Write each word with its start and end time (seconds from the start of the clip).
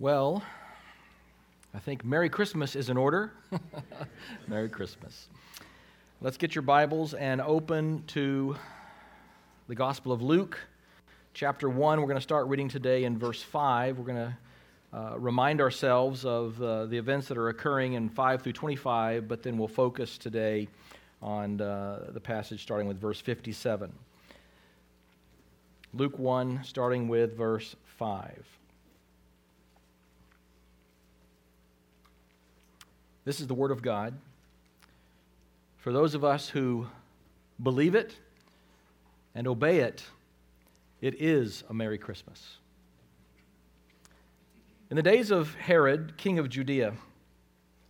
Well, 0.00 0.44
I 1.74 1.80
think 1.80 2.04
Merry 2.04 2.28
Christmas 2.28 2.76
is 2.76 2.88
in 2.88 2.96
order. 2.96 3.32
Merry 4.46 4.68
Christmas. 4.68 5.26
Let's 6.20 6.36
get 6.36 6.54
your 6.54 6.62
Bibles 6.62 7.14
and 7.14 7.40
open 7.40 8.04
to 8.08 8.54
the 9.66 9.74
Gospel 9.74 10.12
of 10.12 10.22
Luke, 10.22 10.56
chapter 11.34 11.68
1. 11.68 12.00
We're 12.00 12.06
going 12.06 12.16
to 12.16 12.20
start 12.20 12.46
reading 12.46 12.68
today 12.68 13.02
in 13.02 13.18
verse 13.18 13.42
5. 13.42 13.98
We're 13.98 14.04
going 14.04 14.32
to 14.92 14.96
uh, 14.96 15.18
remind 15.18 15.60
ourselves 15.60 16.24
of 16.24 16.62
uh, 16.62 16.86
the 16.86 16.96
events 16.96 17.26
that 17.26 17.36
are 17.36 17.48
occurring 17.48 17.94
in 17.94 18.08
5 18.08 18.42
through 18.42 18.52
25, 18.52 19.26
but 19.26 19.42
then 19.42 19.58
we'll 19.58 19.66
focus 19.66 20.16
today 20.16 20.68
on 21.20 21.60
uh, 21.60 22.10
the 22.10 22.20
passage 22.20 22.62
starting 22.62 22.86
with 22.86 23.00
verse 23.00 23.20
57. 23.20 23.92
Luke 25.92 26.16
1, 26.16 26.60
starting 26.62 27.08
with 27.08 27.36
verse 27.36 27.74
5. 27.96 28.57
This 33.28 33.40
is 33.40 33.46
the 33.46 33.52
Word 33.52 33.72
of 33.72 33.82
God. 33.82 34.14
For 35.76 35.92
those 35.92 36.14
of 36.14 36.24
us 36.24 36.48
who 36.48 36.86
believe 37.62 37.94
it 37.94 38.16
and 39.34 39.46
obey 39.46 39.80
it, 39.80 40.02
it 41.02 41.20
is 41.20 41.62
a 41.68 41.74
Merry 41.74 41.98
Christmas. 41.98 42.56
In 44.88 44.96
the 44.96 45.02
days 45.02 45.30
of 45.30 45.54
Herod, 45.56 46.14
king 46.16 46.38
of 46.38 46.48
Judea, 46.48 46.94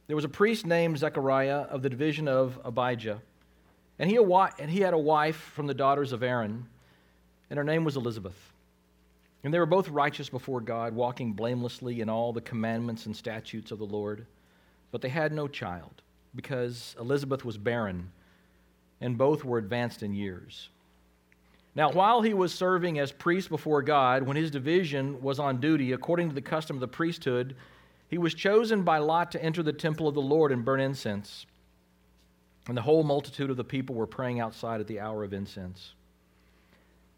there 0.08 0.16
was 0.16 0.24
a 0.24 0.28
priest 0.28 0.66
named 0.66 0.98
Zechariah 0.98 1.60
of 1.70 1.82
the 1.82 1.88
division 1.88 2.26
of 2.26 2.58
Abijah, 2.64 3.22
and 4.00 4.10
he, 4.10 4.16
and 4.16 4.68
he 4.68 4.80
had 4.80 4.92
a 4.92 4.98
wife 4.98 5.36
from 5.54 5.68
the 5.68 5.72
daughters 5.72 6.12
of 6.12 6.24
Aaron, 6.24 6.66
and 7.48 7.58
her 7.58 7.64
name 7.64 7.84
was 7.84 7.94
Elizabeth. 7.94 8.52
And 9.44 9.54
they 9.54 9.60
were 9.60 9.66
both 9.66 9.88
righteous 9.88 10.28
before 10.28 10.60
God, 10.60 10.96
walking 10.96 11.32
blamelessly 11.32 12.00
in 12.00 12.08
all 12.08 12.32
the 12.32 12.40
commandments 12.40 13.06
and 13.06 13.14
statutes 13.14 13.70
of 13.70 13.78
the 13.78 13.86
Lord. 13.86 14.26
But 14.90 15.02
they 15.02 15.08
had 15.08 15.32
no 15.32 15.48
child 15.48 16.02
because 16.34 16.96
Elizabeth 16.98 17.44
was 17.44 17.58
barren 17.58 18.12
and 19.00 19.18
both 19.18 19.44
were 19.44 19.58
advanced 19.58 20.02
in 20.02 20.12
years. 20.12 20.70
Now, 21.74 21.92
while 21.92 22.22
he 22.22 22.34
was 22.34 22.52
serving 22.52 22.98
as 22.98 23.12
priest 23.12 23.48
before 23.48 23.82
God, 23.82 24.24
when 24.24 24.36
his 24.36 24.50
division 24.50 25.22
was 25.22 25.38
on 25.38 25.60
duty, 25.60 25.92
according 25.92 26.28
to 26.28 26.34
the 26.34 26.40
custom 26.40 26.76
of 26.76 26.80
the 26.80 26.88
priesthood, 26.88 27.54
he 28.08 28.18
was 28.18 28.34
chosen 28.34 28.82
by 28.82 28.98
Lot 28.98 29.30
to 29.32 29.42
enter 29.42 29.62
the 29.62 29.72
temple 29.72 30.08
of 30.08 30.14
the 30.14 30.20
Lord 30.20 30.50
and 30.50 30.64
burn 30.64 30.80
incense. 30.80 31.46
And 32.66 32.76
the 32.76 32.82
whole 32.82 33.04
multitude 33.04 33.50
of 33.50 33.56
the 33.56 33.64
people 33.64 33.94
were 33.94 34.06
praying 34.06 34.40
outside 34.40 34.80
at 34.80 34.86
the 34.86 35.00
hour 35.00 35.22
of 35.22 35.32
incense. 35.32 35.94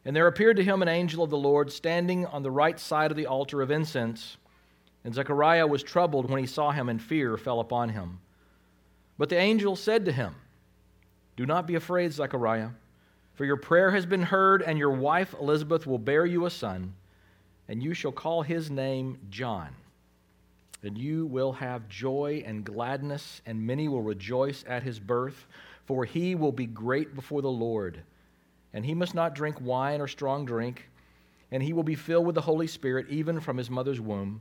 And 0.05 0.15
there 0.15 0.27
appeared 0.27 0.57
to 0.57 0.65
him 0.65 0.83
an 0.83 0.89
angel 0.89 1.23
of 1.23 1.31
the 1.31 1.39
Lord 1.39 1.73
standing 1.73 2.27
on 2.27 2.43
the 2.43 2.51
right 2.51 2.79
side 2.79 3.11
of 3.11 3.17
the 3.17 3.27
altar 3.27 3.63
of 3.63 3.71
incense. 3.71 4.37
And 5.05 5.15
Zechariah 5.15 5.67
was 5.67 5.83
troubled 5.83 6.29
when 6.29 6.41
he 6.41 6.47
saw 6.47 6.71
him, 6.71 6.89
and 6.89 7.01
fear 7.01 7.37
fell 7.37 7.61
upon 7.61 7.89
him. 7.89 8.21
But 9.17 9.29
the 9.29 9.39
angel 9.39 9.77
said 9.77 10.05
to 10.05 10.13
him, 10.13 10.35
Do 11.37 11.47
not 11.47 11.67
be 11.67 11.75
afraid, 11.75 12.13
Zechariah, 12.13 12.71
for 13.35 13.45
your 13.45 13.57
prayer 13.57 13.91
has 13.91 14.05
been 14.05 14.23
heard, 14.23 14.63
and 14.63 14.79
your 14.79 14.93
wife 14.93 15.35
Elizabeth 15.41 15.87
will 15.87 15.99
bear 15.99 16.27
you 16.27 16.45
a 16.45 16.51
son, 16.51 16.95
and 17.69 17.83
you 17.83 17.95
shall 17.95 18.13
call 18.13 18.43
his 18.43 18.71
name 18.71 19.19
John. 19.31 19.69
And 20.83 20.97
you 20.97 21.27
will 21.27 21.53
have 21.53 21.89
joy 21.89 22.43
and 22.47 22.65
gladness, 22.65 23.41
and 23.47 23.67
many 23.67 23.89
will 23.89 24.03
rejoice 24.03 24.65
at 24.67 24.83
his 24.83 24.99
birth, 24.99 25.47
for 25.87 26.05
he 26.05 26.35
will 26.35 26.53
be 26.53 26.67
great 26.67 27.15
before 27.15 27.43
the 27.43 27.51
Lord. 27.51 28.03
And 28.73 28.85
he 28.85 28.95
must 28.95 29.15
not 29.15 29.35
drink 29.35 29.57
wine 29.61 30.01
or 30.01 30.09
strong 30.09 30.45
drink, 30.45 30.89
and 31.51 31.63
he 31.63 31.73
will 31.73 31.83
be 31.83 31.95
filled 31.95 32.27
with 32.27 32.35
the 32.35 32.41
Holy 32.41 32.67
Spirit 32.67 33.07
even 33.09 33.41
from 33.41 33.57
his 33.57 33.71
mother's 33.71 34.01
womb 34.01 34.41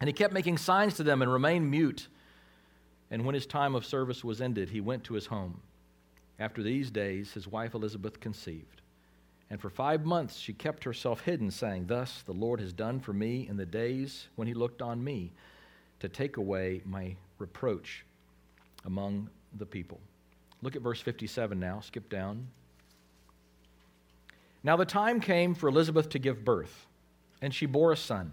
And 0.00 0.08
he 0.08 0.12
kept 0.12 0.34
making 0.34 0.58
signs 0.58 0.94
to 0.94 1.02
them 1.02 1.22
and 1.22 1.32
remained 1.32 1.70
mute. 1.70 2.08
And 3.10 3.24
when 3.24 3.34
his 3.34 3.46
time 3.46 3.74
of 3.74 3.86
service 3.86 4.22
was 4.22 4.40
ended, 4.40 4.70
he 4.70 4.80
went 4.80 5.04
to 5.04 5.14
his 5.14 5.26
home. 5.26 5.60
After 6.38 6.62
these 6.62 6.90
days, 6.90 7.32
his 7.32 7.48
wife 7.48 7.74
Elizabeth 7.74 8.20
conceived. 8.20 8.82
And 9.48 9.60
for 9.60 9.70
five 9.70 10.04
months 10.04 10.36
she 10.36 10.52
kept 10.52 10.84
herself 10.84 11.20
hidden, 11.20 11.50
saying, 11.50 11.86
Thus 11.86 12.22
the 12.22 12.32
Lord 12.32 12.60
has 12.60 12.72
done 12.72 13.00
for 13.00 13.12
me 13.12 13.46
in 13.48 13.56
the 13.56 13.66
days 13.66 14.26
when 14.34 14.48
he 14.48 14.54
looked 14.54 14.82
on 14.82 15.02
me 15.02 15.32
to 16.00 16.08
take 16.08 16.36
away 16.36 16.82
my 16.84 17.16
reproach 17.38 18.04
among 18.84 19.30
the 19.56 19.66
people. 19.66 20.00
Look 20.62 20.76
at 20.76 20.82
verse 20.82 21.00
57 21.00 21.58
now. 21.58 21.80
Skip 21.80 22.08
down. 22.10 22.48
Now 24.62 24.76
the 24.76 24.84
time 24.84 25.20
came 25.20 25.54
for 25.54 25.68
Elizabeth 25.68 26.08
to 26.10 26.18
give 26.18 26.44
birth, 26.44 26.86
and 27.40 27.54
she 27.54 27.66
bore 27.66 27.92
a 27.92 27.96
son. 27.96 28.32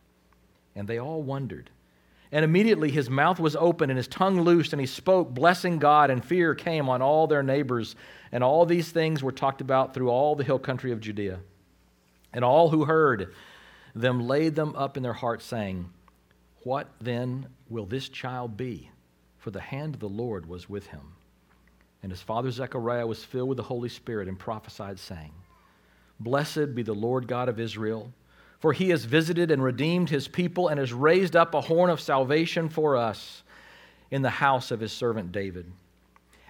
and 0.75 0.87
they 0.87 0.99
all 0.99 1.21
wondered. 1.21 1.69
And 2.31 2.45
immediately 2.45 2.89
his 2.89 3.09
mouth 3.09 3.39
was 3.39 3.57
open 3.57 3.89
and 3.89 3.97
his 3.97 4.07
tongue 4.07 4.41
loosed, 4.41 4.71
and 4.71 4.79
he 4.79 4.85
spoke, 4.85 5.33
blessing 5.33 5.79
God, 5.79 6.09
and 6.09 6.23
fear 6.23 6.55
came 6.55 6.87
on 6.87 7.01
all 7.01 7.27
their 7.27 7.43
neighbors. 7.43 7.95
And 8.31 8.43
all 8.43 8.65
these 8.65 8.89
things 8.89 9.21
were 9.21 9.33
talked 9.33 9.59
about 9.59 9.93
through 9.93 10.09
all 10.09 10.35
the 10.35 10.43
hill 10.45 10.59
country 10.59 10.93
of 10.93 11.01
Judea. 11.01 11.39
And 12.31 12.45
all 12.45 12.69
who 12.69 12.85
heard 12.85 13.33
them 13.93 14.25
laid 14.25 14.55
them 14.55 14.73
up 14.77 14.95
in 14.95 15.03
their 15.03 15.11
hearts, 15.11 15.43
saying, 15.43 15.89
What 16.63 16.89
then 17.01 17.47
will 17.69 17.85
this 17.85 18.07
child 18.07 18.55
be? 18.55 18.89
For 19.37 19.51
the 19.51 19.59
hand 19.59 19.95
of 19.95 19.99
the 19.99 20.07
Lord 20.07 20.45
was 20.45 20.69
with 20.69 20.87
him. 20.87 21.15
And 22.01 22.11
his 22.11 22.21
father 22.21 22.49
Zechariah 22.49 23.07
was 23.07 23.25
filled 23.25 23.49
with 23.49 23.57
the 23.57 23.63
Holy 23.63 23.89
Spirit 23.89 24.29
and 24.29 24.39
prophesied, 24.39 24.99
saying, 24.99 25.33
Blessed 26.19 26.73
be 26.73 26.83
the 26.83 26.93
Lord 26.93 27.27
God 27.27 27.49
of 27.49 27.59
Israel 27.59 28.13
for 28.61 28.73
he 28.73 28.89
has 28.89 29.05
visited 29.05 29.49
and 29.49 29.63
redeemed 29.63 30.09
his 30.09 30.27
people 30.27 30.67
and 30.67 30.79
has 30.79 30.93
raised 30.93 31.35
up 31.35 31.55
a 31.55 31.61
horn 31.61 31.89
of 31.89 31.99
salvation 31.99 32.69
for 32.69 32.95
us 32.95 33.41
in 34.11 34.21
the 34.21 34.29
house 34.29 34.69
of 34.69 34.79
his 34.79 34.91
servant 34.91 35.31
David. 35.31 35.65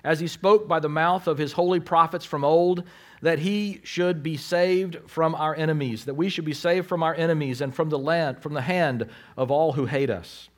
As 0.03 0.19
he 0.19 0.27
spoke 0.27 0.67
by 0.67 0.79
the 0.79 0.89
mouth 0.89 1.27
of 1.27 1.37
his 1.37 1.53
holy 1.53 1.79
prophets 1.79 2.25
from 2.25 2.43
old, 2.43 2.83
that 3.21 3.39
he 3.39 3.79
should 3.83 4.21
be 4.21 4.35
saved 4.35 4.97
from 5.07 5.35
our 5.35 5.55
enemies, 5.55 6.03
that 6.03 6.15
we 6.15 6.27
should 6.27 6.43
be 6.43 6.53
saved 6.53 6.87
from 6.87 7.01
our 7.01 7.15
enemies 7.15 7.61
and 7.61 7.73
from 7.73 7.89
the 7.89 7.99
land, 7.99 8.41
from 8.41 8.53
the 8.53 8.61
hand 8.61 9.07
of 9.37 9.49
all 9.49 9.71
who 9.71 9.85
hate 9.85 10.09
us, 10.09 10.49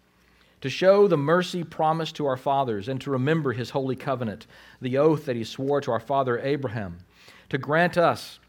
to 0.62 0.70
show 0.70 1.08
the 1.08 1.18
mercy 1.18 1.64
promised 1.64 2.16
to 2.16 2.26
our 2.26 2.38
fathers 2.38 2.88
and 2.88 3.00
to 3.02 3.12
remember 3.12 3.52
his 3.52 3.70
holy 3.70 3.98
covenant, 3.98 4.48
the 4.82 4.98
oath 4.98 5.26
that 5.26 5.36
he 5.36 5.44
swore 5.44 5.82
to 5.82 5.92
our 5.92 6.00
father 6.00 6.40
Abraham, 6.40 6.98
to 7.50 7.60
grant 7.60 7.98
us 7.98 8.40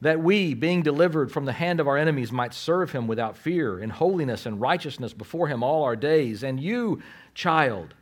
that 0.00 0.20
we, 0.20 0.54
being 0.54 0.82
delivered 0.82 1.32
from 1.32 1.44
the 1.44 1.52
hand 1.52 1.80
of 1.80 1.88
our 1.88 1.96
enemies, 1.96 2.30
might 2.30 2.54
serve 2.54 2.92
him 2.92 3.06
without 3.06 3.36
fear, 3.36 3.78
in 3.78 3.90
holiness 3.90 4.46
and 4.46 4.60
righteousness 4.60 5.12
before 5.12 5.48
him 5.48 5.62
all 5.62 5.84
our 5.84 5.96
days. 5.96 6.42
And 6.42 6.60
you, 6.60 7.02
child, 7.34 7.94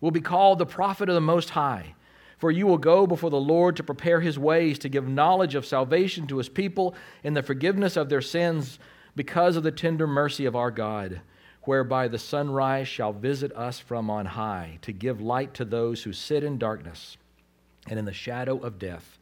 will 0.00 0.10
be 0.10 0.20
called 0.20 0.58
the 0.58 0.66
prophet 0.66 1.08
of 1.08 1.14
the 1.14 1.20
Most 1.20 1.50
High. 1.50 1.94
For 2.38 2.50
you 2.50 2.66
will 2.66 2.78
go 2.78 3.06
before 3.06 3.30
the 3.30 3.36
Lord 3.36 3.76
to 3.76 3.82
prepare 3.82 4.20
his 4.20 4.38
ways, 4.38 4.78
to 4.78 4.88
give 4.88 5.06
knowledge 5.06 5.54
of 5.54 5.66
salvation 5.66 6.26
to 6.28 6.38
his 6.38 6.48
people 6.48 6.94
in 7.22 7.34
the 7.34 7.42
forgiveness 7.42 7.96
of 7.96 8.08
their 8.08 8.22
sins 8.22 8.78
because 9.14 9.56
of 9.56 9.62
the 9.62 9.70
tender 9.70 10.06
mercy 10.06 10.46
of 10.46 10.56
our 10.56 10.70
God, 10.70 11.20
whereby 11.64 12.08
the 12.08 12.18
sunrise 12.18 12.88
shall 12.88 13.12
visit 13.12 13.52
us 13.52 13.78
from 13.78 14.08
on 14.08 14.24
high, 14.24 14.78
to 14.80 14.92
give 14.92 15.20
light 15.20 15.52
to 15.54 15.66
those 15.66 16.02
who 16.02 16.14
sit 16.14 16.42
in 16.42 16.56
darkness 16.56 17.18
and 17.86 17.98
in 17.98 18.06
the 18.06 18.12
shadow 18.12 18.58
of 18.58 18.78
death, 18.78 19.18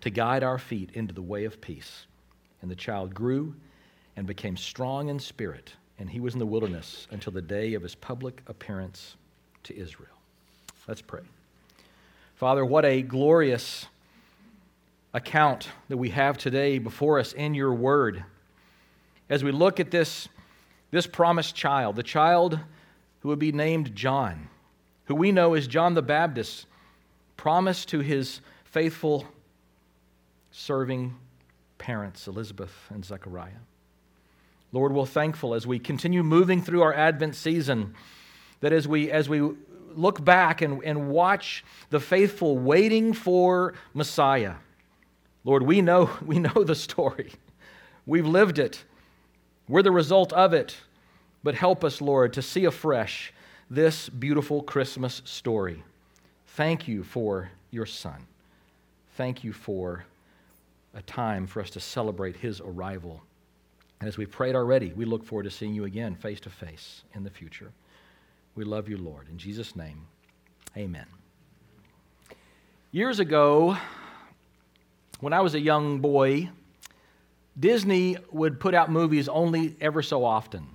to 0.00 0.10
guide 0.10 0.42
our 0.42 0.58
feet 0.58 0.90
into 0.94 1.14
the 1.14 1.22
way 1.22 1.44
of 1.44 1.60
peace. 1.60 2.06
And 2.62 2.70
the 2.70 2.76
child 2.76 3.14
grew 3.14 3.54
and 4.16 4.26
became 4.26 4.56
strong 4.56 5.08
in 5.08 5.18
spirit, 5.18 5.72
and 5.98 6.10
he 6.10 6.20
was 6.20 6.34
in 6.34 6.38
the 6.38 6.46
wilderness 6.46 7.06
until 7.10 7.32
the 7.32 7.42
day 7.42 7.74
of 7.74 7.82
his 7.82 7.94
public 7.94 8.42
appearance 8.46 9.16
to 9.64 9.76
Israel. 9.76 10.08
Let's 10.86 11.02
pray. 11.02 11.20
Father, 12.34 12.64
what 12.64 12.84
a 12.84 13.02
glorious 13.02 13.86
account 15.12 15.68
that 15.88 15.96
we 15.96 16.10
have 16.10 16.38
today 16.38 16.78
before 16.78 17.18
us 17.18 17.32
in 17.32 17.54
your 17.54 17.72
word. 17.72 18.24
As 19.28 19.44
we 19.44 19.52
look 19.52 19.80
at 19.80 19.90
this, 19.90 20.28
this 20.90 21.06
promised 21.06 21.54
child, 21.54 21.96
the 21.96 22.02
child 22.02 22.58
who 23.20 23.28
would 23.28 23.38
be 23.38 23.52
named 23.52 23.94
John, 23.94 24.48
who 25.04 25.14
we 25.14 25.32
know 25.32 25.54
as 25.54 25.66
John 25.66 25.94
the 25.94 26.02
Baptist, 26.02 26.66
promised 27.36 27.88
to 27.90 28.00
his 28.00 28.40
faithful 28.64 29.26
serving 30.50 31.16
parents, 31.78 32.26
Elizabeth 32.26 32.72
and 32.90 33.04
Zechariah. 33.04 33.62
Lord, 34.72 34.92
we're 34.92 35.06
thankful 35.06 35.54
as 35.54 35.66
we 35.66 35.78
continue 35.78 36.22
moving 36.22 36.62
through 36.62 36.82
our 36.82 36.94
Advent 36.94 37.34
season 37.34 37.94
that 38.60 38.72
as 38.72 38.86
we, 38.86 39.10
as 39.10 39.28
we 39.28 39.40
look 39.94 40.24
back 40.24 40.62
and, 40.62 40.82
and 40.84 41.08
watch 41.08 41.64
the 41.90 41.98
faithful 41.98 42.56
waiting 42.56 43.12
for 43.12 43.74
Messiah. 43.94 44.54
Lord, 45.44 45.62
we 45.62 45.80
know, 45.80 46.10
we 46.24 46.38
know 46.38 46.64
the 46.64 46.74
story. 46.74 47.32
We've 48.06 48.26
lived 48.26 48.58
it. 48.58 48.84
We're 49.68 49.82
the 49.82 49.90
result 49.90 50.32
of 50.32 50.52
it. 50.52 50.76
But 51.42 51.54
help 51.54 51.84
us, 51.84 52.00
Lord, 52.00 52.34
to 52.34 52.42
see 52.42 52.64
afresh 52.66 53.32
this 53.70 54.08
beautiful 54.08 54.62
Christmas 54.62 55.22
story. 55.24 55.82
Thank 56.48 56.86
you 56.86 57.02
for 57.02 57.50
your 57.70 57.86
Son. 57.86 58.26
Thank 59.16 59.42
you 59.42 59.52
for 59.52 60.04
a 60.94 61.02
time 61.02 61.46
for 61.46 61.60
us 61.60 61.70
to 61.70 61.80
celebrate 61.80 62.36
his 62.36 62.60
arrival. 62.60 63.22
And 64.00 64.08
as 64.08 64.16
we've 64.16 64.30
prayed 64.30 64.54
already, 64.54 64.92
we 64.92 65.04
look 65.04 65.24
forward 65.24 65.44
to 65.44 65.50
seeing 65.50 65.74
you 65.74 65.84
again 65.84 66.14
face 66.14 66.40
to 66.40 66.50
face 66.50 67.02
in 67.14 67.22
the 67.22 67.30
future. 67.30 67.72
We 68.54 68.64
love 68.64 68.88
you, 68.88 68.96
Lord. 68.96 69.28
In 69.28 69.38
Jesus' 69.38 69.76
name, 69.76 70.06
amen. 70.76 71.06
Years 72.92 73.20
ago, 73.20 73.76
when 75.20 75.32
I 75.32 75.40
was 75.40 75.54
a 75.54 75.60
young 75.60 76.00
boy, 76.00 76.50
Disney 77.58 78.16
would 78.32 78.58
put 78.58 78.74
out 78.74 78.90
movies 78.90 79.28
only 79.28 79.76
ever 79.80 80.02
so 80.02 80.24
often. 80.24 80.66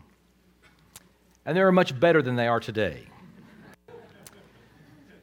And 1.46 1.58
they 1.58 1.64
were 1.64 1.72
much 1.72 2.00
better 2.00 2.22
than 2.22 2.36
they 2.36 2.48
are 2.48 2.60
today. 2.60 3.04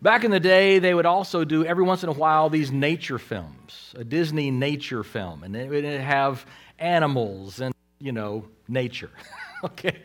Back 0.03 0.25
in 0.25 0.33
the 0.33 0.41
day, 0.41 0.81
they 0.81 0.95
would 0.95 1.07
also 1.07 1.45
do 1.45 1.65
every 1.65 1.85
once 1.85 2.03
in 2.03 2.09
a 2.09 2.13
while 2.13 2.51
these 2.51 2.73
nature 2.73 3.21
films, 3.21 3.95
a 3.97 4.03
Disney 4.03 4.51
nature 4.51 5.05
film, 5.05 5.45
and 5.45 5.55
it 5.55 5.71
would 5.71 5.85
have 5.85 6.45
animals 6.81 7.61
and, 7.61 7.73
you 8.01 8.11
know, 8.11 8.45
nature. 8.67 9.11
okay? 9.65 10.03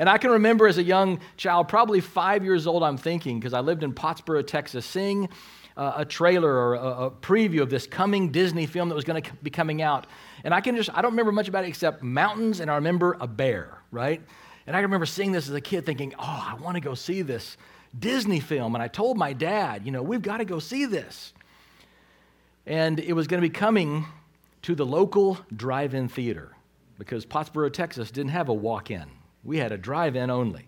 And 0.00 0.08
I 0.08 0.18
can 0.18 0.32
remember 0.32 0.66
as 0.66 0.78
a 0.78 0.82
young 0.82 1.20
child, 1.36 1.68
probably 1.68 2.00
five 2.00 2.42
years 2.42 2.66
old, 2.66 2.82
I'm 2.82 2.96
thinking, 2.96 3.38
because 3.38 3.52
I 3.52 3.60
lived 3.60 3.84
in 3.84 3.94
Pottsboro, 3.94 4.44
Texas, 4.44 4.84
seeing 4.84 5.28
uh, 5.76 5.92
a 5.98 6.04
trailer 6.04 6.52
or 6.52 6.74
a, 6.74 7.04
a, 7.04 7.10
preview 7.12 7.62
of 7.62 7.70
this 7.70 7.86
coming 7.86 8.32
Disney 8.32 8.66
film 8.66 8.88
that 8.88 8.96
was 8.96 9.04
going 9.04 9.22
to 9.22 9.32
be 9.44 9.50
coming 9.50 9.80
out. 9.80 10.08
And 10.42 10.54
I 10.54 10.60
can 10.60 10.74
just, 10.74 10.90
I 10.92 11.02
don't 11.02 11.12
remember 11.12 11.30
much 11.30 11.46
about 11.46 11.62
it 11.62 11.68
except 11.68 12.02
mountains, 12.02 12.58
and 12.58 12.68
I 12.68 12.74
remember 12.74 13.16
a 13.20 13.28
bear, 13.28 13.78
right? 13.92 14.20
And 14.66 14.74
I 14.74 14.80
remember 14.80 15.06
seeing 15.06 15.30
this 15.30 15.48
as 15.48 15.54
a 15.54 15.60
kid 15.60 15.86
thinking, 15.86 16.14
oh, 16.18 16.44
I 16.50 16.54
want 16.60 16.74
to 16.74 16.80
go 16.80 16.94
see 16.94 17.22
this 17.22 17.56
Disney 17.98 18.40
film. 18.40 18.74
And 18.74 18.82
I 18.82 18.88
told 18.88 19.16
my 19.16 19.32
dad, 19.32 19.84
you 19.84 19.92
know, 19.92 20.02
we've 20.02 20.22
got 20.22 20.38
to 20.38 20.44
go 20.44 20.58
see 20.58 20.86
this. 20.86 21.32
And 22.66 22.98
it 22.98 23.12
was 23.12 23.26
going 23.26 23.40
to 23.40 23.48
be 23.48 23.52
coming 23.52 24.06
to 24.62 24.74
the 24.74 24.86
local 24.86 25.38
drive 25.54 25.94
in 25.94 26.08
theater 26.08 26.52
because 26.98 27.24
Pottsboro, 27.24 27.72
Texas 27.72 28.10
didn't 28.10 28.32
have 28.32 28.48
a 28.48 28.54
walk 28.54 28.90
in. 28.90 29.04
We 29.44 29.58
had 29.58 29.72
a 29.72 29.78
drive 29.78 30.16
in 30.16 30.30
only. 30.30 30.66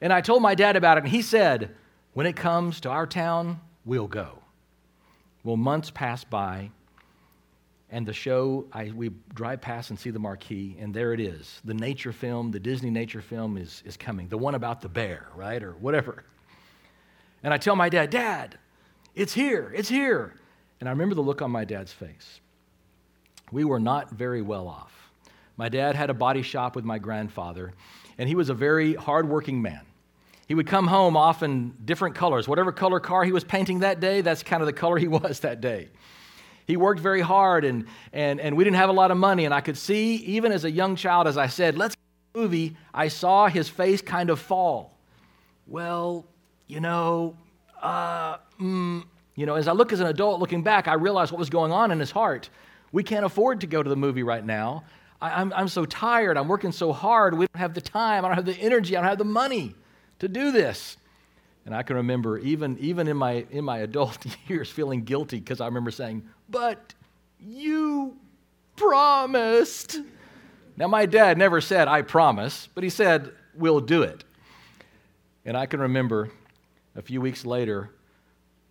And 0.00 0.12
I 0.12 0.20
told 0.20 0.42
my 0.42 0.54
dad 0.54 0.76
about 0.76 0.98
it, 0.98 1.04
and 1.04 1.12
he 1.12 1.22
said, 1.22 1.74
When 2.12 2.26
it 2.26 2.36
comes 2.36 2.80
to 2.80 2.90
our 2.90 3.06
town, 3.06 3.60
we'll 3.84 4.06
go. 4.06 4.42
Well, 5.42 5.56
months 5.56 5.90
passed 5.90 6.28
by, 6.28 6.70
and 7.90 8.04
the 8.04 8.12
show, 8.12 8.66
I, 8.72 8.90
we 8.94 9.10
drive 9.34 9.60
past 9.60 9.90
and 9.90 9.98
see 9.98 10.10
the 10.10 10.18
marquee, 10.18 10.76
and 10.80 10.92
there 10.92 11.12
it 11.12 11.20
is. 11.20 11.60
The 11.64 11.74
nature 11.74 12.12
film, 12.12 12.50
the 12.50 12.58
Disney 12.58 12.90
nature 12.90 13.20
film 13.20 13.56
is, 13.56 13.82
is 13.86 13.96
coming, 13.96 14.28
the 14.28 14.38
one 14.38 14.54
about 14.54 14.80
the 14.80 14.88
bear, 14.88 15.28
right? 15.36 15.62
Or 15.62 15.72
whatever. 15.72 16.24
And 17.42 17.54
I 17.54 17.58
tell 17.58 17.76
my 17.76 17.88
dad, 17.88 18.10
Dad, 18.10 18.58
it's 19.14 19.32
here, 19.32 19.72
it's 19.74 19.88
here. 19.88 20.34
And 20.80 20.88
I 20.88 20.92
remember 20.92 21.14
the 21.14 21.20
look 21.20 21.42
on 21.42 21.50
my 21.50 21.64
dad's 21.64 21.92
face. 21.92 22.40
We 23.52 23.64
were 23.64 23.80
not 23.80 24.10
very 24.10 24.42
well 24.42 24.66
off. 24.66 24.92
My 25.56 25.68
dad 25.68 25.94
had 25.94 26.10
a 26.10 26.14
body 26.14 26.42
shop 26.42 26.74
with 26.74 26.84
my 26.84 26.98
grandfather, 26.98 27.72
and 28.18 28.28
he 28.28 28.34
was 28.34 28.50
a 28.50 28.54
very 28.54 28.94
hardworking 28.94 29.62
man. 29.62 29.82
He 30.48 30.54
would 30.54 30.66
come 30.66 30.86
home 30.86 31.16
often 31.16 31.74
different 31.84 32.14
colors. 32.14 32.46
Whatever 32.46 32.72
color 32.72 33.00
car 33.00 33.24
he 33.24 33.32
was 33.32 33.44
painting 33.44 33.80
that 33.80 34.00
day, 34.00 34.20
that's 34.20 34.42
kind 34.42 34.62
of 34.62 34.66
the 34.66 34.72
color 34.72 34.96
he 34.98 35.08
was 35.08 35.40
that 35.40 35.60
day. 35.60 35.88
He 36.66 36.76
worked 36.76 37.00
very 37.00 37.20
hard, 37.20 37.64
and, 37.64 37.86
and, 38.12 38.40
and 38.40 38.56
we 38.56 38.64
didn't 38.64 38.76
have 38.76 38.88
a 38.88 38.92
lot 38.92 39.10
of 39.10 39.16
money. 39.16 39.44
And 39.44 39.54
I 39.54 39.60
could 39.60 39.78
see, 39.78 40.16
even 40.16 40.52
as 40.52 40.64
a 40.64 40.70
young 40.70 40.96
child, 40.96 41.28
as 41.28 41.38
I 41.38 41.46
said, 41.46 41.78
let's 41.78 41.94
movie, 42.34 42.76
I 42.92 43.08
saw 43.08 43.48
his 43.48 43.68
face 43.68 44.02
kind 44.02 44.30
of 44.30 44.38
fall. 44.38 44.98
Well, 45.66 46.26
you 46.66 46.80
know, 46.80 47.36
uh, 47.80 48.36
mm, 48.60 49.04
you 49.34 49.46
know, 49.46 49.54
as 49.54 49.68
I 49.68 49.72
look 49.72 49.92
as 49.92 50.00
an 50.00 50.06
adult 50.06 50.40
looking 50.40 50.62
back, 50.62 50.86
I 50.88 50.94
realized 50.94 51.32
what 51.32 51.38
was 51.38 51.50
going 51.50 51.72
on 51.72 51.90
in 51.90 51.98
his 51.98 52.10
heart. 52.10 52.50
We 52.92 53.02
can't 53.02 53.24
afford 53.24 53.60
to 53.62 53.66
go 53.66 53.82
to 53.82 53.88
the 53.88 53.96
movie 53.96 54.22
right 54.22 54.44
now. 54.44 54.84
I, 55.20 55.40
I'm, 55.40 55.52
I'm 55.54 55.68
so 55.68 55.84
tired. 55.84 56.36
I'm 56.36 56.48
working 56.48 56.72
so 56.72 56.92
hard. 56.92 57.36
We 57.36 57.46
don't 57.46 57.60
have 57.60 57.74
the 57.74 57.80
time. 57.80 58.24
I 58.24 58.28
don't 58.28 58.36
have 58.36 58.46
the 58.46 58.58
energy. 58.58 58.96
I 58.96 59.00
don't 59.00 59.08
have 59.08 59.18
the 59.18 59.24
money 59.24 59.74
to 60.18 60.28
do 60.28 60.52
this. 60.52 60.96
And 61.66 61.74
I 61.74 61.82
can 61.82 61.96
remember 61.96 62.38
even, 62.38 62.78
even 62.78 63.08
in, 63.08 63.16
my, 63.16 63.44
in 63.50 63.64
my 63.64 63.78
adult 63.78 64.24
years 64.48 64.70
feeling 64.70 65.02
guilty 65.02 65.40
because 65.40 65.60
I 65.60 65.66
remember 65.66 65.90
saying, 65.90 66.22
But 66.48 66.94
you 67.40 68.16
promised. 68.76 70.00
Now, 70.76 70.86
my 70.86 71.06
dad 71.06 71.38
never 71.38 71.60
said, 71.60 71.88
I 71.88 72.02
promise, 72.02 72.68
but 72.72 72.84
he 72.84 72.90
said, 72.90 73.32
We'll 73.54 73.80
do 73.80 74.02
it. 74.02 74.22
And 75.44 75.56
I 75.56 75.66
can 75.66 75.80
remember 75.80 76.30
a 76.94 77.02
few 77.02 77.20
weeks 77.20 77.44
later 77.44 77.90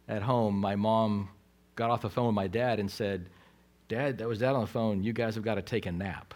at 0.08 0.22
home, 0.22 0.56
my 0.60 0.76
mom 0.76 1.30
got 1.76 1.90
off 1.90 2.02
the 2.02 2.10
phone 2.10 2.28
with 2.28 2.36
my 2.36 2.48
dad 2.48 2.80
and 2.80 2.90
said, 2.90 3.30
Dad, 3.88 4.20
that 4.20 4.28
was 4.28 4.40
Dad 4.40 4.56
on 4.56 4.62
the 4.62 4.68
phone. 4.68 5.04
You 5.04 5.14
guys 5.14 5.36
have 5.36 5.44
got 5.44 5.56
to 5.56 5.62
take 5.62 5.86
a 5.86 5.92
nap. 5.92 6.34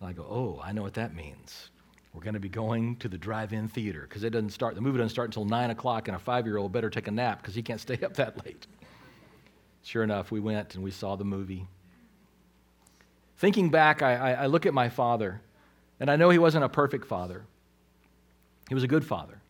And 0.00 0.08
I 0.08 0.12
go, 0.12 0.26
Oh, 0.28 0.60
I 0.64 0.72
know 0.72 0.82
what 0.82 0.94
that 0.94 1.14
means. 1.14 1.70
We're 2.14 2.22
going 2.22 2.34
to 2.34 2.40
be 2.40 2.48
going 2.48 2.96
to 2.96 3.08
the 3.08 3.18
drive 3.18 3.52
in 3.52 3.66
theater 3.66 4.06
because 4.08 4.22
it 4.22 4.30
doesn't 4.30 4.50
start, 4.50 4.76
the 4.76 4.80
movie 4.80 4.98
doesn't 4.98 5.10
start 5.10 5.28
until 5.28 5.44
9 5.44 5.70
o'clock, 5.70 6.06
and 6.06 6.16
a 6.16 6.20
five 6.20 6.46
year 6.46 6.56
old 6.56 6.72
better 6.72 6.88
take 6.88 7.08
a 7.08 7.10
nap 7.10 7.42
because 7.42 7.56
he 7.56 7.62
can't 7.62 7.80
stay 7.80 7.98
up 8.02 8.14
that 8.14 8.44
late. 8.46 8.66
Sure 9.82 10.02
enough, 10.02 10.30
we 10.30 10.40
went 10.40 10.76
and 10.76 10.84
we 10.84 10.92
saw 10.92 11.16
the 11.16 11.24
movie. 11.24 11.66
Thinking 13.36 13.68
back, 13.68 14.00
I, 14.00 14.14
I, 14.14 14.32
I 14.44 14.46
look 14.46 14.64
at 14.64 14.72
my 14.72 14.88
father, 14.88 15.42
and 15.98 16.08
I 16.08 16.16
know 16.16 16.30
he 16.30 16.38
wasn't 16.38 16.64
a 16.64 16.68
perfect 16.68 17.04
father. 17.04 17.44
He 18.68 18.74
was 18.74 18.84
a 18.84 18.88
good 18.88 19.04
father, 19.04 19.40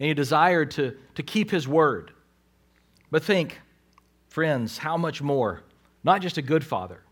and 0.00 0.08
he 0.08 0.12
desired 0.12 0.72
to, 0.72 0.96
to 1.14 1.22
keep 1.22 1.50
his 1.50 1.68
word. 1.68 2.10
But 3.10 3.22
think, 3.22 3.60
friends, 4.28 4.76
how 4.76 4.96
much 4.96 5.22
more 5.22 5.62
not 6.04 6.20
just 6.20 6.36
a 6.36 6.42
good 6.42 6.64
father, 6.64 7.02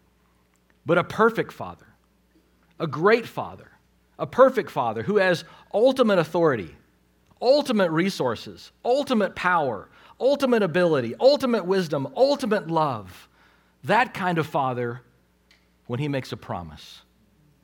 but 0.85 0.99
a 0.99 1.05
perfect 1.05 1.53
father, 1.53 1.87
a 2.79 2.87
great 2.87 3.27
father, 3.27 3.71
a 4.21 4.27
perfect 4.27 4.71
father 4.71 5.03
who 5.03 5.17
has 5.17 5.45
ultimate 5.75 6.19
authority, 6.19 6.77
ultimate 7.43 7.91
resources, 7.91 8.71
ultimate 8.85 9.35
power, 9.35 9.89
ultimate 10.21 10.63
ability, 10.63 11.15
ultimate 11.19 11.65
wisdom, 11.65 12.07
ultimate 12.15 12.71
love. 12.71 13.29
That 13.85 14.13
kind 14.13 14.39
of 14.39 14.47
father, 14.47 15.01
when 15.87 15.99
he 15.99 16.07
makes 16.07 16.33
a 16.33 16.37
promise, 16.37 17.01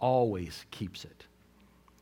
always 0.00 0.64
keeps 0.70 1.04
it. 1.04 1.26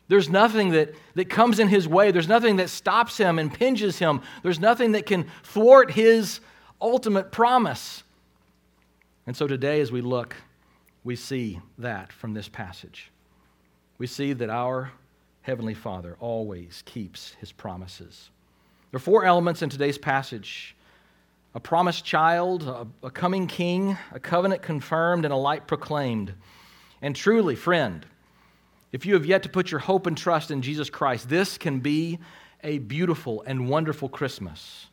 There's 0.07 0.29
nothing 0.29 0.71
that, 0.71 0.95
that 1.15 1.29
comes 1.29 1.59
in 1.59 1.69
his 1.69 1.89
way. 1.89 2.13
There's 2.13 2.29
nothing 2.29 2.57
that 2.57 2.71
stops 2.71 3.17
him, 3.17 3.39
impinges 3.39 3.99
him. 3.99 4.21
There's 4.43 4.61
nothing 4.61 4.93
that 4.93 5.07
can 5.07 5.27
thwart 5.43 5.91
his 5.91 6.41
ultimate 6.81 7.33
promise. 7.33 8.05
And 9.27 9.37
so 9.37 9.47
today, 9.47 9.81
as 9.81 9.91
we 9.91 10.03
look, 10.03 10.37
we 11.03 11.17
see 11.17 11.61
that 11.79 12.13
from 12.13 12.35
this 12.35 12.49
passage. 12.49 13.11
We 13.99 14.07
see 14.07 14.33
that 14.33 14.51
our 14.51 14.93
Heavenly 15.43 15.75
Father 15.75 16.17
always 16.21 16.83
keeps 16.87 17.35
his 17.41 17.53
promises. 17.53 18.31
There 18.91 18.97
are 18.97 19.01
four 19.01 19.25
elements 19.25 19.63
in 19.63 19.71
today's 19.71 19.99
passage 19.99 20.75
a 21.57 21.61
promised 21.61 22.05
child, 22.05 22.65
a, 22.65 22.87
a 23.07 23.11
coming 23.11 23.47
king, 23.47 23.97
a 24.13 24.19
covenant 24.19 24.61
confirmed, 24.61 25.25
and 25.25 25.33
a 25.33 25.37
light 25.37 25.69
proclaimed. 25.69 26.35
And 27.01 27.15
truly, 27.15 27.55
friend, 27.55 28.05
if 28.91 29.07
you 29.07 29.15
have 29.15 29.25
yet 29.25 29.45
to 29.45 29.49
put 29.49 29.71
your 29.71 29.79
hope 29.79 30.07
and 30.09 30.19
trust 30.19 30.51
in 30.51 30.63
Jesus 30.63 30.91
Christ, 30.91 31.29
this 31.29 31.57
can 31.57 31.79
be 31.79 32.19
a 32.65 32.79
beautiful 32.79 33.43
and 33.47 33.69
wonderful 33.69 34.09
Christmas 34.09 34.87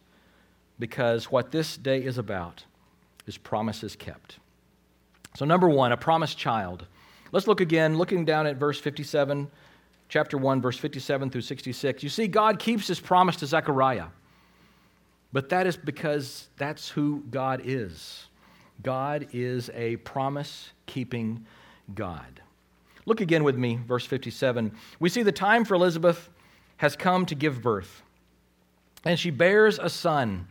because 0.78 1.32
what 1.32 1.52
this 1.52 1.78
day 1.78 2.04
is 2.04 2.18
about 2.18 2.64
is 3.26 3.38
promises 3.38 3.96
kept. 3.96 4.38
So, 5.36 5.46
number 5.46 5.70
one, 5.70 5.92
a 5.92 5.98
promised 5.98 6.38
child. 6.38 6.86
Let's 7.32 7.48
look 7.48 7.62
again, 7.62 7.98
looking 7.98 8.26
down 8.26 8.46
at 8.46 8.58
verse 8.58 8.80
57, 8.80 9.50
chapter 10.10 10.38
1, 10.38 10.62
verse 10.62 10.78
57 10.78 11.30
through 11.30 11.42
66. 11.42 12.04
You 12.04 12.10
see, 12.10 12.28
God 12.28 12.60
keeps 12.60 12.88
his 12.88 13.00
promise 13.00 13.38
to 13.38 13.46
Zechariah, 13.46 14.08
but 15.32 15.50
that 15.50 15.66
is 15.66 15.78
because 15.78 16.50
that's 16.58 16.90
who 16.90 17.24
God 17.30 17.62
is. 17.64 18.26
God 18.84 19.28
is 19.32 19.70
a 19.74 19.96
promise 19.98 20.72
keeping 20.88 21.46
God. 21.96 22.42
Look 23.06 23.22
again 23.22 23.44
with 23.44 23.56
me, 23.56 23.80
verse 23.88 24.06
57. 24.06 24.74
We 25.00 25.10
see 25.10 25.24
the 25.24 25.32
time 25.32 25.66
for 25.66 25.76
Elizabeth 25.76 26.30
has 26.78 26.96
come 26.96 27.26
to 27.28 27.36
give 27.36 27.62
birth, 27.62 28.04
and 29.06 29.18
she 29.18 29.30
bears 29.30 29.80
a 29.80 29.90
son. 29.90 30.48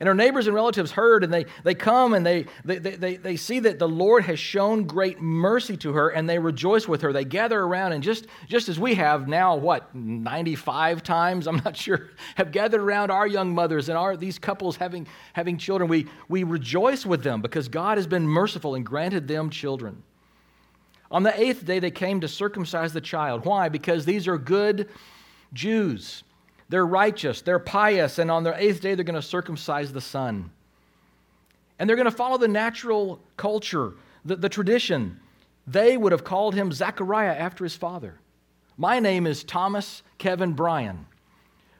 And 0.00 0.08
her 0.08 0.14
neighbors 0.14 0.48
and 0.48 0.54
relatives 0.56 0.90
heard, 0.90 1.22
and 1.22 1.32
they, 1.32 1.46
they 1.62 1.74
come 1.74 2.14
and 2.14 2.26
they, 2.26 2.46
they, 2.64 2.78
they, 2.78 3.16
they 3.16 3.36
see 3.36 3.60
that 3.60 3.78
the 3.78 3.88
Lord 3.88 4.24
has 4.24 4.40
shown 4.40 4.84
great 4.84 5.20
mercy 5.20 5.76
to 5.78 5.92
her, 5.92 6.08
and 6.08 6.28
they 6.28 6.38
rejoice 6.38 6.88
with 6.88 7.00
her. 7.02 7.12
They 7.12 7.24
gather 7.24 7.60
around, 7.60 7.92
and 7.92 8.02
just, 8.02 8.26
just 8.48 8.68
as 8.68 8.78
we 8.78 8.94
have 8.94 9.28
now, 9.28 9.54
what, 9.54 9.94
95 9.94 11.04
times, 11.04 11.46
I'm 11.46 11.62
not 11.64 11.76
sure, 11.76 12.10
have 12.34 12.50
gathered 12.50 12.80
around 12.80 13.12
our 13.12 13.26
young 13.26 13.54
mothers 13.54 13.88
and 13.88 13.96
our, 13.96 14.16
these 14.16 14.38
couples 14.38 14.76
having, 14.76 15.06
having 15.32 15.58
children, 15.58 15.88
we, 15.88 16.06
we 16.28 16.42
rejoice 16.42 17.06
with 17.06 17.22
them 17.22 17.40
because 17.40 17.68
God 17.68 17.96
has 17.96 18.08
been 18.08 18.26
merciful 18.26 18.74
and 18.74 18.84
granted 18.84 19.28
them 19.28 19.48
children. 19.48 20.02
On 21.10 21.22
the 21.22 21.40
eighth 21.40 21.64
day, 21.64 21.78
they 21.78 21.92
came 21.92 22.20
to 22.22 22.28
circumcise 22.28 22.92
the 22.92 23.00
child. 23.00 23.44
Why? 23.44 23.68
Because 23.68 24.04
these 24.04 24.26
are 24.26 24.38
good 24.38 24.88
Jews. 25.52 26.24
They're 26.68 26.86
righteous, 26.86 27.42
they're 27.42 27.58
pious, 27.58 28.18
and 28.18 28.30
on 28.30 28.42
their 28.42 28.54
eighth 28.56 28.80
day, 28.80 28.94
they're 28.94 29.04
going 29.04 29.14
to 29.14 29.22
circumcise 29.22 29.92
the 29.92 30.00
son. 30.00 30.50
And 31.78 31.88
they're 31.88 31.96
going 31.96 32.04
to 32.04 32.16
follow 32.16 32.38
the 32.38 32.48
natural 32.48 33.20
culture, 33.36 33.94
the, 34.24 34.36
the 34.36 34.48
tradition. 34.48 35.20
They 35.66 35.96
would 35.96 36.12
have 36.12 36.24
called 36.24 36.54
him 36.54 36.72
Zechariah 36.72 37.34
after 37.34 37.64
his 37.64 37.76
father. 37.76 38.14
My 38.76 38.98
name 38.98 39.26
is 39.26 39.44
Thomas 39.44 40.02
Kevin 40.18 40.52
Bryan. 40.52 41.06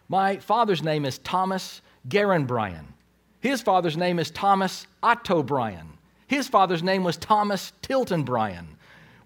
My 0.08 0.36
father's 0.36 0.82
name 0.82 1.04
is 1.04 1.18
Thomas 1.18 1.80
Garen 2.08 2.44
Bryan. 2.44 2.86
His 3.40 3.62
father's 3.62 3.96
name 3.96 4.18
is 4.18 4.30
Thomas 4.30 4.86
Otto 5.02 5.42
Bryan. 5.42 5.88
His 6.26 6.48
father's 6.48 6.82
name 6.82 7.04
was 7.04 7.16
Thomas 7.16 7.72
Tilton 7.82 8.22
Bryan. 8.22 8.73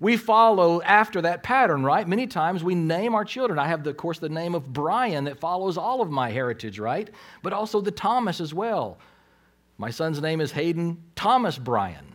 We 0.00 0.17
follow 0.17 0.81
after 0.83 1.23
that 1.23 1.43
pattern, 1.43 1.83
right? 1.83 2.07
Many 2.07 2.28
times 2.28 2.62
we 2.62 2.75
name 2.75 3.14
our 3.14 3.25
children. 3.25 3.59
I 3.59 3.67
have, 3.67 3.83
the, 3.83 3.90
of 3.90 3.97
course, 3.97 4.21
the 4.21 4.28
name 4.28 4.55
of 4.55 4.73
Bryan 4.73 5.25
that 5.25 5.40
follows 5.40 5.76
all 5.76 6.00
of 6.00 6.11
my 6.11 6.31
heritage, 6.31 6.78
right? 6.78 7.11
But 7.43 7.52
also 7.52 7.81
the 7.81 7.90
Thomas 7.90 8.40
as 8.40 8.55
well. 8.55 8.99
My 9.76 9.90
son's 9.90 10.21
name 10.21 10.40
is 10.40 10.52
Hayden 10.52 11.02
Thomas 11.17 11.59
Bryan. 11.59 12.14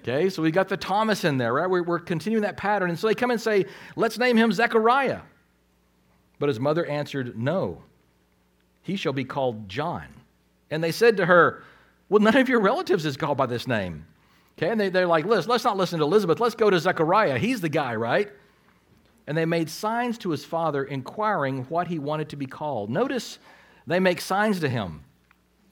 Okay, 0.00 0.28
so 0.30 0.42
we 0.42 0.50
got 0.50 0.68
the 0.68 0.76
Thomas 0.76 1.24
in 1.24 1.38
there, 1.38 1.54
right? 1.54 1.70
We're, 1.70 1.84
we're 1.84 2.00
continuing 2.00 2.42
that 2.42 2.56
pattern. 2.56 2.90
And 2.90 2.98
so 2.98 3.06
they 3.06 3.14
come 3.14 3.30
and 3.30 3.40
say, 3.40 3.66
let's 3.94 4.18
name 4.18 4.36
him 4.36 4.50
Zechariah. 4.50 5.20
But 6.38 6.48
his 6.48 6.58
mother 6.58 6.84
answered, 6.84 7.38
no, 7.38 7.82
he 8.82 8.96
shall 8.96 9.12
be 9.12 9.24
called 9.24 9.68
John. 9.68 10.06
And 10.70 10.82
they 10.82 10.90
said 10.90 11.16
to 11.18 11.26
her, 11.26 11.62
well, 12.08 12.20
none 12.20 12.36
of 12.36 12.48
your 12.48 12.60
relatives 12.60 13.06
is 13.06 13.16
called 13.16 13.38
by 13.38 13.46
this 13.46 13.68
name. 13.68 14.06
Okay, 14.58 14.70
and 14.70 14.80
they, 14.80 14.88
they're 14.90 15.06
like, 15.06 15.24
let's, 15.24 15.46
let's 15.46 15.64
not 15.64 15.76
listen 15.76 15.98
to 15.98 16.04
Elizabeth, 16.04 16.40
let's 16.40 16.54
go 16.54 16.70
to 16.70 16.78
Zechariah. 16.78 17.38
He's 17.38 17.60
the 17.60 17.68
guy, 17.68 17.94
right? 17.96 18.30
And 19.26 19.36
they 19.36 19.46
made 19.46 19.70
signs 19.70 20.18
to 20.18 20.30
his 20.30 20.44
father, 20.44 20.84
inquiring 20.84 21.64
what 21.64 21.88
he 21.88 21.98
wanted 21.98 22.28
to 22.30 22.36
be 22.36 22.46
called. 22.46 22.90
Notice 22.90 23.38
they 23.86 24.00
make 24.00 24.20
signs 24.20 24.60
to 24.60 24.68
him. 24.68 25.04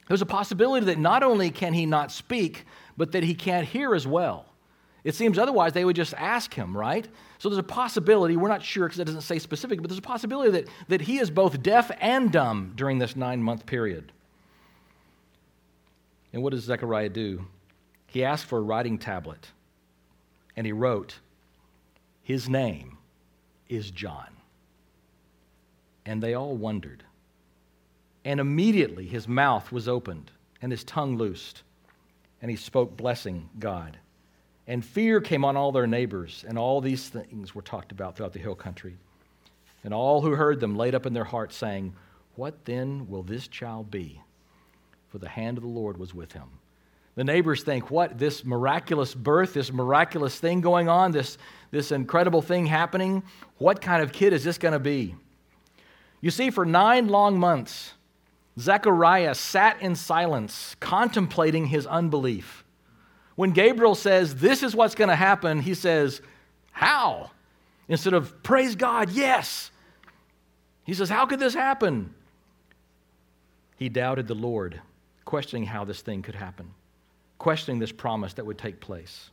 There's 0.07 0.21
a 0.21 0.25
possibility 0.25 0.87
that 0.87 0.99
not 0.99 1.23
only 1.23 1.51
can 1.51 1.73
he 1.73 1.85
not 1.85 2.11
speak, 2.11 2.65
but 2.97 3.11
that 3.13 3.23
he 3.23 3.35
can't 3.35 3.67
hear 3.67 3.95
as 3.95 4.07
well. 4.07 4.45
It 5.03 5.15
seems 5.15 5.39
otherwise 5.39 5.73
they 5.73 5.85
would 5.85 5.95
just 5.95 6.13
ask 6.15 6.53
him, 6.53 6.77
right? 6.77 7.07
So 7.39 7.49
there's 7.49 7.57
a 7.57 7.63
possibility, 7.63 8.37
we're 8.37 8.49
not 8.49 8.61
sure 8.61 8.87
because 8.87 8.99
it 8.99 9.05
doesn't 9.05 9.21
say 9.21 9.39
specific, 9.39 9.81
but 9.81 9.89
there's 9.89 9.99
a 9.99 10.03
possibility 10.03 10.51
that, 10.51 10.67
that 10.89 11.01
he 11.01 11.17
is 11.17 11.31
both 11.31 11.63
deaf 11.63 11.91
and 11.99 12.31
dumb 12.31 12.73
during 12.75 12.99
this 12.99 13.15
nine 13.15 13.41
month 13.41 13.65
period. 13.65 14.11
And 16.33 16.43
what 16.43 16.51
does 16.51 16.63
Zechariah 16.63 17.09
do? 17.09 17.45
He 18.11 18.25
asked 18.25 18.45
for 18.45 18.57
a 18.57 18.61
writing 18.61 18.97
tablet 18.97 19.47
and 20.57 20.65
he 20.65 20.73
wrote, 20.73 21.19
His 22.21 22.49
name 22.49 22.97
is 23.69 23.89
John. 23.89 24.27
And 26.05 26.21
they 26.21 26.33
all 26.33 26.57
wondered. 26.57 27.05
And 28.25 28.41
immediately 28.41 29.07
his 29.07 29.29
mouth 29.29 29.71
was 29.71 29.87
opened 29.87 30.29
and 30.61 30.73
his 30.73 30.83
tongue 30.83 31.15
loosed, 31.17 31.63
and 32.41 32.51
he 32.51 32.57
spoke, 32.57 32.97
blessing 32.97 33.49
God. 33.57 33.97
And 34.67 34.83
fear 34.83 35.21
came 35.21 35.45
on 35.45 35.55
all 35.55 35.71
their 35.71 35.87
neighbors, 35.87 36.43
and 36.45 36.59
all 36.59 36.81
these 36.81 37.07
things 37.07 37.55
were 37.55 37.61
talked 37.61 37.93
about 37.93 38.17
throughout 38.17 38.33
the 38.33 38.39
hill 38.39 38.55
country. 38.55 38.97
And 39.85 39.93
all 39.93 40.19
who 40.21 40.31
heard 40.31 40.59
them 40.59 40.75
laid 40.75 40.95
up 40.95 41.05
in 41.05 41.13
their 41.13 41.23
hearts, 41.23 41.55
saying, 41.55 41.93
What 42.35 42.65
then 42.65 43.07
will 43.09 43.23
this 43.23 43.47
child 43.47 43.89
be? 43.89 44.21
For 45.07 45.17
the 45.17 45.29
hand 45.29 45.57
of 45.57 45.63
the 45.63 45.69
Lord 45.69 45.97
was 45.97 46.13
with 46.13 46.33
him. 46.33 46.49
The 47.15 47.23
neighbors 47.23 47.63
think, 47.63 47.91
what, 47.91 48.17
this 48.17 48.45
miraculous 48.45 49.13
birth, 49.13 49.53
this 49.53 49.71
miraculous 49.71 50.39
thing 50.39 50.61
going 50.61 50.87
on, 50.87 51.11
this, 51.11 51.37
this 51.69 51.91
incredible 51.91 52.41
thing 52.41 52.65
happening, 52.65 53.23
what 53.57 53.81
kind 53.81 54.01
of 54.01 54.13
kid 54.13 54.31
is 54.31 54.43
this 54.43 54.57
going 54.57 54.73
to 54.73 54.79
be? 54.79 55.15
You 56.21 56.31
see, 56.31 56.51
for 56.51 56.65
nine 56.65 57.09
long 57.09 57.37
months, 57.37 57.93
Zechariah 58.59 59.35
sat 59.35 59.81
in 59.81 59.95
silence, 59.95 60.75
contemplating 60.79 61.65
his 61.65 61.85
unbelief. 61.85 62.63
When 63.35 63.51
Gabriel 63.51 63.95
says, 63.95 64.35
This 64.35 64.63
is 64.63 64.75
what's 64.75 64.95
going 64.95 65.09
to 65.09 65.15
happen, 65.15 65.59
he 65.59 65.73
says, 65.73 66.21
How? 66.71 67.31
Instead 67.89 68.13
of, 68.13 68.41
Praise 68.43 68.75
God, 68.75 69.09
yes. 69.09 69.71
He 70.85 70.93
says, 70.93 71.09
How 71.09 71.25
could 71.25 71.39
this 71.39 71.53
happen? 71.53 72.13
He 73.77 73.89
doubted 73.89 74.27
the 74.27 74.35
Lord, 74.35 74.79
questioning 75.25 75.65
how 75.65 75.83
this 75.83 76.01
thing 76.01 76.21
could 76.21 76.35
happen 76.35 76.73
questioning 77.41 77.79
this 77.79 77.91
promise 77.91 78.33
that 78.33 78.45
would 78.45 78.59
take 78.59 78.79
place. 78.79 79.31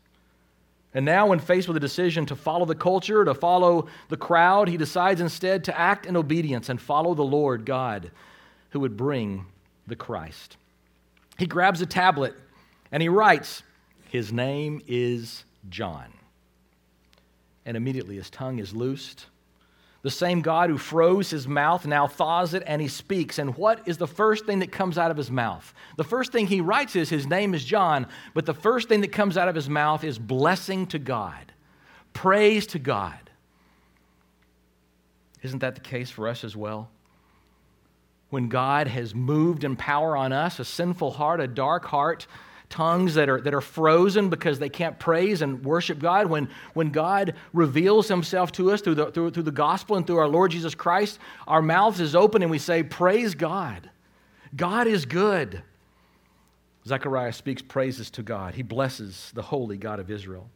And 0.95 1.05
now, 1.05 1.27
when 1.27 1.41
faced 1.41 1.69
with 1.69 1.77
a 1.77 1.81
decision 1.81 2.25
to 2.25 2.35
follow 2.35 2.65
the 2.65 2.75
culture, 2.75 3.23
to 3.23 3.35
follow 3.35 3.89
the 4.09 4.17
crowd, 4.17 4.67
he 4.67 4.79
decides 4.79 5.21
instead 5.21 5.65
to 5.65 5.79
act 5.79 6.07
in 6.07 6.17
obedience 6.17 6.71
and 6.71 6.81
follow 6.81 7.15
the 7.15 7.23
Lord 7.23 7.67
God 7.67 8.11
who 8.71 8.81
would 8.81 8.97
bring 8.97 9.45
the 9.87 9.95
Christ. 9.95 10.57
He 11.37 11.45
grabs 11.45 11.83
a 11.83 11.87
tablet 11.87 12.35
and 12.91 13.03
he 13.03 13.11
writes, 13.11 13.63
His 14.09 14.33
name 14.33 14.81
is 14.87 15.45
John. 15.69 16.11
And 17.67 17.77
immediately 17.77 18.17
his 18.17 18.31
tongue 18.31 18.59
is 18.59 18.73
loosed 18.73 19.27
the 20.03 20.11
same 20.11 20.43
God 20.43 20.71
who 20.71 20.79
froze 20.79 21.31
his 21.31 21.49
mouth 21.49 21.85
now 21.85 22.07
thaws 22.07 22.55
it 22.55 22.63
and 22.67 22.81
he 22.81 22.89
speaks. 22.89 23.39
And 23.39 23.57
what 23.57 23.87
is 23.89 23.97
the 23.97 24.07
first 24.07 24.47
thing 24.47 24.61
that 24.61 24.71
comes 24.71 24.97
out 24.97 25.11
of 25.11 25.17
his 25.17 25.31
mouth? 25.31 25.75
The 25.97 26.05
first 26.05 26.31
thing 26.31 26.47
he 26.47 26.61
writes 26.61 26.95
is 26.95 27.11
his 27.11 27.27
name 27.27 27.53
is 27.53 27.65
John, 27.65 28.07
but 28.33 28.47
the 28.47 28.55
first 28.55 28.89
thing 28.89 29.01
that 29.01 29.13
comes 29.13 29.37
out 29.37 29.49
of 29.49 29.57
his 29.57 29.69
mouth 29.69 30.05
is 30.05 30.19
blessing 30.19 30.87
to 30.89 30.99
God, 30.99 31.53
praise 32.13 32.67
to 32.69 32.79
God. 32.79 33.19
Isn't 35.43 35.61
that 35.61 35.75
the 35.75 35.81
case 35.81 36.11
for 36.11 36.29
us 36.29 36.45
as 36.45 36.57
well? 36.57 36.91
When 38.31 38.49
God 38.49 38.89
has 38.89 39.15
moved 39.15 39.65
in 39.65 39.75
power 39.75 40.17
on 40.17 40.33
us, 40.33 40.59
a 40.59 40.65
sinful 40.65 41.13
heart, 41.13 41.41
a 41.41 41.49
dark 41.49 41.85
heart, 41.87 42.27
tongues 42.71 43.15
that 43.15 43.29
are, 43.29 43.41
that 43.41 43.55
are 43.55 43.61
frozen 43.61 44.29
because 44.29 44.59
they 44.59 44.69
can't 44.69 44.99
praise 44.99 45.43
and 45.43 45.65
worship 45.65 45.99
God, 45.99 46.27
when, 46.27 46.49
when 46.75 46.91
God 46.91 47.35
reveals 47.53 48.09
himself 48.09 48.53
to 48.53 48.71
us 48.71 48.81
through 48.81 48.97
the, 48.97 49.11
through, 49.11 49.31
through 49.31 49.45
the 49.45 49.51
gospel 49.51 49.97
and 49.97 50.07
through 50.07 50.19
our 50.19 50.29
Lord 50.29 50.51
Jesus 50.51 50.75
Christ, 50.75 51.19
our 51.47 51.63
mouths 51.63 52.01
is 52.01 52.15
open 52.15 52.43
and 52.43 52.51
we 52.51 52.59
say, 52.59 52.83
Praise 52.83 53.35
God. 53.35 53.91
God 54.55 54.87
is 54.87 55.05
good. 55.05 55.63
Zechariah 56.87 57.33
speaks 57.33 57.63
praises 57.63 58.11
to 58.13 58.23
God. 58.23 58.55
He 58.55 58.63
blesses 58.63 59.31
the 59.35 59.43
holy 59.43 59.77
God 59.77 60.01
of 60.01 60.11
Israel. 60.11 60.49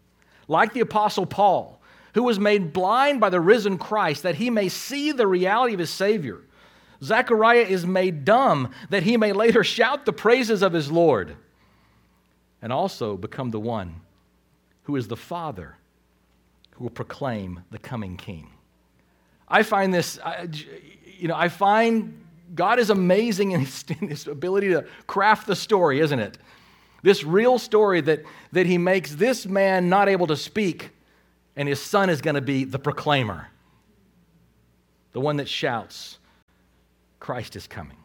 Like 0.49 0.73
the 0.73 0.81
Apostle 0.81 1.27
Paul, 1.27 1.81
who 2.15 2.23
was 2.23 2.39
made 2.39 2.73
blind 2.73 3.21
by 3.21 3.31
the 3.31 3.41
risen 3.41 3.79
Christ 3.79 4.23
that 4.23 4.37
he 4.37 4.51
may 4.51 4.69
see 4.69 5.13
the 5.13 5.27
reality 5.27 5.75
of 5.75 5.81
his 5.81 5.91
Savior. 5.91 6.41
Zechariah 7.03 7.67
is 7.69 7.87
made 7.87 8.25
dumb 8.25 8.71
that 8.91 9.03
he 9.03 9.17
may 9.17 9.33
later 9.33 9.65
shout 9.65 10.07
the 10.07 10.13
praises 10.13 10.63
of 10.63 10.73
his 10.73 10.91
Lord 10.91 11.37
and 12.63 12.73
also 12.73 13.17
become 13.17 13.51
the 13.51 13.61
one 13.61 13.97
who 14.85 14.97
is 14.97 15.09
the 15.09 15.17
Father 15.17 15.77
who 16.73 16.85
will 16.85 16.91
proclaim 16.91 17.65
the 17.71 17.79
coming 17.79 18.17
King. 18.17 18.49
I 19.49 19.63
find 19.63 19.93
this, 19.93 20.19
you 21.19 21.29
know, 21.29 21.37
I 21.37 21.49
find 21.49 22.25
God 22.55 22.79
is 22.79 22.91
amazing 22.91 23.53
in 23.53 23.61
his, 23.61 23.85
in 24.01 24.09
his 24.09 24.27
ability 24.27 24.69
to 24.69 24.87
craft 25.07 25.47
the 25.47 25.57
story, 25.57 26.01
isn't 26.01 26.19
it? 26.19 26.39
This 27.03 27.25
real 27.25 27.59
story 27.59 28.01
that, 28.03 28.23
that 28.53 28.67
he 28.67 28.79
makes 28.79 29.15
this 29.15 29.45
man 29.45 29.89
not 29.89 30.09
able 30.09 30.29
to 30.29 30.37
speak, 30.37 30.91
and 31.57 31.69
his 31.69 31.81
son 31.83 32.09
is 32.09 32.21
going 32.21 32.37
to 32.37 32.41
be 32.41 32.65
the 32.65 32.79
proclaimer, 32.79 33.49
the 35.13 35.21
one 35.21 35.37
that 35.37 35.49
shouts, 35.49 36.19
Christ 37.19 37.57
is 37.57 37.67
coming. 37.67 37.97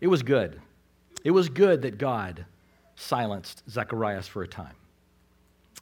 It 0.00 0.06
was 0.06 0.22
good. 0.22 0.60
It 1.24 1.32
was 1.32 1.48
good 1.48 1.82
that 1.82 1.98
God 1.98 2.46
silenced 2.96 3.62
Zacharias 3.70 4.26
for 4.26 4.42
a 4.42 4.48
time. 4.48 4.74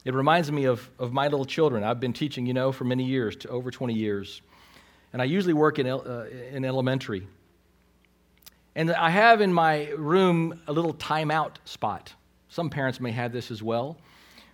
It 0.03 0.13
reminds 0.13 0.51
me 0.51 0.65
of, 0.65 0.87
of 0.99 1.11
my 1.11 1.27
little 1.27 1.45
children. 1.45 1.83
I've 1.83 1.99
been 1.99 2.13
teaching, 2.13 2.45
you 2.45 2.53
know, 2.53 2.71
for 2.71 2.83
many 2.83 3.03
years, 3.03 3.35
to 3.37 3.49
over 3.49 3.71
20 3.71 3.93
years. 3.93 4.41
And 5.11 5.21
I 5.21 5.25
usually 5.25 5.53
work 5.53 5.79
in, 5.79 5.87
uh, 5.87 6.25
in 6.51 6.63
elementary. 6.63 7.25
And 8.75 8.91
I 8.91 9.09
have 9.09 9.41
in 9.41 9.51
my 9.51 9.87
room 9.97 10.61
a 10.67 10.73
little 10.73 10.93
timeout 10.93 11.55
spot. 11.65 12.13
Some 12.49 12.69
parents 12.69 12.99
may 12.99 13.11
have 13.11 13.31
this 13.31 13.49
as 13.49 13.63
well. 13.63 13.97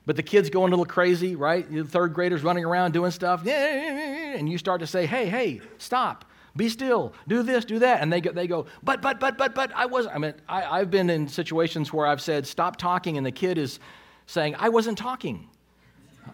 But 0.06 0.16
the 0.16 0.24
kids 0.24 0.50
going 0.50 0.72
a 0.72 0.76
little 0.76 0.86
crazy, 0.86 1.36
right? 1.36 1.70
The 1.70 1.84
third 1.84 2.14
graders 2.14 2.44
running 2.44 2.64
around 2.64 2.94
doing 2.94 3.12
stuff. 3.12 3.46
And 3.46 4.50
you 4.50 4.58
start 4.58 4.80
to 4.82 4.88
say, 4.88 5.06
hey, 5.06 5.28
hey, 5.28 5.62
stop. 5.78 6.26
Be 6.56 6.68
still. 6.70 7.14
Do 7.28 7.44
this, 7.44 7.64
do 7.64 7.80
that. 7.80 8.02
And 8.02 8.12
they 8.12 8.20
go, 8.22 8.32
they 8.32 8.48
go 8.48 8.66
but, 8.84 9.02
but, 9.02 9.20
but, 9.20 9.38
but, 9.38 9.56
but, 9.56 9.72
I 9.74 9.86
wasn't. 9.86 10.16
I 10.16 10.18
mean, 10.18 10.34
I, 10.50 10.80
I've 10.80 10.92
been 10.92 11.10
in 11.10 11.28
situations 11.28 11.94
where 11.94 12.06
I've 12.06 12.22
said, 12.22 12.46
stop 12.46 12.76
talking, 12.76 13.18
and 13.18 13.26
the 13.26 13.32
kid 13.32 13.58
is 13.58 13.80
saying, 14.26 14.56
I 14.60 14.70
wasn't 14.70 14.98
talking. 14.98 15.48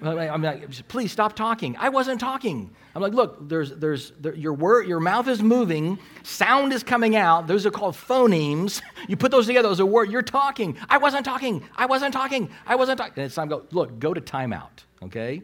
I'm 0.02 0.42
like, 0.42 0.88
please 0.90 1.12
stop 1.12 1.36
talking. 1.36 1.76
I 1.80 1.90
wasn't 1.90 2.20
talking. 2.20 2.70
I'm 2.94 3.02
like, 3.02 3.14
look, 3.14 3.48
there's, 3.48 3.72
there's, 3.72 4.12
there, 4.20 4.36
your 4.36 4.54
word, 4.54 4.88
your 4.88 5.00
mouth 5.00 5.28
is 5.28 5.42
moving, 5.42 5.98
sound 6.24 6.74
is 6.74 6.84
coming 6.84 7.16
out. 7.16 7.48
Those 7.48 7.66
are 7.66 7.72
called 7.72 7.96
phonemes. 7.96 8.82
You 9.08 9.16
put 9.16 9.32
those 9.32 9.48
together, 9.48 9.70
those 9.70 9.80
are 9.80 9.86
word. 9.86 10.12
You're 10.12 10.22
talking. 10.22 10.78
I 10.90 10.98
wasn't 10.98 11.26
talking. 11.26 11.64
I 11.76 11.86
wasn't 11.86 12.14
talking. 12.14 12.50
I 12.66 12.76
wasn't 12.76 12.98
talking. 12.98 13.14
And 13.16 13.26
it's 13.26 13.36
time 13.36 13.50
to 13.50 13.58
go. 13.58 13.66
Look, 13.72 14.00
go 14.00 14.14
to 14.14 14.22
timeout. 14.22 14.84
Okay, 15.04 15.42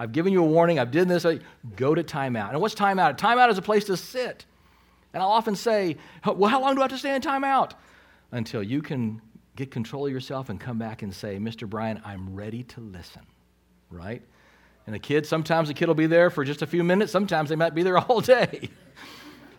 I've 0.00 0.12
given 0.12 0.32
you 0.32 0.42
a 0.42 0.46
warning. 0.46 0.78
I've 0.78 0.90
did 0.90 1.08
this. 1.08 1.26
Go 1.76 1.94
to 1.94 2.02
timeout. 2.02 2.50
And 2.50 2.60
what's 2.60 2.74
timeout? 2.74 3.18
Timeout 3.18 3.50
is 3.50 3.58
a 3.58 3.62
place 3.62 3.84
to 3.84 3.96
sit. 3.96 4.46
And 5.12 5.22
I'll 5.22 5.30
often 5.30 5.54
say, 5.54 5.96
well, 6.24 6.50
how 6.50 6.60
long 6.60 6.74
do 6.74 6.80
I 6.80 6.84
have 6.84 6.90
to 6.92 6.98
stay 6.98 7.14
in 7.14 7.22
timeout? 7.22 7.72
Until 8.32 8.62
you 8.62 8.80
can 8.80 9.20
get 9.56 9.70
control 9.70 10.06
of 10.06 10.12
yourself 10.12 10.48
and 10.48 10.58
come 10.58 10.78
back 10.78 11.02
and 11.02 11.14
say, 11.14 11.38
Mr. 11.38 11.68
Bryan, 11.68 12.00
I'm 12.04 12.34
ready 12.34 12.62
to 12.62 12.80
listen 12.80 13.22
right? 13.90 14.22
And 14.86 14.96
a 14.96 14.98
kid, 14.98 15.26
sometimes 15.26 15.68
a 15.68 15.74
kid 15.74 15.88
will 15.88 15.94
be 15.94 16.06
there 16.06 16.30
for 16.30 16.44
just 16.44 16.62
a 16.62 16.66
few 16.66 16.82
minutes, 16.82 17.12
sometimes 17.12 17.50
they 17.50 17.56
might 17.56 17.74
be 17.74 17.82
there 17.82 17.98
all 18.08 18.20
day. 18.20 18.70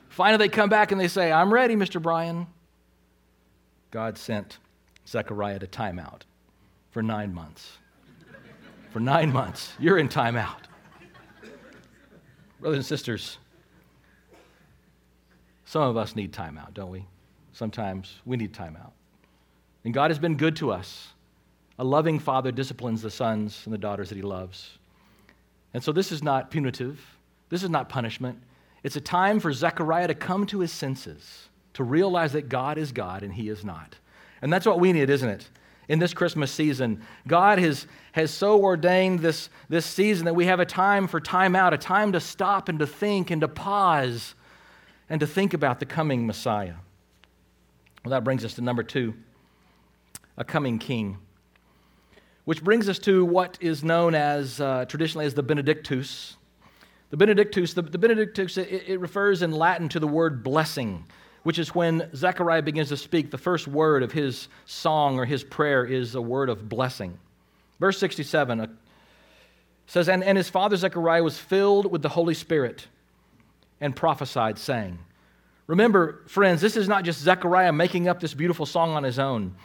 Finally, 0.09 0.37
they 0.37 0.49
come 0.49 0.69
back 0.69 0.91
and 0.91 0.99
they 0.99 1.07
say, 1.07 1.31
I'm 1.31 1.53
ready, 1.53 1.75
Mr. 1.75 2.01
Bryan. 2.01 2.47
God 3.91 4.17
sent 4.17 4.57
Zechariah 5.07 5.59
to 5.59 5.67
timeout 5.67 6.21
for 6.89 7.01
nine 7.01 7.33
months. 7.33 7.77
For 8.91 8.99
nine 8.99 9.31
months, 9.31 9.73
you're 9.79 9.97
in 9.97 10.09
timeout. 10.09 10.57
Brothers 12.59 12.77
and 12.77 12.85
sisters, 12.85 13.37
some 15.65 15.83
of 15.83 15.97
us 15.97 16.15
need 16.15 16.33
timeout, 16.33 16.73
don't 16.73 16.91
we? 16.91 17.05
Sometimes 17.53 18.19
we 18.25 18.37
need 18.37 18.53
timeout. 18.53 18.91
And 19.83 19.93
God 19.93 20.11
has 20.11 20.19
been 20.19 20.35
good 20.35 20.55
to 20.57 20.71
us. 20.71 21.07
A 21.79 21.83
loving 21.83 22.19
father 22.19 22.51
disciplines 22.51 23.01
the 23.01 23.09
sons 23.09 23.61
and 23.65 23.73
the 23.73 23.77
daughters 23.77 24.09
that 24.09 24.15
he 24.15 24.21
loves. 24.21 24.77
And 25.73 25.83
so 25.83 25.91
this 25.91 26.11
is 26.11 26.21
not 26.21 26.51
punitive, 26.51 26.99
this 27.49 27.63
is 27.63 27.69
not 27.69 27.89
punishment. 27.89 28.37
It's 28.83 28.95
a 28.95 29.01
time 29.01 29.39
for 29.39 29.53
Zechariah 29.53 30.07
to 30.07 30.15
come 30.15 30.45
to 30.47 30.59
his 30.59 30.71
senses, 30.71 31.49
to 31.73 31.83
realize 31.83 32.33
that 32.33 32.49
God 32.49 32.77
is 32.77 32.91
God 32.91 33.23
and 33.23 33.33
he 33.33 33.47
is 33.47 33.63
not. 33.63 33.95
And 34.41 34.51
that's 34.51 34.65
what 34.65 34.79
we 34.79 34.91
need, 34.91 35.09
isn't 35.09 35.29
it? 35.29 35.47
In 35.91 35.99
this 35.99 36.13
Christmas 36.13 36.53
season, 36.53 37.01
God 37.27 37.59
has, 37.59 37.85
has 38.13 38.31
so 38.31 38.61
ordained 38.61 39.19
this, 39.19 39.49
this 39.67 39.85
season 39.85 40.23
that 40.23 40.33
we 40.33 40.45
have 40.45 40.61
a 40.61 40.65
time 40.65 41.05
for 41.05 41.19
time 41.19 41.53
out, 41.53 41.73
a 41.73 41.77
time 41.77 42.13
to 42.13 42.21
stop 42.21 42.69
and 42.69 42.79
to 42.79 42.87
think 42.87 43.29
and 43.29 43.41
to 43.41 43.49
pause 43.49 44.33
and 45.09 45.19
to 45.19 45.27
think 45.27 45.53
about 45.53 45.81
the 45.81 45.85
coming 45.85 46.25
Messiah. 46.25 46.75
Well, 48.05 48.11
that 48.11 48.23
brings 48.23 48.45
us 48.45 48.53
to 48.53 48.61
number 48.61 48.83
two 48.83 49.15
a 50.37 50.45
coming 50.45 50.79
king. 50.79 51.17
Which 52.45 52.63
brings 52.63 52.87
us 52.87 52.97
to 52.99 53.25
what 53.25 53.57
is 53.59 53.83
known 53.83 54.15
as 54.15 54.61
uh, 54.61 54.85
traditionally 54.85 55.25
as 55.25 55.33
the 55.33 55.43
Benedictus. 55.43 56.37
The 57.09 57.17
Benedictus, 57.17 57.73
the, 57.73 57.81
the 57.81 57.97
Benedictus, 57.97 58.55
it, 58.55 58.85
it 58.87 58.99
refers 59.01 59.41
in 59.41 59.51
Latin 59.51 59.89
to 59.89 59.99
the 59.99 60.07
word 60.07 60.41
blessing, 60.41 61.03
which 61.43 61.57
is 61.57 61.73
when 61.73 62.09
Zechariah 62.15 62.61
begins 62.61 62.89
to 62.89 62.97
speak, 62.97 63.31
the 63.31 63.37
first 63.37 63.67
word 63.67 64.03
of 64.03 64.11
his 64.11 64.47
song 64.65 65.17
or 65.17 65.25
his 65.25 65.43
prayer 65.43 65.83
is 65.83 66.15
a 66.15 66.21
word 66.21 66.49
of 66.49 66.69
blessing. 66.69 67.17
Verse 67.79 67.97
67 67.97 68.59
uh, 68.61 68.67
says, 69.87 70.07
and, 70.07 70.23
and 70.23 70.37
his 70.37 70.49
father 70.49 70.75
Zechariah 70.77 71.23
was 71.23 71.37
filled 71.37 71.91
with 71.91 72.01
the 72.01 72.09
Holy 72.09 72.35
Spirit 72.35 72.87
and 73.79 73.95
prophesied, 73.95 74.59
saying, 74.59 74.99
Remember, 75.67 76.21
friends, 76.27 76.61
this 76.61 76.75
is 76.75 76.87
not 76.87 77.03
just 77.03 77.21
Zechariah 77.21 77.71
making 77.71 78.07
up 78.07 78.19
this 78.19 78.33
beautiful 78.33 78.65
song 78.65 78.91
on 78.91 79.03
his 79.03 79.17
own. 79.17 79.55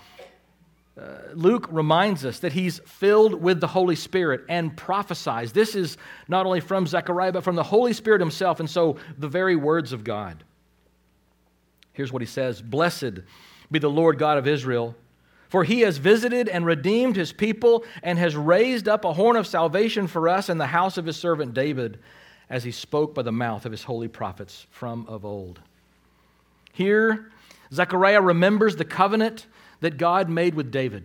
Uh, 0.99 1.19
Luke 1.35 1.69
reminds 1.71 2.25
us 2.25 2.39
that 2.39 2.53
he's 2.53 2.79
filled 2.87 3.35
with 3.35 3.61
the 3.61 3.67
Holy 3.67 3.97
Spirit 3.97 4.45
and 4.49 4.75
prophesies. 4.75 5.53
This 5.53 5.75
is 5.75 5.99
not 6.27 6.47
only 6.47 6.61
from 6.61 6.87
Zechariah, 6.87 7.33
but 7.33 7.45
from 7.45 7.57
the 7.57 7.63
Holy 7.63 7.93
Spirit 7.93 8.21
himself, 8.21 8.61
and 8.61 8.71
so 8.71 8.97
the 9.19 9.29
very 9.29 9.57
words 9.57 9.93
of 9.93 10.05
God. 10.05 10.43
Here's 11.97 12.13
what 12.13 12.21
he 12.21 12.27
says 12.27 12.61
Blessed 12.61 13.21
be 13.73 13.79
the 13.79 13.91
Lord 13.91 14.19
God 14.19 14.37
of 14.37 14.47
Israel, 14.47 14.95
for 15.49 15.65
he 15.65 15.81
has 15.81 15.97
visited 15.97 16.49
and 16.49 16.67
redeemed 16.67 17.17
his 17.17 17.33
people 17.33 17.85
and 18.03 18.19
has 18.19 18.37
raised 18.37 18.87
up 18.87 19.05
a 19.05 19.15
horn 19.15 19.35
of 19.35 19.47
salvation 19.47 20.07
for 20.07 20.29
us 20.29 20.49
in 20.51 20.59
the 20.59 20.67
house 20.67 20.99
of 20.99 21.07
his 21.07 21.17
servant 21.17 21.55
David, 21.55 21.99
as 22.51 22.65
he 22.65 22.71
spoke 22.71 23.15
by 23.15 23.23
the 23.23 23.33
mouth 23.33 23.65
of 23.65 23.73
his 23.73 23.85
holy 23.85 24.09
prophets 24.09 24.67
from 24.71 25.07
of 25.09 25.25
old. 25.25 25.59
Here, 26.73 27.33
Zechariah 27.73 28.21
remembers 28.21 28.77
the 28.77 28.85
covenant 28.85 29.47
that 29.81 29.97
God 29.97 30.29
made 30.29 30.55
with 30.55 30.71
David. 30.71 31.05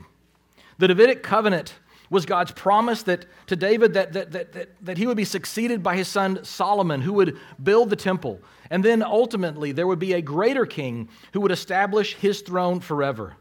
The 0.77 0.89
Davidic 0.89 1.23
covenant 1.23 1.75
was 2.12 2.26
God's 2.26 2.52
promise 2.52 3.04
that, 3.04 3.26
to 3.47 3.56
David 3.56 3.93
that, 3.93 4.12
that, 4.13 4.32
that, 4.34 4.52
that, 4.52 4.69
that 4.86 4.97
he 4.97 5.08
would 5.08 5.15
be 5.15 5.24
succeeded 5.24 5.82
by 5.82 5.95
his 5.95 6.10
son 6.10 6.43
Solomon, 6.43 7.02
who 7.02 7.13
would 7.13 7.39
build 7.63 7.89
the 7.89 7.95
temple. 7.95 8.41
And 8.69 8.84
then 8.84 9.02
ultimately, 9.02 9.71
there 9.71 9.88
would 9.88 9.97
be 9.97 10.13
a 10.13 10.21
greater 10.21 10.65
king 10.65 11.08
who 11.32 11.39
would 11.39 11.52
establish 11.52 12.15
his 12.15 12.41
throne 12.41 12.82
forever. 12.82 13.38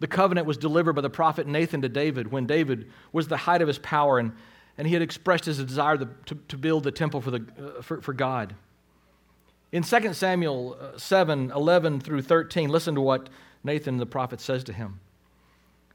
The 0.00 0.08
covenant 0.08 0.48
was 0.48 0.58
delivered 0.58 0.94
by 0.94 1.02
the 1.02 1.10
prophet 1.10 1.46
Nathan 1.46 1.82
to 1.82 1.88
David 1.88 2.32
when 2.32 2.46
David 2.46 2.90
was 3.12 3.28
the 3.28 3.36
height 3.36 3.62
of 3.62 3.68
his 3.68 3.78
power 3.78 4.18
and, 4.18 4.32
and 4.76 4.88
he 4.88 4.94
had 4.94 5.02
expressed 5.02 5.44
his 5.44 5.58
desire 5.58 5.96
to, 5.96 6.08
to, 6.26 6.34
to 6.48 6.58
build 6.58 6.82
the 6.82 6.90
temple 6.90 7.20
for, 7.20 7.30
the, 7.30 7.46
uh, 7.56 7.80
for, 7.80 8.00
for 8.00 8.12
God. 8.12 8.56
In 9.70 9.84
2 9.84 10.12
Samuel 10.12 10.76
uh, 10.80 10.98
7 10.98 11.52
11 11.52 12.00
through 12.00 12.22
13, 12.22 12.70
listen 12.70 12.96
to 12.96 13.00
what 13.00 13.28
Nathan 13.62 13.98
the 13.98 14.06
prophet 14.06 14.40
says 14.40 14.64
to 14.64 14.72
him 14.72 14.98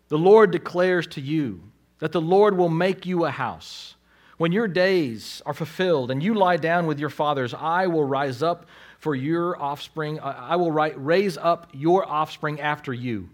The 0.09 0.17
Lord 0.17 0.51
declares 0.51 1.07
to 1.07 1.21
you 1.21 1.61
that 1.99 2.11
the 2.11 2.21
Lord 2.21 2.57
will 2.57 2.69
make 2.69 3.05
you 3.05 3.25
a 3.25 3.31
house. 3.31 3.95
When 4.37 4.51
your 4.51 4.67
days 4.67 5.41
are 5.45 5.53
fulfilled 5.53 6.11
and 6.11 6.21
you 6.21 6.35
lie 6.35 6.57
down 6.57 6.85
with 6.85 6.99
your 6.99 7.09
fathers, 7.09 7.53
I 7.53 7.87
will 7.87 8.03
rise 8.03 8.43
up 8.43 8.67
for 8.99 9.15
your 9.15 9.61
offspring. 9.61 10.19
Uh, 10.19 10.35
I 10.37 10.55
will 10.55 10.71
raise 10.71 11.37
up 11.37 11.67
your 11.73 12.07
offspring 12.07 12.61
after 12.61 12.93
you, 12.93 13.29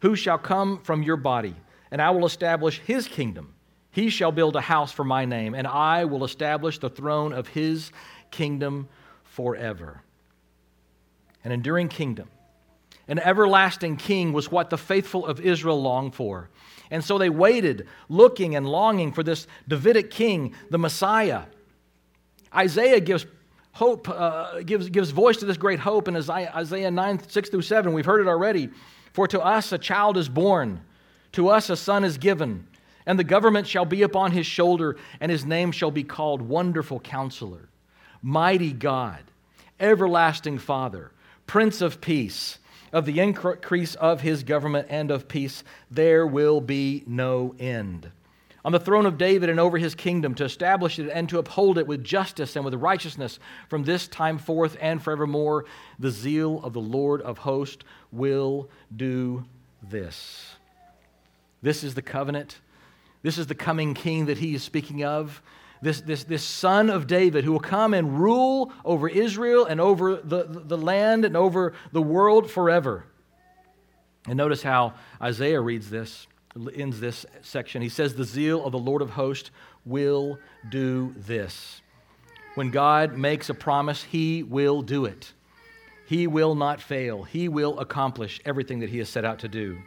who 0.00 0.14
shall 0.14 0.38
come 0.38 0.78
from 0.78 1.02
your 1.02 1.16
body, 1.16 1.56
and 1.90 2.00
I 2.00 2.10
will 2.10 2.24
establish 2.24 2.78
his 2.78 3.08
kingdom. 3.08 3.54
He 3.90 4.10
shall 4.10 4.30
build 4.30 4.54
a 4.54 4.60
house 4.60 4.92
for 4.92 5.04
my 5.04 5.24
name, 5.24 5.54
and 5.54 5.66
I 5.66 6.04
will 6.04 6.24
establish 6.24 6.78
the 6.78 6.90
throne 6.90 7.32
of 7.32 7.48
his 7.48 7.90
kingdom 8.30 8.88
forever. 9.24 10.02
An 11.42 11.50
enduring 11.50 11.88
kingdom 11.88 12.28
an 13.08 13.18
everlasting 13.18 13.96
king 13.96 14.32
was 14.32 14.50
what 14.50 14.70
the 14.70 14.78
faithful 14.78 15.26
of 15.26 15.40
Israel 15.40 15.80
longed 15.80 16.14
for. 16.14 16.50
And 16.90 17.02
so 17.02 17.18
they 17.18 17.30
waited, 17.30 17.88
looking 18.08 18.54
and 18.54 18.66
longing 18.68 19.12
for 19.12 19.22
this 19.22 19.46
Davidic 19.66 20.10
king, 20.10 20.54
the 20.70 20.78
Messiah. 20.78 21.44
Isaiah 22.54 23.00
gives 23.00 23.26
hope, 23.72 24.08
uh, 24.08 24.60
gives, 24.62 24.88
gives 24.90 25.10
voice 25.10 25.38
to 25.38 25.46
this 25.46 25.56
great 25.56 25.80
hope 25.80 26.08
in 26.08 26.16
Isaiah 26.16 26.90
9, 26.90 27.28
6 27.28 27.50
through 27.50 27.62
7. 27.62 27.92
We've 27.92 28.04
heard 28.04 28.20
it 28.20 28.28
already. 28.28 28.70
For 29.12 29.26
to 29.28 29.40
us 29.40 29.72
a 29.72 29.78
child 29.78 30.16
is 30.16 30.28
born, 30.28 30.80
to 31.32 31.48
us 31.48 31.70
a 31.70 31.76
son 31.76 32.04
is 32.04 32.18
given, 32.18 32.66
and 33.06 33.18
the 33.18 33.24
government 33.24 33.66
shall 33.66 33.84
be 33.84 34.02
upon 34.02 34.32
his 34.32 34.46
shoulder, 34.46 34.96
and 35.20 35.30
his 35.30 35.44
name 35.44 35.72
shall 35.72 35.90
be 35.90 36.04
called 36.04 36.42
Wonderful 36.42 37.00
Counselor, 37.00 37.68
Mighty 38.22 38.72
God, 38.72 39.22
Everlasting 39.80 40.58
Father, 40.58 41.10
Prince 41.46 41.80
of 41.80 42.00
Peace 42.00 42.58
of 42.92 43.06
the 43.06 43.20
increase 43.20 43.94
of 43.96 44.20
his 44.20 44.42
government 44.42 44.86
and 44.90 45.10
of 45.10 45.28
peace, 45.28 45.64
there 45.90 46.26
will 46.26 46.60
be 46.60 47.04
no 47.06 47.54
end. 47.58 48.10
on 48.64 48.72
the 48.72 48.78
throne 48.78 49.06
of 49.06 49.16
David 49.16 49.48
and 49.48 49.58
over 49.58 49.78
his 49.78 49.94
kingdom, 49.94 50.34
to 50.34 50.44
establish 50.44 50.98
it 50.98 51.08
and 51.08 51.26
to 51.28 51.38
uphold 51.38 51.78
it 51.78 51.86
with 51.86 52.04
justice 52.04 52.54
and 52.54 52.64
with 52.66 52.74
righteousness 52.74 53.38
from 53.68 53.84
this 53.84 54.06
time 54.08 54.36
forth 54.36 54.76
and 54.80 55.02
forevermore. 55.02 55.64
The 55.98 56.10
zeal 56.10 56.60
of 56.62 56.74
the 56.74 56.80
Lord 56.80 57.22
of 57.22 57.38
hosts 57.38 57.84
will 58.12 58.68
do 58.94 59.44
this. 59.82 60.56
This 61.62 61.82
is 61.82 61.94
the 61.94 62.02
covenant. 62.02 62.60
This 63.22 63.38
is 63.38 63.46
the 63.46 63.54
coming 63.54 63.94
king 63.94 64.26
that 64.26 64.36
he 64.36 64.54
is 64.54 64.62
speaking 64.62 65.02
of. 65.02 65.40
This, 65.80 66.00
this, 66.00 66.24
this 66.24 66.42
son 66.42 66.90
of 66.90 67.06
David 67.06 67.44
who 67.44 67.52
will 67.52 67.60
come 67.60 67.94
and 67.94 68.20
rule 68.20 68.72
over 68.84 69.08
Israel 69.08 69.64
and 69.64 69.80
over 69.80 70.16
the, 70.16 70.44
the 70.44 70.78
land 70.78 71.24
and 71.24 71.36
over 71.36 71.74
the 71.92 72.02
world 72.02 72.50
forever. 72.50 73.04
And 74.26 74.36
notice 74.36 74.62
how 74.62 74.94
Isaiah 75.22 75.60
reads 75.60 75.88
this 75.88 76.26
ends 76.74 77.00
this 77.00 77.24
section. 77.42 77.82
He 77.82 77.88
says, 77.88 78.14
The 78.14 78.24
zeal 78.24 78.64
of 78.64 78.72
the 78.72 78.78
Lord 78.78 79.02
of 79.02 79.10
hosts 79.10 79.50
will 79.84 80.38
do 80.70 81.14
this. 81.16 81.80
When 82.54 82.70
God 82.70 83.16
makes 83.16 83.48
a 83.50 83.54
promise, 83.54 84.02
he 84.02 84.42
will 84.42 84.82
do 84.82 85.04
it. 85.04 85.32
He 86.06 86.26
will 86.26 86.54
not 86.54 86.80
fail. 86.80 87.22
He 87.22 87.48
will 87.48 87.78
accomplish 87.78 88.40
everything 88.44 88.80
that 88.80 88.88
he 88.88 88.98
has 88.98 89.08
set 89.08 89.24
out 89.24 89.40
to 89.40 89.48
do. 89.48 89.78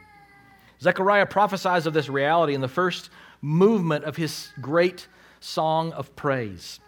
Zechariah 0.80 1.26
prophesies 1.26 1.86
of 1.86 1.92
this 1.92 2.08
reality 2.08 2.54
in 2.54 2.60
the 2.60 2.68
first 2.68 3.10
movement 3.40 4.04
of 4.04 4.16
his 4.16 4.48
great 4.60 5.06
song 5.42 5.92
of 5.92 6.14
praise. 6.16 6.80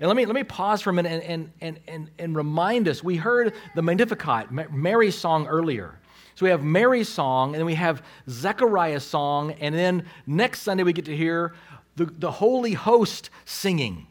And 0.00 0.08
let 0.08 0.16
me, 0.16 0.26
let 0.26 0.34
me 0.34 0.42
pause 0.42 0.82
for 0.82 0.90
a 0.90 0.92
minute 0.92 1.22
and, 1.24 1.52
and, 1.60 1.78
and, 1.86 2.10
and 2.18 2.34
remind 2.34 2.88
us. 2.88 3.04
We 3.04 3.16
heard 3.16 3.54
the 3.74 3.82
Magnificat, 3.82 4.50
Mary's 4.50 5.16
song 5.16 5.46
earlier. 5.46 5.98
So 6.34 6.46
we 6.46 6.50
have 6.50 6.64
Mary's 6.64 7.08
song, 7.08 7.50
and 7.50 7.60
then 7.60 7.66
we 7.66 7.74
have 7.74 8.02
Zechariah's 8.28 9.04
song, 9.04 9.52
and 9.60 9.74
then 9.74 10.06
next 10.26 10.62
Sunday 10.62 10.82
we 10.82 10.92
get 10.92 11.04
to 11.04 11.16
hear 11.16 11.54
the, 11.96 12.06
the 12.06 12.30
Holy 12.30 12.72
Host 12.72 13.30
singing. 13.44 14.06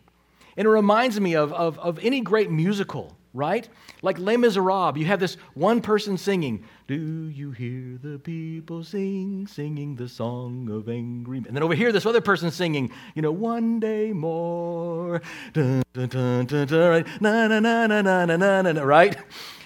And 0.56 0.68
it 0.68 0.70
reminds 0.70 1.20
me 1.20 1.36
of, 1.36 1.52
of, 1.54 1.80
of 1.80 2.00
any 2.00 2.22
great 2.22 2.52
musical, 2.52 3.18
right? 3.34 3.68
Like 4.02 4.18
Les 4.20 4.38
Miserables, 4.38 4.98
you 4.98 5.06
have 5.06 5.20
this 5.20 5.38
one 5.54 5.82
person 5.82 6.18
singing, 6.18 6.64
Do 6.88 6.96
you 6.96 7.52
hear 7.52 7.98
the 8.02 8.20
people 8.20 8.84
sing, 8.84 9.48
singing 9.48 9.96
the 9.96 10.10
song 10.10 10.70
of 10.70 10.90
angry 10.90 11.40
men? 11.40 11.48
And 11.48 11.56
then 11.56 11.64
over 11.64 11.76
here, 11.76 11.92
this 11.92 12.06
other 12.06 12.22
person 12.22 12.52
singing, 12.52 12.92
you 13.16 13.22
know, 13.22 13.32
one 13.32 13.80
day 13.80 14.12
more, 14.12 15.22
dun, 15.54 15.84
dun, 15.94 16.10
dun, 16.10 16.46
dun, 16.46 16.68
dun, 16.68 16.90
right? 16.90 17.22
Na, 17.22 17.48
na, 17.48 17.60
na, 17.60 17.88
na, 17.88 18.02
na, 18.02 18.26
na, 18.26 18.38
na, 18.38 18.72
na, 18.72 18.82
right? 18.84 19.18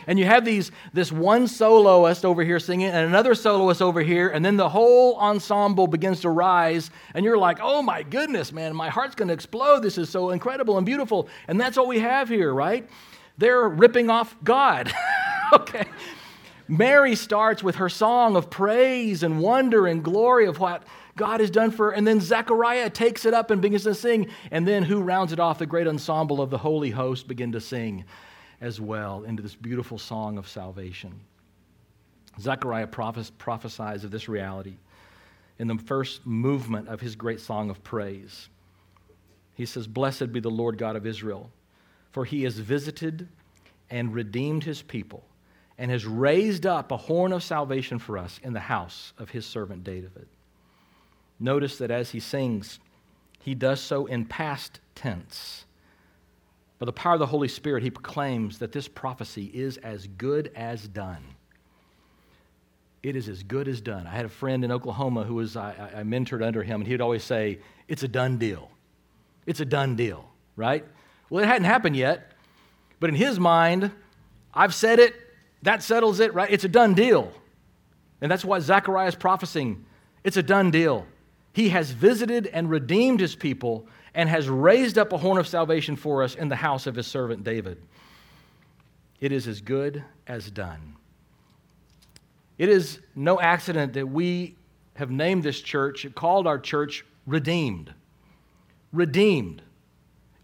and 0.07 0.19
you 0.19 0.25
have 0.25 0.45
these 0.45 0.71
this 0.93 1.11
one 1.11 1.47
soloist 1.47 2.25
over 2.25 2.43
here 2.43 2.59
singing 2.59 2.87
and 2.87 3.07
another 3.07 3.35
soloist 3.35 3.81
over 3.81 4.01
here 4.01 4.29
and 4.29 4.43
then 4.43 4.57
the 4.57 4.69
whole 4.69 5.15
ensemble 5.15 5.87
begins 5.87 6.21
to 6.21 6.29
rise 6.29 6.91
and 7.13 7.25
you're 7.25 7.37
like 7.37 7.59
oh 7.61 7.81
my 7.81 8.03
goodness 8.03 8.51
man 8.51 8.75
my 8.75 8.89
heart's 8.89 9.15
to 9.15 9.31
explode 9.31 9.81
this 9.81 9.97
is 9.97 10.09
so 10.09 10.29
incredible 10.29 10.77
and 10.77 10.85
beautiful 10.85 11.27
and 11.47 11.59
that's 11.59 11.77
what 11.77 11.87
we 11.87 11.99
have 11.99 12.29
here 12.29 12.53
right 12.53 12.87
they're 13.37 13.67
ripping 13.67 14.09
off 14.09 14.35
god 14.43 14.91
okay 15.53 15.85
mary 16.67 17.15
starts 17.15 17.63
with 17.63 17.75
her 17.75 17.89
song 17.89 18.35
of 18.35 18.49
praise 18.49 19.23
and 19.23 19.39
wonder 19.39 19.87
and 19.87 20.03
glory 20.03 20.45
of 20.47 20.59
what 20.59 20.83
God 21.15 21.39
has 21.39 21.49
done 21.49 21.71
for 21.71 21.87
her. 21.87 21.91
And 21.91 22.05
then 22.05 22.19
Zechariah 22.19 22.89
takes 22.89 23.25
it 23.25 23.33
up 23.33 23.49
and 23.49 23.61
begins 23.61 23.83
to 23.83 23.95
sing. 23.95 24.27
And 24.51 24.67
then 24.67 24.83
who 24.83 25.01
rounds 25.01 25.31
it 25.31 25.39
off? 25.39 25.59
The 25.59 25.65
great 25.65 25.87
ensemble 25.87 26.41
of 26.41 26.49
the 26.49 26.57
holy 26.57 26.89
host 26.89 27.27
begin 27.27 27.53
to 27.53 27.61
sing 27.61 28.03
as 28.61 28.81
well 28.81 29.23
into 29.23 29.41
this 29.41 29.55
beautiful 29.55 29.97
song 29.97 30.37
of 30.37 30.47
salvation. 30.47 31.21
Zechariah 32.39 32.87
prophesies 32.87 34.03
of 34.03 34.11
this 34.11 34.27
reality 34.27 34.75
in 35.57 35.67
the 35.67 35.77
first 35.77 36.25
movement 36.25 36.89
of 36.89 36.99
his 36.99 37.15
great 37.15 37.39
song 37.39 37.69
of 37.69 37.81
praise. 37.83 38.49
He 39.53 39.65
says, 39.65 39.87
Blessed 39.87 40.33
be 40.33 40.41
the 40.41 40.49
Lord 40.49 40.77
God 40.77 40.97
of 40.97 41.05
Israel, 41.05 41.49
for 42.15 42.23
he 42.23 42.43
has 42.43 42.57
visited 42.57 43.27
and 43.89 44.13
redeemed 44.13 44.63
his 44.63 44.81
people 44.81 45.21
and 45.77 45.91
has 45.91 46.05
raised 46.05 46.65
up 46.65 46.89
a 46.89 46.95
horn 46.95 47.33
of 47.33 47.43
salvation 47.43 47.99
for 47.99 48.17
us 48.17 48.39
in 48.41 48.53
the 48.53 48.59
house 48.61 49.11
of 49.17 49.31
his 49.31 49.45
servant 49.45 49.83
David. 49.83 50.25
Notice 51.41 51.77
that 51.79 51.91
as 51.91 52.11
he 52.11 52.21
sings, 52.21 52.79
he 53.41 53.53
does 53.53 53.81
so 53.81 54.05
in 54.05 54.23
past 54.23 54.79
tense. 54.95 55.65
By 56.79 56.85
the 56.85 56.93
power 56.93 57.15
of 57.15 57.19
the 57.19 57.25
Holy 57.25 57.49
Spirit, 57.49 57.83
he 57.83 57.91
proclaims 57.91 58.59
that 58.59 58.71
this 58.71 58.87
prophecy 58.87 59.51
is 59.53 59.75
as 59.79 60.07
good 60.07 60.53
as 60.55 60.87
done. 60.87 61.21
It 63.03 63.17
is 63.17 63.27
as 63.27 63.43
good 63.43 63.67
as 63.67 63.81
done. 63.81 64.07
I 64.07 64.11
had 64.11 64.23
a 64.23 64.29
friend 64.29 64.63
in 64.63 64.71
Oklahoma 64.71 65.25
who 65.25 65.35
was, 65.35 65.57
I, 65.57 65.91
I 65.93 66.03
mentored 66.03 66.41
under 66.41 66.63
him, 66.63 66.79
and 66.79 66.87
he 66.87 66.93
would 66.93 67.01
always 67.01 67.25
say, 67.25 67.59
It's 67.89 68.03
a 68.03 68.07
done 68.07 68.37
deal. 68.37 68.71
It's 69.45 69.59
a 69.59 69.65
done 69.65 69.97
deal, 69.97 70.29
right? 70.55 70.85
Well, 71.29 71.43
it 71.43 71.47
hadn't 71.47 71.65
happened 71.65 71.95
yet, 71.95 72.31
but 72.99 73.09
in 73.09 73.15
his 73.15 73.39
mind, 73.39 73.91
I've 74.53 74.73
said 74.73 74.99
it, 74.99 75.15
that 75.63 75.83
settles 75.83 76.19
it, 76.19 76.33
right? 76.33 76.49
It's 76.49 76.63
a 76.63 76.69
done 76.69 76.93
deal. 76.93 77.31
And 78.21 78.31
that's 78.31 78.45
why 78.45 78.59
Zechariah 78.59 79.07
is 79.07 79.15
prophesying. 79.15 79.85
It's 80.23 80.37
a 80.37 80.43
done 80.43 80.71
deal. 80.71 81.05
He 81.53 81.69
has 81.69 81.91
visited 81.91 82.47
and 82.47 82.69
redeemed 82.69 83.19
his 83.19 83.35
people 83.35 83.87
and 84.13 84.29
has 84.29 84.47
raised 84.47 84.97
up 84.97 85.13
a 85.13 85.17
horn 85.17 85.37
of 85.37 85.47
salvation 85.47 85.95
for 85.95 86.23
us 86.23 86.35
in 86.35 86.49
the 86.49 86.55
house 86.55 86.87
of 86.87 86.95
his 86.95 87.07
servant 87.07 87.43
David. 87.43 87.81
It 89.19 89.31
is 89.31 89.47
as 89.47 89.61
good 89.61 90.03
as 90.27 90.49
done. 90.51 90.95
It 92.57 92.69
is 92.69 92.99
no 93.15 93.39
accident 93.39 93.93
that 93.93 94.07
we 94.07 94.55
have 94.95 95.11
named 95.11 95.43
this 95.43 95.59
church, 95.59 96.07
called 96.15 96.47
our 96.47 96.57
church 96.57 97.05
Redeemed. 97.25 97.93
Redeemed. 98.93 99.61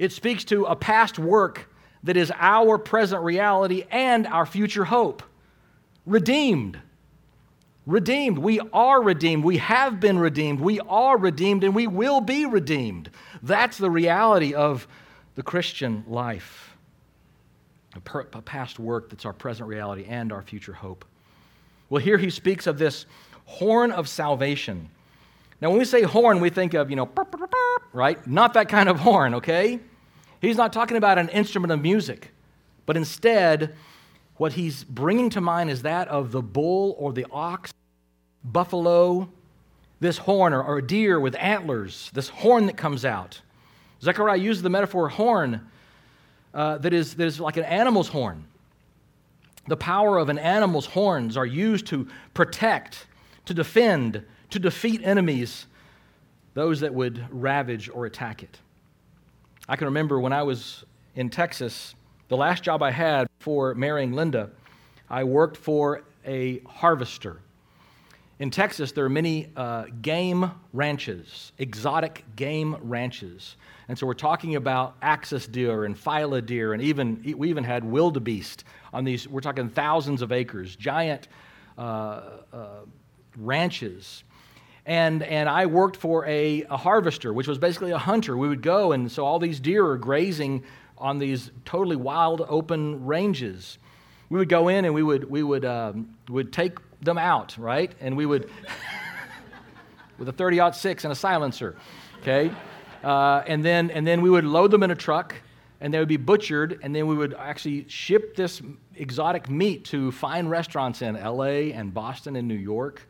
It 0.01 0.11
speaks 0.11 0.43
to 0.45 0.65
a 0.65 0.75
past 0.75 1.19
work 1.19 1.71
that 2.01 2.17
is 2.17 2.33
our 2.35 2.79
present 2.79 3.21
reality 3.21 3.85
and 3.91 4.25
our 4.25 4.47
future 4.47 4.83
hope. 4.83 5.21
Redeemed. 6.07 6.79
Redeemed. 7.85 8.39
We 8.39 8.59
are 8.73 8.99
redeemed. 8.99 9.43
We 9.43 9.57
have 9.57 9.99
been 9.99 10.17
redeemed. 10.17 10.59
We 10.59 10.79
are 10.79 11.19
redeemed 11.19 11.63
and 11.63 11.75
we 11.75 11.85
will 11.85 12.19
be 12.19 12.47
redeemed. 12.47 13.11
That's 13.43 13.77
the 13.77 13.91
reality 13.91 14.55
of 14.55 14.87
the 15.35 15.43
Christian 15.43 16.03
life. 16.07 16.75
A, 17.95 17.99
per, 17.99 18.21
a 18.33 18.41
past 18.41 18.79
work 18.79 19.11
that's 19.11 19.25
our 19.27 19.33
present 19.33 19.69
reality 19.69 20.05
and 20.09 20.31
our 20.31 20.41
future 20.41 20.73
hope. 20.73 21.05
Well, 21.91 22.01
here 22.01 22.17
he 22.17 22.31
speaks 22.31 22.65
of 22.65 22.79
this 22.79 23.05
horn 23.45 23.91
of 23.91 24.09
salvation. 24.09 24.89
Now, 25.61 25.69
when 25.69 25.77
we 25.77 25.85
say 25.85 26.01
horn, 26.01 26.39
we 26.39 26.49
think 26.49 26.73
of, 26.73 26.89
you 26.89 26.95
know, 26.95 27.07
right? 27.93 28.25
Not 28.25 28.55
that 28.55 28.67
kind 28.67 28.89
of 28.89 28.99
horn, 28.99 29.35
okay? 29.35 29.79
He's 30.41 30.57
not 30.57 30.73
talking 30.73 30.97
about 30.97 31.19
an 31.19 31.29
instrument 31.29 31.71
of 31.71 31.81
music, 31.81 32.31
but 32.87 32.97
instead, 32.97 33.75
what 34.37 34.53
he's 34.53 34.83
bringing 34.83 35.29
to 35.29 35.41
mind 35.41 35.69
is 35.69 35.83
that 35.83 36.07
of 36.07 36.31
the 36.31 36.41
bull 36.41 36.95
or 36.97 37.13
the 37.13 37.27
ox, 37.31 37.71
buffalo, 38.43 39.29
this 39.99 40.17
horn, 40.17 40.51
or, 40.51 40.79
a 40.79 40.81
deer 40.81 41.19
with 41.19 41.35
antlers, 41.35 42.09
this 42.15 42.27
horn 42.27 42.65
that 42.65 42.75
comes 42.75 43.05
out. 43.05 43.39
Zechariah 44.01 44.37
uses 44.37 44.63
the 44.63 44.69
metaphor 44.69 45.09
horn 45.09 45.67
uh, 46.55 46.79
that, 46.79 46.91
is, 46.91 47.13
that 47.15 47.25
is 47.25 47.39
like 47.39 47.57
an 47.57 47.63
animal's 47.63 48.07
horn. 48.07 48.45
The 49.67 49.77
power 49.77 50.17
of 50.17 50.29
an 50.29 50.39
animal's 50.39 50.87
horns 50.87 51.37
are 51.37 51.45
used 51.45 51.85
to 51.87 52.07
protect, 52.33 53.05
to 53.45 53.53
defend, 53.53 54.25
to 54.49 54.57
defeat 54.57 55.01
enemies, 55.03 55.67
those 56.55 56.79
that 56.79 56.95
would 56.95 57.23
ravage 57.29 57.89
or 57.93 58.07
attack 58.07 58.41
it. 58.41 58.57
I 59.71 59.77
can 59.77 59.85
remember 59.85 60.19
when 60.19 60.33
I 60.33 60.43
was 60.43 60.83
in 61.15 61.29
Texas, 61.29 61.95
the 62.27 62.35
last 62.35 62.61
job 62.61 62.83
I 62.83 62.91
had 62.91 63.27
before 63.39 63.73
marrying 63.73 64.11
Linda, 64.11 64.49
I 65.09 65.23
worked 65.23 65.55
for 65.55 66.03
a 66.25 66.59
harvester 66.67 67.39
in 68.41 68.49
Texas, 68.49 68.91
there 68.91 69.05
are 69.05 69.09
many 69.09 69.49
uh, 69.55 69.85
game 70.01 70.49
ranches, 70.73 71.51
exotic 71.59 72.23
game 72.35 72.75
ranches. 72.81 73.55
And 73.87 73.95
so 73.95 74.07
we're 74.07 74.15
talking 74.15 74.55
about 74.55 74.95
axis 75.03 75.45
deer 75.45 75.85
and 75.85 75.95
fallow 75.95 76.41
deer, 76.41 76.73
and 76.73 76.81
even 76.81 77.21
we 77.37 77.51
even 77.51 77.63
had 77.63 77.83
wildebeest 77.83 78.63
on 78.93 79.03
these. 79.03 79.27
We're 79.27 79.41
talking 79.41 79.69
thousands 79.69 80.23
of 80.23 80.31
acres, 80.31 80.75
giant 80.75 81.27
uh, 81.77 81.81
uh, 82.51 82.67
ranches. 83.37 84.23
And, 84.85 85.21
and 85.23 85.47
I 85.47 85.67
worked 85.67 85.97
for 85.97 86.25
a, 86.25 86.63
a 86.63 86.77
harvester, 86.77 87.33
which 87.33 87.47
was 87.47 87.57
basically 87.57 87.91
a 87.91 87.97
hunter. 87.97 88.35
We 88.35 88.47
would 88.47 88.61
go, 88.61 88.91
and 88.91 89.11
so 89.11 89.25
all 89.25 89.39
these 89.39 89.59
deer 89.59 89.85
are 89.85 89.97
grazing 89.97 90.63
on 90.97 91.19
these 91.19 91.51
totally 91.65 91.95
wild 91.95 92.45
open 92.47 93.05
ranges. 93.05 93.77
We 94.29 94.39
would 94.39 94.49
go 94.49 94.69
in 94.69 94.85
and 94.85 94.93
we 94.93 95.03
would, 95.03 95.29
we 95.29 95.43
would, 95.43 95.65
um, 95.65 96.15
would 96.29 96.51
take 96.51 96.77
them 97.01 97.17
out, 97.17 97.57
right? 97.57 97.91
And 97.99 98.15
we 98.17 98.25
would, 98.25 98.49
with 100.17 100.29
a 100.29 100.33
30 100.33 100.71
6 100.73 101.03
and 101.03 101.11
a 101.11 101.15
silencer, 101.15 101.75
okay? 102.21 102.51
Uh, 103.03 103.43
and, 103.47 103.63
then, 103.63 103.91
and 103.91 104.05
then 104.05 104.21
we 104.21 104.29
would 104.29 104.45
load 104.45 104.71
them 104.71 104.83
in 104.83 104.91
a 104.91 104.95
truck 104.95 105.35
and 105.81 105.91
they 105.91 105.97
would 105.97 106.07
be 106.07 106.17
butchered, 106.17 106.79
and 106.83 106.95
then 106.95 107.07
we 107.07 107.15
would 107.15 107.33
actually 107.33 107.87
ship 107.89 108.35
this 108.35 108.61
exotic 108.95 109.49
meat 109.49 109.83
to 109.85 110.11
fine 110.11 110.47
restaurants 110.47 111.01
in 111.01 111.15
LA 111.15 111.73
and 111.73 111.91
Boston 111.91 112.35
and 112.35 112.47
New 112.47 112.53
York. 112.53 113.01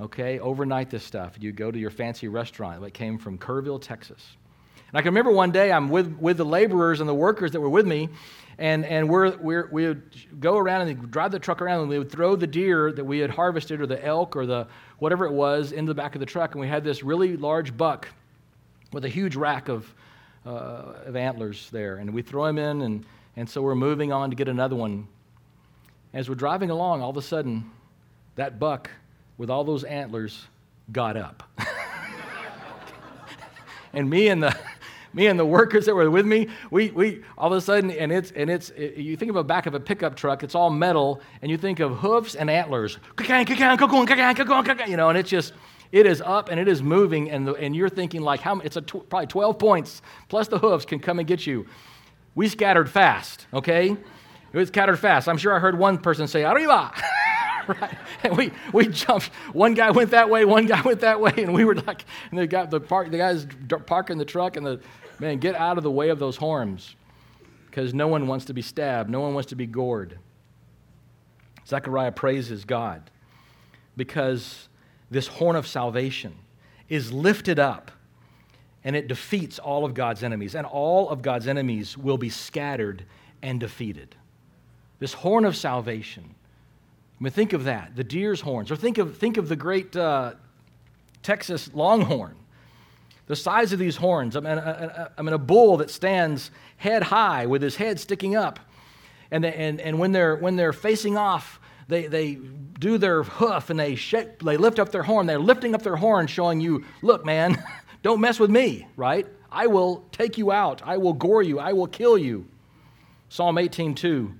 Okay, 0.00 0.38
overnight 0.38 0.90
this 0.90 1.04
stuff. 1.04 1.36
You 1.38 1.52
go 1.52 1.70
to 1.70 1.78
your 1.78 1.90
fancy 1.90 2.28
restaurant 2.28 2.80
that 2.82 2.92
came 2.92 3.18
from 3.18 3.38
Kerrville, 3.38 3.80
Texas. 3.80 4.36
And 4.88 4.98
I 4.98 5.02
can 5.02 5.08
remember 5.08 5.32
one 5.32 5.52
day 5.52 5.72
I'm 5.72 5.88
with, 5.88 6.18
with 6.18 6.36
the 6.36 6.44
laborers 6.44 7.00
and 7.00 7.08
the 7.08 7.14
workers 7.14 7.52
that 7.52 7.60
were 7.60 7.68
with 7.68 7.86
me, 7.86 8.08
and, 8.58 8.84
and 8.84 9.08
we're, 9.08 9.36
we're, 9.38 9.68
we 9.72 9.86
would 9.86 10.02
go 10.40 10.58
around 10.58 10.88
and 10.88 11.10
drive 11.10 11.30
the 11.32 11.38
truck 11.38 11.62
around, 11.62 11.80
and 11.80 11.88
we 11.88 11.98
would 11.98 12.10
throw 12.10 12.36
the 12.36 12.46
deer 12.46 12.92
that 12.92 13.04
we 13.04 13.18
had 13.18 13.30
harvested, 13.30 13.80
or 13.80 13.86
the 13.86 14.04
elk, 14.04 14.36
or 14.36 14.44
the 14.44 14.66
whatever 14.98 15.24
it 15.24 15.32
was, 15.32 15.72
into 15.72 15.90
the 15.90 15.94
back 15.94 16.14
of 16.14 16.20
the 16.20 16.26
truck. 16.26 16.52
And 16.52 16.60
we 16.60 16.68
had 16.68 16.84
this 16.84 17.02
really 17.02 17.36
large 17.36 17.74
buck 17.76 18.08
with 18.92 19.04
a 19.04 19.08
huge 19.08 19.36
rack 19.36 19.68
of, 19.68 19.92
uh, 20.44 20.94
of 21.06 21.16
antlers 21.16 21.70
there. 21.70 21.96
And 21.96 22.12
we 22.12 22.20
throw 22.22 22.44
him 22.44 22.58
in, 22.58 22.82
and, 22.82 23.06
and 23.36 23.48
so 23.48 23.62
we're 23.62 23.74
moving 23.74 24.12
on 24.12 24.30
to 24.30 24.36
get 24.36 24.48
another 24.48 24.76
one. 24.76 25.08
As 26.12 26.28
we're 26.28 26.34
driving 26.34 26.68
along, 26.68 27.00
all 27.00 27.10
of 27.10 27.16
a 27.16 27.22
sudden, 27.22 27.70
that 28.36 28.58
buck 28.58 28.90
with 29.38 29.50
all 29.50 29.64
those 29.64 29.84
antlers 29.84 30.46
got 30.90 31.16
up. 31.16 31.42
and 33.92 34.08
me 34.08 34.28
and 34.28 34.42
the 34.42 34.56
me 35.14 35.26
and 35.26 35.38
the 35.38 35.44
workers 35.44 35.86
that 35.86 35.94
were 35.94 36.10
with 36.10 36.26
me, 36.26 36.48
we, 36.70 36.90
we 36.90 37.22
all 37.36 37.52
of 37.52 37.58
a 37.58 37.60
sudden, 37.60 37.90
and 37.90 38.10
it's, 38.10 38.30
and 38.32 38.48
it's, 38.48 38.70
it, 38.70 38.96
you 38.96 39.16
think 39.16 39.30
of 39.30 39.36
a 39.36 39.44
back 39.44 39.66
of 39.66 39.74
a 39.74 39.80
pickup 39.80 40.14
truck, 40.14 40.42
it's 40.42 40.54
all 40.54 40.70
metal, 40.70 41.20
and 41.42 41.50
you 41.50 41.58
think 41.58 41.80
of 41.80 41.98
hoofs 41.98 42.34
and 42.34 42.48
antlers, 42.48 42.98
you 44.88 44.96
know, 44.96 45.10
and 45.10 45.18
it's 45.18 45.28
just, 45.28 45.52
it 45.90 46.06
is 46.06 46.22
up 46.22 46.48
and 46.48 46.58
it 46.58 46.68
is 46.68 46.82
moving, 46.82 47.30
and, 47.30 47.46
the, 47.46 47.52
and 47.54 47.76
you're 47.76 47.90
thinking 47.90 48.22
like, 48.22 48.40
how, 48.40 48.58
it's 48.60 48.76
a 48.76 48.80
tw- 48.80 49.08
probably 49.08 49.26
12 49.26 49.58
points, 49.58 50.02
plus 50.28 50.48
the 50.48 50.58
hoofs 50.58 50.86
can 50.86 50.98
come 50.98 51.18
and 51.18 51.28
get 51.28 51.46
you. 51.46 51.66
We 52.34 52.48
scattered 52.48 52.88
fast, 52.88 53.46
okay? 53.52 53.90
It 53.90 54.56
was 54.56 54.68
scattered 54.68 54.98
fast. 54.98 55.28
I'm 55.28 55.36
sure 55.36 55.54
I 55.54 55.58
heard 55.58 55.78
one 55.78 55.98
person 55.98 56.26
say, 56.26 56.44
arriba. 56.44 56.92
right? 57.80 57.96
And 58.22 58.36
we, 58.36 58.52
we 58.72 58.88
jumped. 58.88 59.26
One 59.52 59.74
guy 59.74 59.90
went 59.90 60.10
that 60.10 60.30
way, 60.30 60.44
one 60.44 60.66
guy 60.66 60.82
went 60.82 61.00
that 61.00 61.20
way, 61.20 61.34
and 61.36 61.54
we 61.54 61.64
were 61.64 61.74
like, 61.74 62.04
and 62.30 62.38
the 62.38 62.46
guy, 62.46 62.66
the, 62.66 62.80
park, 62.80 63.10
the 63.10 63.18
guys 63.18 63.46
parking 63.86 64.18
the 64.18 64.24
truck, 64.24 64.56
and 64.56 64.66
the 64.66 64.80
man, 65.18 65.38
get 65.38 65.54
out 65.54 65.78
of 65.78 65.84
the 65.84 65.90
way 65.90 66.08
of 66.08 66.18
those 66.18 66.36
horns, 66.36 66.96
because 67.66 67.94
no 67.94 68.08
one 68.08 68.26
wants 68.26 68.46
to 68.46 68.54
be 68.54 68.62
stabbed, 68.62 69.10
no 69.10 69.20
one 69.20 69.34
wants 69.34 69.50
to 69.50 69.56
be 69.56 69.66
gored. 69.66 70.18
Zechariah 71.66 72.12
praises 72.12 72.64
God 72.64 73.10
because 73.96 74.68
this 75.10 75.26
horn 75.26 75.56
of 75.56 75.66
salvation 75.66 76.34
is 76.88 77.12
lifted 77.12 77.58
up 77.58 77.90
and 78.84 78.96
it 78.96 79.06
defeats 79.06 79.58
all 79.58 79.84
of 79.84 79.94
God's 79.94 80.24
enemies, 80.24 80.56
and 80.56 80.66
all 80.66 81.08
of 81.08 81.22
God's 81.22 81.46
enemies 81.46 81.96
will 81.96 82.18
be 82.18 82.28
scattered 82.28 83.04
and 83.40 83.60
defeated. 83.60 84.16
This 84.98 85.12
horn 85.12 85.44
of 85.44 85.56
salvation 85.56 86.34
I 87.22 87.26
mean, 87.26 87.32
think 87.32 87.52
of 87.52 87.62
that, 87.64 87.94
the 87.94 88.02
deer's 88.02 88.40
horns, 88.40 88.72
or 88.72 88.74
think 88.74 88.98
of, 88.98 89.16
think 89.16 89.36
of 89.36 89.48
the 89.48 89.54
great 89.54 89.94
uh, 89.94 90.32
Texas 91.22 91.70
longhorn. 91.72 92.34
The 93.28 93.36
size 93.36 93.72
of 93.72 93.78
these 93.78 93.94
horns. 93.94 94.34
I 94.34 94.40
mean, 94.40 94.58
a, 94.58 95.12
I 95.16 95.22
mean, 95.22 95.32
a 95.32 95.38
bull 95.38 95.76
that 95.76 95.88
stands 95.88 96.50
head 96.78 97.04
high 97.04 97.46
with 97.46 97.62
his 97.62 97.76
head 97.76 98.00
sticking 98.00 98.34
up. 98.34 98.58
And, 99.30 99.44
they, 99.44 99.52
and, 99.52 99.80
and 99.80 100.00
when, 100.00 100.10
they're, 100.10 100.34
when 100.34 100.56
they're 100.56 100.72
facing 100.72 101.16
off, 101.16 101.60
they, 101.86 102.08
they 102.08 102.40
do 102.80 102.98
their 102.98 103.22
hoof 103.22 103.70
and 103.70 103.78
they, 103.78 103.94
shake, 103.94 104.40
they 104.40 104.56
lift 104.56 104.80
up 104.80 104.90
their 104.90 105.04
horn. 105.04 105.26
They're 105.26 105.38
lifting 105.38 105.76
up 105.76 105.82
their 105.82 105.94
horn, 105.94 106.26
showing 106.26 106.60
you, 106.60 106.84
look, 107.02 107.24
man, 107.24 107.62
don't 108.02 108.20
mess 108.20 108.40
with 108.40 108.50
me, 108.50 108.88
right? 108.96 109.28
I 109.52 109.68
will 109.68 110.04
take 110.10 110.38
you 110.38 110.50
out. 110.50 110.82
I 110.84 110.96
will 110.96 111.12
gore 111.12 111.44
you. 111.44 111.60
I 111.60 111.72
will 111.72 111.86
kill 111.86 112.18
you. 112.18 112.48
Psalm 113.28 113.58
18, 113.58 113.94
2 113.94 114.34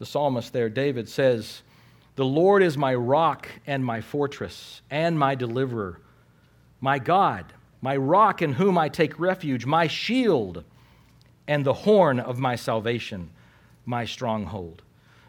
the 0.00 0.06
psalmist 0.06 0.54
there, 0.54 0.70
David, 0.70 1.10
says, 1.10 1.62
The 2.16 2.24
Lord 2.24 2.62
is 2.62 2.78
my 2.78 2.94
rock 2.94 3.48
and 3.66 3.84
my 3.84 4.00
fortress 4.00 4.80
and 4.90 5.16
my 5.18 5.34
deliverer, 5.34 6.00
my 6.80 6.98
God, 6.98 7.52
my 7.82 7.96
rock 7.98 8.40
in 8.40 8.54
whom 8.54 8.78
I 8.78 8.88
take 8.88 9.20
refuge, 9.20 9.66
my 9.66 9.86
shield 9.86 10.64
and 11.46 11.66
the 11.66 11.74
horn 11.74 12.18
of 12.18 12.38
my 12.38 12.56
salvation, 12.56 13.28
my 13.84 14.06
stronghold. 14.06 14.80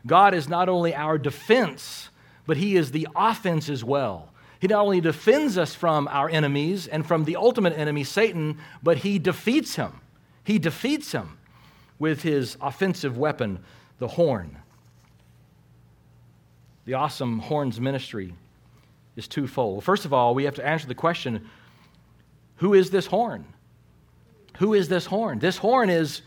God 0.08 0.34
is 0.34 0.48
not 0.48 0.70
only 0.70 0.96
our 0.96 1.18
defense, 1.18 2.10
but 2.48 2.56
He 2.56 2.78
is 2.78 2.92
the 2.92 3.10
offense 3.14 3.68
as 3.68 3.84
well. 3.84 4.30
He 4.62 4.68
not 4.68 4.86
only 4.86 5.02
defends 5.02 5.58
us 5.58 5.76
from 5.76 6.08
our 6.08 6.30
enemies 6.30 6.88
and 6.88 7.06
from 7.06 7.26
the 7.26 7.36
ultimate 7.36 7.78
enemy, 7.78 8.06
Satan, 8.06 8.58
but 8.82 9.00
He 9.00 9.20
defeats 9.20 9.76
him. 9.76 10.00
He 10.46 10.60
defeats 10.60 11.12
him 11.12 11.38
with 12.00 12.22
His 12.22 12.56
offensive 12.62 13.18
weapon, 13.18 13.62
the 14.02 14.08
horn. 14.08 14.58
The 16.86 16.96
awesome 16.96 17.38
horns 17.38 17.80
ministry 17.80 18.34
is 19.16 19.28
twofold. 19.28 19.84
First 19.84 20.06
of 20.06 20.12
all, 20.12 20.34
we 20.34 20.46
have 20.46 20.56
to 20.56 20.68
answer 20.68 20.88
the 20.88 20.96
question 20.96 21.48
who 22.56 22.74
is 22.74 22.90
this 22.90 23.06
horn? 23.06 23.46
Who 24.58 24.74
is 24.74 24.88
this 24.88 25.06
horn? 25.06 25.38
This 25.38 25.58
horn 25.58 25.92
is, 25.92 26.24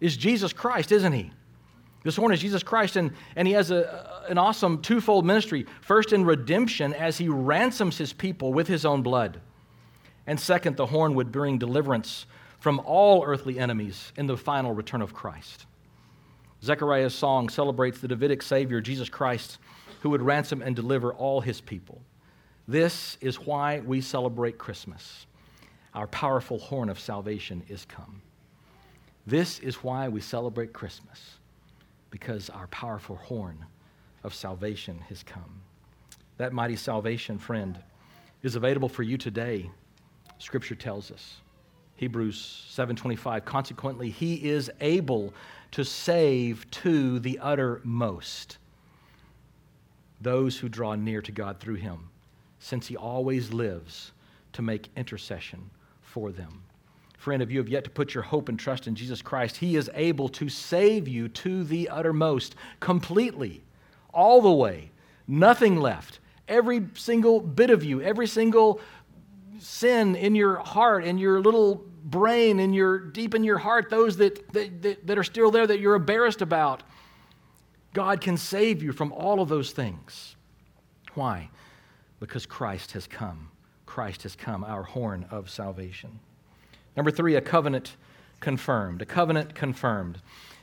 is 0.00 0.18
Jesus 0.18 0.52
Christ, 0.52 0.92
isn't 0.92 1.12
he? 1.14 1.30
This 2.02 2.16
horn 2.16 2.30
is 2.32 2.40
Jesus 2.40 2.62
Christ, 2.62 2.96
and, 2.96 3.10
and 3.36 3.48
he 3.48 3.54
has 3.54 3.70
a, 3.70 4.22
an 4.28 4.36
awesome 4.36 4.82
twofold 4.82 5.24
ministry. 5.24 5.64
First, 5.80 6.12
in 6.12 6.26
redemption, 6.26 6.92
as 6.92 7.16
he 7.16 7.28
ransoms 7.28 7.96
his 7.96 8.12
people 8.12 8.52
with 8.52 8.68
his 8.68 8.84
own 8.84 9.02
blood. 9.02 9.40
And 10.26 10.38
second, 10.38 10.76
the 10.76 10.86
horn 10.86 11.14
would 11.14 11.32
bring 11.32 11.56
deliverance 11.56 12.26
from 12.60 12.80
all 12.84 13.24
earthly 13.24 13.58
enemies 13.58 14.12
in 14.16 14.26
the 14.26 14.36
final 14.36 14.72
return 14.72 15.00
of 15.00 15.14
Christ. 15.14 15.64
Zechariah's 16.64 17.14
song 17.14 17.50
celebrates 17.50 18.00
the 18.00 18.08
Davidic 18.08 18.42
Savior, 18.42 18.80
Jesus 18.80 19.10
Christ, 19.10 19.58
who 20.00 20.08
would 20.10 20.22
ransom 20.22 20.62
and 20.62 20.74
deliver 20.74 21.12
all 21.12 21.42
his 21.42 21.60
people. 21.60 22.00
This 22.66 23.18
is 23.20 23.36
why 23.38 23.80
we 23.80 24.00
celebrate 24.00 24.56
Christmas. 24.56 25.26
Our 25.92 26.06
powerful 26.06 26.58
horn 26.58 26.88
of 26.88 26.98
salvation 26.98 27.62
is 27.68 27.84
come. 27.84 28.22
This 29.26 29.58
is 29.58 29.76
why 29.76 30.08
we 30.08 30.22
celebrate 30.22 30.72
Christmas, 30.72 31.38
because 32.10 32.48
our 32.48 32.66
powerful 32.68 33.16
horn 33.16 33.66
of 34.22 34.34
salvation 34.34 34.98
has 35.10 35.22
come. 35.22 35.60
That 36.38 36.54
mighty 36.54 36.76
salvation, 36.76 37.38
friend, 37.38 37.78
is 38.42 38.56
available 38.56 38.88
for 38.88 39.02
you 39.02 39.18
today. 39.18 39.70
Scripture 40.38 40.74
tells 40.74 41.10
us. 41.10 41.42
Hebrews 41.96 42.66
7:25 42.70 43.44
consequently 43.44 44.10
he 44.10 44.48
is 44.48 44.70
able 44.80 45.32
to 45.70 45.84
save 45.84 46.70
to 46.70 47.18
the 47.18 47.38
uttermost 47.38 48.58
those 50.20 50.58
who 50.58 50.68
draw 50.68 50.94
near 50.94 51.22
to 51.22 51.32
God 51.32 51.60
through 51.60 51.76
him 51.76 52.08
since 52.58 52.86
he 52.86 52.96
always 52.96 53.52
lives 53.52 54.12
to 54.52 54.62
make 54.62 54.88
intercession 54.96 55.70
for 56.02 56.32
them. 56.32 56.62
Friend, 57.18 57.42
if 57.42 57.50
you 57.50 57.58
have 57.58 57.68
yet 57.68 57.84
to 57.84 57.90
put 57.90 58.14
your 58.14 58.22
hope 58.22 58.48
and 58.48 58.58
trust 58.58 58.86
in 58.86 58.94
Jesus 58.94 59.22
Christ, 59.22 59.56
he 59.56 59.76
is 59.76 59.90
able 59.94 60.28
to 60.30 60.48
save 60.48 61.08
you 61.08 61.28
to 61.28 61.64
the 61.64 61.88
uttermost, 61.88 62.54
completely, 62.80 63.62
all 64.12 64.42
the 64.42 64.52
way, 64.52 64.90
nothing 65.26 65.76
left. 65.76 66.18
Every 66.48 66.86
single 66.94 67.40
bit 67.40 67.70
of 67.70 67.82
you, 67.82 68.02
every 68.02 68.26
single 68.26 68.80
sin 69.64 70.14
in 70.14 70.34
your 70.34 70.56
heart, 70.56 71.04
in 71.04 71.16
your 71.16 71.40
little 71.40 71.84
brain, 72.04 72.60
in 72.60 72.74
your 72.74 72.98
deep 72.98 73.34
in 73.34 73.42
your 73.42 73.58
heart, 73.58 73.88
those 73.88 74.18
that, 74.18 74.52
that, 74.52 75.06
that, 75.06 75.18
are 75.18 75.24
still 75.24 75.50
there 75.50 75.66
that 75.66 75.80
you're 75.80 75.94
embarrassed 75.94 76.42
about. 76.42 76.82
God 77.94 78.20
can 78.20 78.36
save 78.36 78.82
you 78.82 78.92
from 78.92 79.12
all 79.12 79.40
of 79.40 79.48
those 79.48 79.72
things. 79.72 80.36
Why? 81.14 81.48
Because 82.20 82.44
Christ 82.44 82.92
has 82.92 83.06
come. 83.06 83.50
Christ 83.86 84.24
has 84.24 84.36
come, 84.36 84.64
our 84.64 84.82
horn 84.82 85.26
of 85.30 85.48
salvation. 85.48 86.18
Number 86.96 87.10
three, 87.10 87.36
a 87.36 87.40
covenant 87.40 87.96
confirmed. 88.40 89.00
A 89.00 89.06
covenant 89.06 89.54
confirmed. 89.54 90.18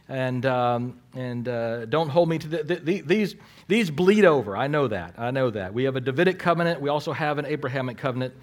And, 0.10 0.46
um, 0.46 1.00
and 1.16 1.48
uh, 1.48 1.86
don't 1.86 2.10
hold 2.10 2.30
me 2.30 2.38
to 2.38 2.48
the, 2.48 2.64
the, 2.64 2.76
the, 2.76 3.02
these. 3.02 3.36
These 3.68 3.90
bleed 3.90 4.26
over. 4.26 4.58
I 4.58 4.68
know 4.68 4.90
that. 4.90 5.16
I 5.18 5.32
know 5.32 5.50
that. 5.50 5.74
We 5.74 5.86
have 5.86 5.96
a 5.96 6.02
Davidic 6.02 6.38
covenant. 6.38 6.82
We 6.82 6.90
also 6.90 7.14
have 7.14 7.38
an 7.38 7.46
Abrahamic 7.46 7.98
covenant. 7.98 8.34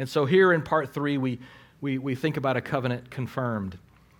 And 0.00 0.08
so 0.08 0.24
here 0.24 0.50
in 0.50 0.62
part 0.62 0.94
three, 0.94 1.18
we, 1.18 1.40
we, 1.82 1.98
we 1.98 2.14
think 2.14 2.38
about 2.38 2.56
a 2.56 2.62
covenant 2.62 3.10
confirmed. 3.10 3.76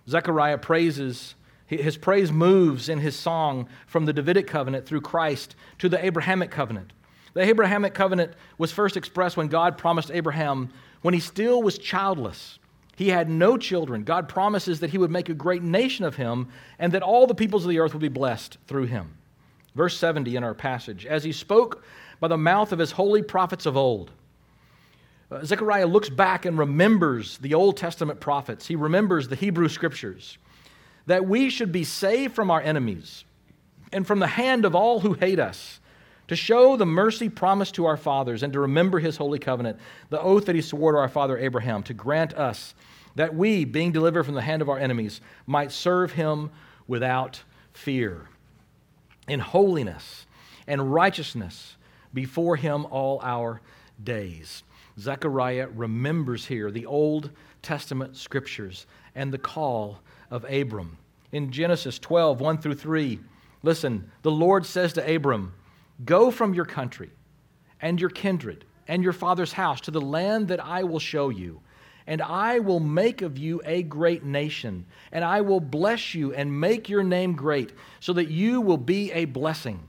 Zechariah 0.07 0.59
praises, 0.59 1.33
his 1.65 1.97
praise 1.97 2.31
moves 2.31 2.87
in 2.87 2.99
his 2.99 3.15
song 3.15 3.67
from 3.87 4.05
the 4.05 4.13
Davidic 4.13 4.45
covenant 4.45 4.85
through 4.85 5.01
Christ 5.01 5.55
to 5.79 5.89
the 5.89 6.05
Abrahamic 6.05 6.51
covenant. 6.51 6.93
The 7.33 7.41
Abrahamic 7.41 7.95
covenant 7.95 8.33
was 8.59 8.71
first 8.71 8.95
expressed 8.95 9.37
when 9.37 9.47
God 9.47 9.75
promised 9.75 10.11
Abraham 10.11 10.69
when 11.01 11.15
he 11.15 11.19
still 11.19 11.63
was 11.63 11.79
childless. 11.79 12.59
He 12.95 13.09
had 13.09 13.27
no 13.27 13.57
children. 13.57 14.03
God 14.03 14.29
promises 14.29 14.81
that 14.81 14.91
he 14.91 14.99
would 14.99 15.09
make 15.09 15.29
a 15.29 15.33
great 15.33 15.63
nation 15.63 16.05
of 16.05 16.15
him 16.15 16.49
and 16.77 16.91
that 16.91 17.01
all 17.01 17.25
the 17.25 17.33
peoples 17.33 17.65
of 17.65 17.71
the 17.71 17.79
earth 17.79 17.93
would 17.93 18.03
be 18.03 18.07
blessed 18.07 18.59
through 18.67 18.85
him. 18.85 19.17
Verse 19.73 19.97
70 19.97 20.35
in 20.35 20.43
our 20.43 20.53
passage 20.53 21.07
As 21.07 21.23
he 21.23 21.31
spoke 21.31 21.83
by 22.19 22.27
the 22.27 22.37
mouth 22.37 22.71
of 22.71 22.77
his 22.77 22.91
holy 22.91 23.23
prophets 23.23 23.65
of 23.65 23.75
old, 23.75 24.11
uh, 25.31 25.43
Zechariah 25.43 25.87
looks 25.87 26.09
back 26.09 26.45
and 26.45 26.57
remembers 26.57 27.37
the 27.37 27.53
Old 27.53 27.77
Testament 27.77 28.19
prophets. 28.19 28.67
He 28.67 28.75
remembers 28.75 29.27
the 29.27 29.35
Hebrew 29.35 29.69
scriptures 29.69 30.37
that 31.05 31.25
we 31.25 31.49
should 31.49 31.71
be 31.71 31.83
saved 31.83 32.35
from 32.35 32.51
our 32.51 32.61
enemies 32.61 33.23
and 33.91 34.05
from 34.05 34.19
the 34.19 34.27
hand 34.27 34.65
of 34.65 34.75
all 34.75 34.99
who 34.99 35.13
hate 35.13 35.39
us, 35.39 35.79
to 36.27 36.35
show 36.35 36.77
the 36.77 36.85
mercy 36.85 37.27
promised 37.27 37.75
to 37.75 37.85
our 37.85 37.97
fathers 37.97 38.43
and 38.43 38.53
to 38.53 38.59
remember 38.61 38.99
his 38.99 39.17
holy 39.17 39.39
covenant, 39.39 39.77
the 40.09 40.21
oath 40.21 40.45
that 40.45 40.55
he 40.55 40.61
swore 40.61 40.93
to 40.93 40.97
our 40.97 41.09
father 41.09 41.37
Abraham, 41.37 41.83
to 41.83 41.93
grant 41.93 42.33
us 42.35 42.73
that 43.15 43.35
we, 43.35 43.65
being 43.65 43.91
delivered 43.91 44.23
from 44.23 44.35
the 44.35 44.41
hand 44.41 44.61
of 44.61 44.69
our 44.69 44.79
enemies, 44.79 45.19
might 45.45 45.71
serve 45.71 46.13
him 46.13 46.49
without 46.87 47.43
fear, 47.73 48.29
in 49.27 49.41
holiness 49.41 50.25
and 50.67 50.93
righteousness 50.93 51.75
before 52.13 52.55
him 52.55 52.85
all 52.85 53.19
our 53.23 53.59
days. 54.01 54.63
Zechariah 54.99 55.67
remembers 55.73 56.45
here 56.45 56.71
the 56.71 56.85
Old 56.85 57.31
Testament 57.61 58.15
scriptures 58.15 58.85
and 59.15 59.31
the 59.31 59.37
call 59.37 59.99
of 60.29 60.45
Abram. 60.51 60.97
In 61.31 61.51
Genesis 61.51 61.99
12, 61.99 62.41
1 62.41 62.57
through 62.57 62.75
3, 62.75 63.19
listen, 63.63 64.11
the 64.21 64.31
Lord 64.31 64.65
says 64.65 64.93
to 64.93 65.15
Abram, 65.15 65.53
Go 66.03 66.31
from 66.31 66.53
your 66.53 66.65
country 66.65 67.11
and 67.81 67.99
your 67.99 68.09
kindred 68.09 68.65
and 68.87 69.03
your 69.03 69.13
father's 69.13 69.53
house 69.53 69.81
to 69.81 69.91
the 69.91 70.01
land 70.01 70.47
that 70.49 70.63
I 70.63 70.83
will 70.83 70.99
show 70.99 71.29
you. 71.29 71.61
And 72.07 72.21
I 72.21 72.59
will 72.59 72.79
make 72.79 73.21
of 73.21 73.37
you 73.37 73.61
a 73.63 73.83
great 73.83 74.23
nation, 74.23 74.85
and 75.11 75.23
I 75.23 75.41
will 75.41 75.59
bless 75.59 76.15
you 76.15 76.33
and 76.33 76.59
make 76.59 76.89
your 76.89 77.03
name 77.03 77.33
great, 77.33 77.73
so 77.99 78.11
that 78.13 78.29
you 78.29 78.59
will 78.59 78.77
be 78.77 79.11
a 79.11 79.25
blessing. 79.25 79.87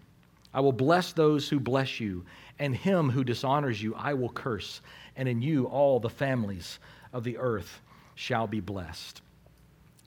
I 0.53 0.61
will 0.61 0.73
bless 0.73 1.13
those 1.13 1.49
who 1.49 1.59
bless 1.59 2.01
you, 2.01 2.25
and 2.63 2.77
him 2.77 3.11
who 3.11 3.25
dishonors 3.25 3.83
you 3.83 3.93
I 3.97 4.15
will 4.15 4.29
curse, 4.29 4.81
and 5.17 5.29
in 5.29 5.43
you 5.43 5.65
all 5.65 5.99
the 5.99 6.09
families 6.09 6.79
of 7.13 7.25
the 7.25 7.37
earth 7.37 7.81
shall 8.15 8.47
be 8.47 8.61
blessed. 8.61 9.21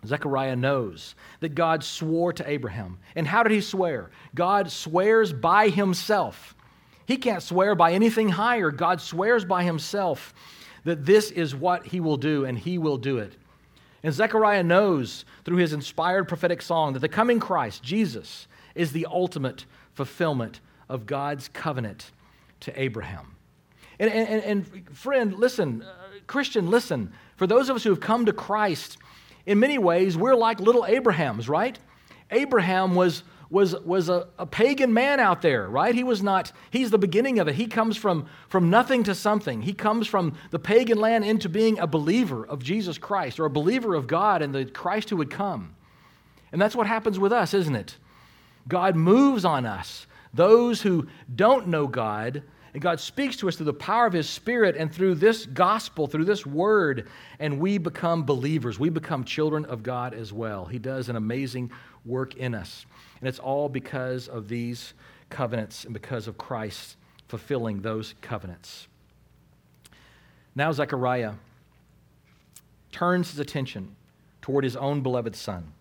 Zechariah 0.06 0.56
knows 0.56 1.15
that 1.41 1.54
God 1.54 1.84
swore 1.84 2.32
to 2.32 2.50
Abraham. 2.50 2.98
And 3.13 3.28
how 3.28 3.44
did 3.44 3.52
he 3.52 3.60
swear? 3.60 4.10
God 4.34 4.72
swears 4.72 5.34
by 5.34 5.68
himself. 5.68 6.56
He 7.06 7.18
can't 7.18 7.44
swear 7.44 7.76
by 7.76 7.91
anything 7.91 8.30
higher. 8.30 8.72
God 8.72 9.02
swears 9.02 9.44
by 9.44 9.63
himself 9.63 10.34
that 10.86 11.06
this 11.06 11.32
is 11.32 11.54
what 11.54 11.86
he 11.88 12.00
will 12.00 12.18
do, 12.18 12.46
and 12.46 12.58
he 12.58 12.78
will 12.78 12.98
do 12.98 13.18
it. 13.18 13.36
And 14.02 14.13
Zechariah 14.13 14.63
knows 14.63 15.26
through 15.44 15.58
his 15.58 15.74
inspired 15.74 16.30
prophetic 16.30 16.62
song 16.62 16.94
that 16.94 17.00
the 17.00 17.10
coming 17.10 17.41
Christ, 17.41 17.84
Jesus, 17.84 18.48
is 18.76 18.94
the 18.94 19.08
ultimate 19.12 19.65
fulfillment 19.94 20.62
of 20.88 21.06
God's 21.06 21.50
covenant 21.50 22.12
to 22.65 22.82
Abraham. 22.82 23.36
And, 23.99 24.12
and, 24.12 24.43
and 24.43 24.97
friend, 24.97 25.34
listen, 25.34 25.82
uh, 25.82 25.93
Christian, 26.28 26.69
listen. 26.69 27.13
For 27.38 27.47
those 27.47 27.69
of 27.69 27.75
us 27.75 27.84
who 27.84 27.89
have 27.91 27.99
come 27.99 28.25
to 28.25 28.34
Christ, 28.34 28.97
in 29.45 29.60
many 29.60 29.78
ways, 29.78 30.17
we're 30.17 30.36
like 30.36 30.60
little 30.60 30.86
Abrahams, 30.86 31.47
right? 31.47 31.78
Abraham 32.32 32.95
was, 32.95 33.23
was, 33.49 33.75
was 33.82 34.10
a, 34.10 34.28
a, 34.39 34.45
pagan 34.45 34.93
man 34.93 35.19
out 35.19 35.41
there, 35.41 35.67
right? 35.67 35.93
He 35.93 36.04
was 36.04 36.23
not, 36.23 36.51
he's 36.71 36.91
the 36.91 36.97
beginning 36.97 37.39
of 37.39 37.47
it. 37.47 37.56
He 37.56 37.67
comes 37.67 37.95
from, 37.95 38.28
from 38.49 38.69
nothing 38.69 39.04
to 39.04 39.15
something. 39.15 39.62
He 39.62 39.73
comes 39.73 40.08
from 40.08 40.34
the 40.49 40.60
pagan 40.60 40.97
land 40.97 41.23
into 41.23 41.47
being 41.47 41.80
a 41.80 41.88
believer 41.88 42.45
of 42.45 42.63
Jesus 42.63 42.97
Christ 42.97 43.39
or 43.39 43.45
a 43.45 43.49
believer 43.49 43.93
of 43.93 44.08
God 44.08 44.41
and 44.41 44.54
the 44.54 44.65
Christ 44.65 45.10
who 45.10 45.17
would 45.17 45.30
come. 45.30 45.75
And 46.51 46.62
that's 46.62 46.75
what 46.75 46.88
happens 46.88 47.19
with 47.19 47.32
us, 47.32 47.54
isn't 47.54 47.75
it? 47.75 47.97
God 48.67 48.95
moves 48.95 49.45
on 49.45 49.65
us. 49.65 50.08
Those 50.34 50.82
who 50.82 51.08
don't 51.34 51.67
know 51.67 51.88
God 51.88 52.43
and 52.76 52.82
God 52.82 53.00
speaks 53.00 53.38
to 53.38 53.48
us 53.48 53.56
through 53.56 53.68
the 53.68 53.74
power 53.74 54.06
of 54.06 54.12
His 54.12 54.28
Spirit 54.28 54.76
and 54.76 54.94
through 54.94 55.16
this 55.16 55.46
gospel, 55.46 56.08
through 56.08 56.26
this 56.26 56.46
word, 56.46 57.08
and 57.40 57.58
we 57.58 57.78
become 57.78 58.26
believers. 58.26 58.78
We 58.78 58.90
become 58.90 59.24
children 59.24 59.64
of 59.64 59.82
God 59.82 60.14
as 60.14 60.34
well. 60.34 60.66
He 60.66 60.78
does 60.78 61.08
an 61.08 61.16
amazing 61.16 61.72
work 62.04 62.36
in 62.36 62.54
us. 62.54 62.86
And 63.22 63.30
it's 63.30 63.40
all 63.40 63.70
because 63.70 64.28
of 64.28 64.50
these 64.50 64.94
covenants 65.30 65.86
and 65.86 65.94
because 65.94 66.28
of 66.28 66.38
Christ 66.38 66.98
fulfilling 67.30 67.82
those 67.82 68.14
covenants. 68.20 68.90
Now, 70.54 70.74
Zechariah 70.74 71.36
turns 72.92 73.32
his 73.32 73.40
attention 73.40 73.96
toward 74.42 74.66
his 74.66 74.76
own 74.76 75.00
beloved 75.00 75.38
son. 75.38 75.72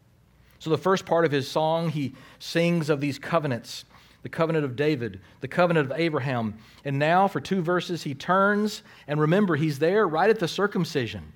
So, 0.61 0.71
the 0.71 0.79
first 0.79 1.07
part 1.07 1.25
of 1.25 1.33
his 1.33 1.49
song, 1.51 1.89
he 1.89 2.15
sings 2.39 2.89
of 2.89 3.01
these 3.01 3.19
covenants 3.19 3.85
the 4.25 4.29
covenant 4.31 4.65
of 4.65 4.75
David, 4.75 5.21
the 5.43 5.49
covenant 5.49 5.93
of 5.93 5.99
Abraham. 6.01 6.57
And 6.85 6.99
now, 6.99 7.29
for 7.29 7.41
two 7.41 7.61
verses, 7.61 8.03
he 8.03 8.15
turns, 8.15 8.83
and 9.07 9.21
remember, 9.21 9.55
he's 9.55 9.79
there 9.79 10.09
right 10.09 10.31
at 10.31 10.41
the 10.41 10.49
circumcision. 10.49 11.35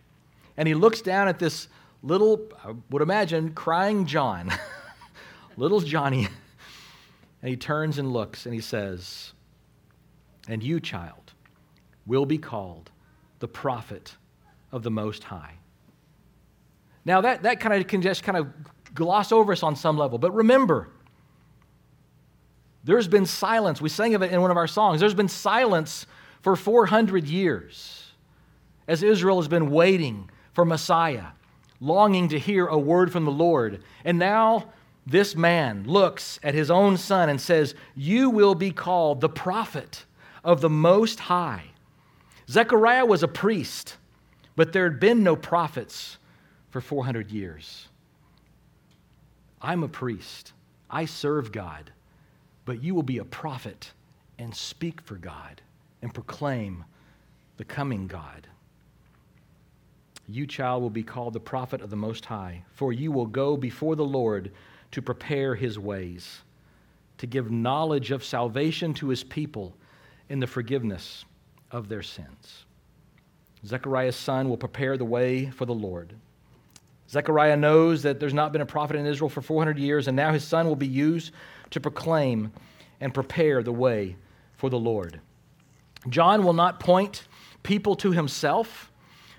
And 0.57 0.67
he 0.67 0.73
looks 0.73 1.03
down 1.03 1.29
at 1.29 1.39
this 1.39 1.69
little, 2.03 2.49
I 2.65 2.73
would 2.89 3.03
imagine, 3.03 3.53
crying 3.53 4.07
John, 4.07 4.51
little 5.57 5.81
Johnny. 5.81 6.27
And 7.41 7.49
he 7.51 7.57
turns 7.57 7.99
and 7.99 8.13
looks, 8.13 8.47
and 8.47 8.53
he 8.53 8.61
says, 8.61 9.33
And 10.49 10.61
you, 10.61 10.81
child, 10.81 11.35
will 12.05 12.27
be 12.27 12.37
called 12.37 12.91
the 13.39 13.47
prophet 13.47 14.17
of 14.73 14.83
the 14.83 14.91
Most 14.91 15.23
High. 15.23 15.55
Now, 17.05 17.21
that, 17.21 17.45
that 17.45 17.61
kind 17.61 17.81
of 17.81 17.87
can 17.87 18.03
just 18.03 18.25
kind 18.25 18.37
of 18.37 18.49
gloss 18.93 19.31
over 19.31 19.53
us 19.53 19.63
on 19.63 19.77
some 19.77 19.97
level. 19.97 20.19
But 20.19 20.35
remember, 20.35 20.91
there's 22.89 23.07
been 23.07 23.27
silence. 23.27 23.83
We 23.83 23.91
sang 23.91 24.15
of 24.15 24.23
it 24.23 24.33
in 24.33 24.41
one 24.41 24.51
of 24.51 24.57
our 24.57 24.67
songs. 24.67 25.01
There's 25.01 25.13
been 25.13 25.29
silence 25.29 26.07
for 26.41 26.57
400 26.57 27.27
years 27.27 28.13
as 28.89 29.03
Israel 29.03 29.37
has 29.37 29.47
been 29.47 29.71
waiting 29.71 30.31
for 30.55 30.65
Messiah, 30.65 31.27
longing 31.81 32.31
to 32.31 32.39
hear 32.39 32.67
a 32.67 32.79
word 32.79 33.13
from 33.13 33.27
the 33.27 33.31
Lord. 33.31 33.83
And 34.07 34.19
now 34.19 34.73
this 35.05 35.37
man 35.37 35.85
looks 35.85 36.41
at 36.43 36.55
his 36.55 36.71
own 36.71 36.97
son 36.97 37.29
and 37.29 37.39
says, 37.39 37.75
You 37.95 38.31
will 38.31 38.55
be 38.55 38.71
called 38.71 39.21
the 39.21 39.29
prophet 39.29 40.07
of 40.43 40.63
the 40.63 40.71
Most 40.71 41.21
High. 41.21 41.65
Zechariah 42.49 43.05
was 43.05 43.23
a 43.23 43.29
priest, 43.29 43.99
but 44.57 44.73
there 44.73 44.85
had 44.85 44.99
been 44.99 45.23
no 45.23 45.37
prophets 45.37 46.17
for 46.71 46.81
400 46.81 47.31
years. 47.31 47.89
I'm 49.61 49.83
a 49.83 49.89
priest, 49.89 50.55
I 50.89 51.05
serve 51.05 51.53
God 51.53 51.93
but 52.69 52.85
you 52.85 52.95
will 52.95 53.03
be 53.03 53.17
a 53.17 53.25
prophet 53.25 53.93
and 54.39 54.55
speak 54.55 55.01
for 55.01 55.15
God 55.15 55.63
and 56.03 56.13
proclaim 56.13 56.85
the 57.57 57.65
coming 57.65 58.07
God. 58.07 58.47
You, 60.29 60.47
child, 60.47 60.83
will 60.83 60.91
be 60.91 61.03
called 61.03 61.33
the 61.33 61.41
prophet 61.41 61.81
of 61.81 61.89
the 61.89 61.97
Most 61.97 62.27
High, 62.27 62.63
for 62.75 62.93
you 62.93 63.11
will 63.11 63.25
go 63.25 63.57
before 63.57 63.97
the 63.97 64.05
Lord 64.05 64.53
to 64.91 65.01
prepare 65.01 65.55
his 65.55 65.79
ways, 65.79 66.43
to 67.17 67.27
give 67.27 67.51
knowledge 67.51 68.11
of 68.11 68.23
salvation 68.23 68.93
to 68.95 69.09
his 69.09 69.25
people 69.25 69.75
in 70.29 70.39
the 70.39 70.47
forgiveness 70.47 71.25
of 71.71 71.89
their 71.89 72.03
sins. 72.03 72.67
Zechariah's 73.65 74.15
son 74.15 74.47
will 74.47 74.59
prepare 74.59 74.99
the 74.99 75.07
way 75.07 75.49
for 75.49 75.65
the 75.65 75.73
Lord. 75.73 76.13
Zechariah 77.09 77.57
knows 77.57 78.03
that 78.03 78.21
there's 78.21 78.35
not 78.35 78.53
been 78.53 78.61
a 78.61 78.67
prophet 78.67 78.97
in 78.97 79.07
Israel 79.07 79.31
for 79.31 79.41
400 79.41 79.79
years, 79.79 80.07
and 80.07 80.15
now 80.15 80.35
his 80.35 80.45
son 80.45 80.67
will 80.67 80.77
be 80.77 80.87
used 80.87 81.33
to 81.71 81.81
proclaim 81.81 82.53
and 83.01 83.15
prepare 83.15 83.63
the 83.63 83.73
way 83.73 84.17
for 84.57 84.71
the 84.71 84.79
Lord. 84.79 85.21
John 86.09 86.45
will 86.45 86.53
not 86.53 86.81
point 86.81 87.27
people 87.63 87.95
to 87.97 88.13
himself, 88.13 88.91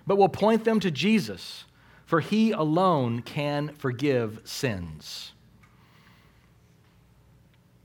but 0.06 0.18
will 0.18 0.30
point 0.30 0.64
them 0.64 0.80
to 0.80 0.92
Jesus, 0.92 1.66
for 2.06 2.20
he 2.20 2.52
alone 2.52 3.22
can 3.22 3.70
forgive 3.76 4.42
sins. 4.44 5.34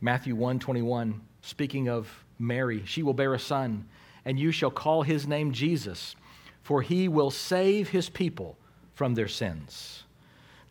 Matthew 0.01 0.35
121, 0.35 1.21
speaking 1.41 1.89
of 1.89 2.25
Mary, 2.39 2.83
she 2.85 3.03
will 3.03 3.15
bear 3.15 3.35
a 3.35 3.39
son, 3.39 3.87
and 4.25 4.39
you 4.39 4.51
shall 4.51 4.71
call 4.71 5.03
his 5.03 5.27
name 5.27 5.53
Jesus, 5.53 6.15
for 6.63 6.83
he 6.83 7.09
will 7.09 7.31
save 7.31 7.89
his 7.89 8.09
people 8.09 8.59
from 8.95 9.15
their 9.15 9.29
sins. 9.29 10.05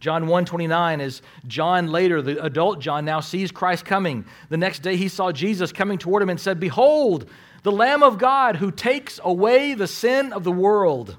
John 0.03 0.23
129 0.23 0.99
is 0.99 1.21
John 1.47 1.87
later, 1.87 2.21
the 2.21 2.43
adult 2.43 2.81
John 2.81 3.05
now 3.05 3.21
sees 3.21 3.53
Christ 3.53 3.85
coming. 3.85 4.25
The 4.49 4.57
next 4.57 4.79
day 4.79 4.97
he 4.97 5.07
saw 5.07 5.31
Jesus 5.31 5.71
coming 5.71 5.97
toward 5.97 6.21
him 6.21 6.27
and 6.29 6.37
said, 6.37 6.59
Behold, 6.59 7.29
the 7.61 7.71
Lamb 7.71 8.03
of 8.03 8.17
God 8.17 8.57
who 8.57 8.69
takes 8.69 9.21
away 9.23 9.75
the 9.75 9.87
sin 9.87 10.33
of 10.33 10.43
the 10.43 10.51
world. 10.51 11.15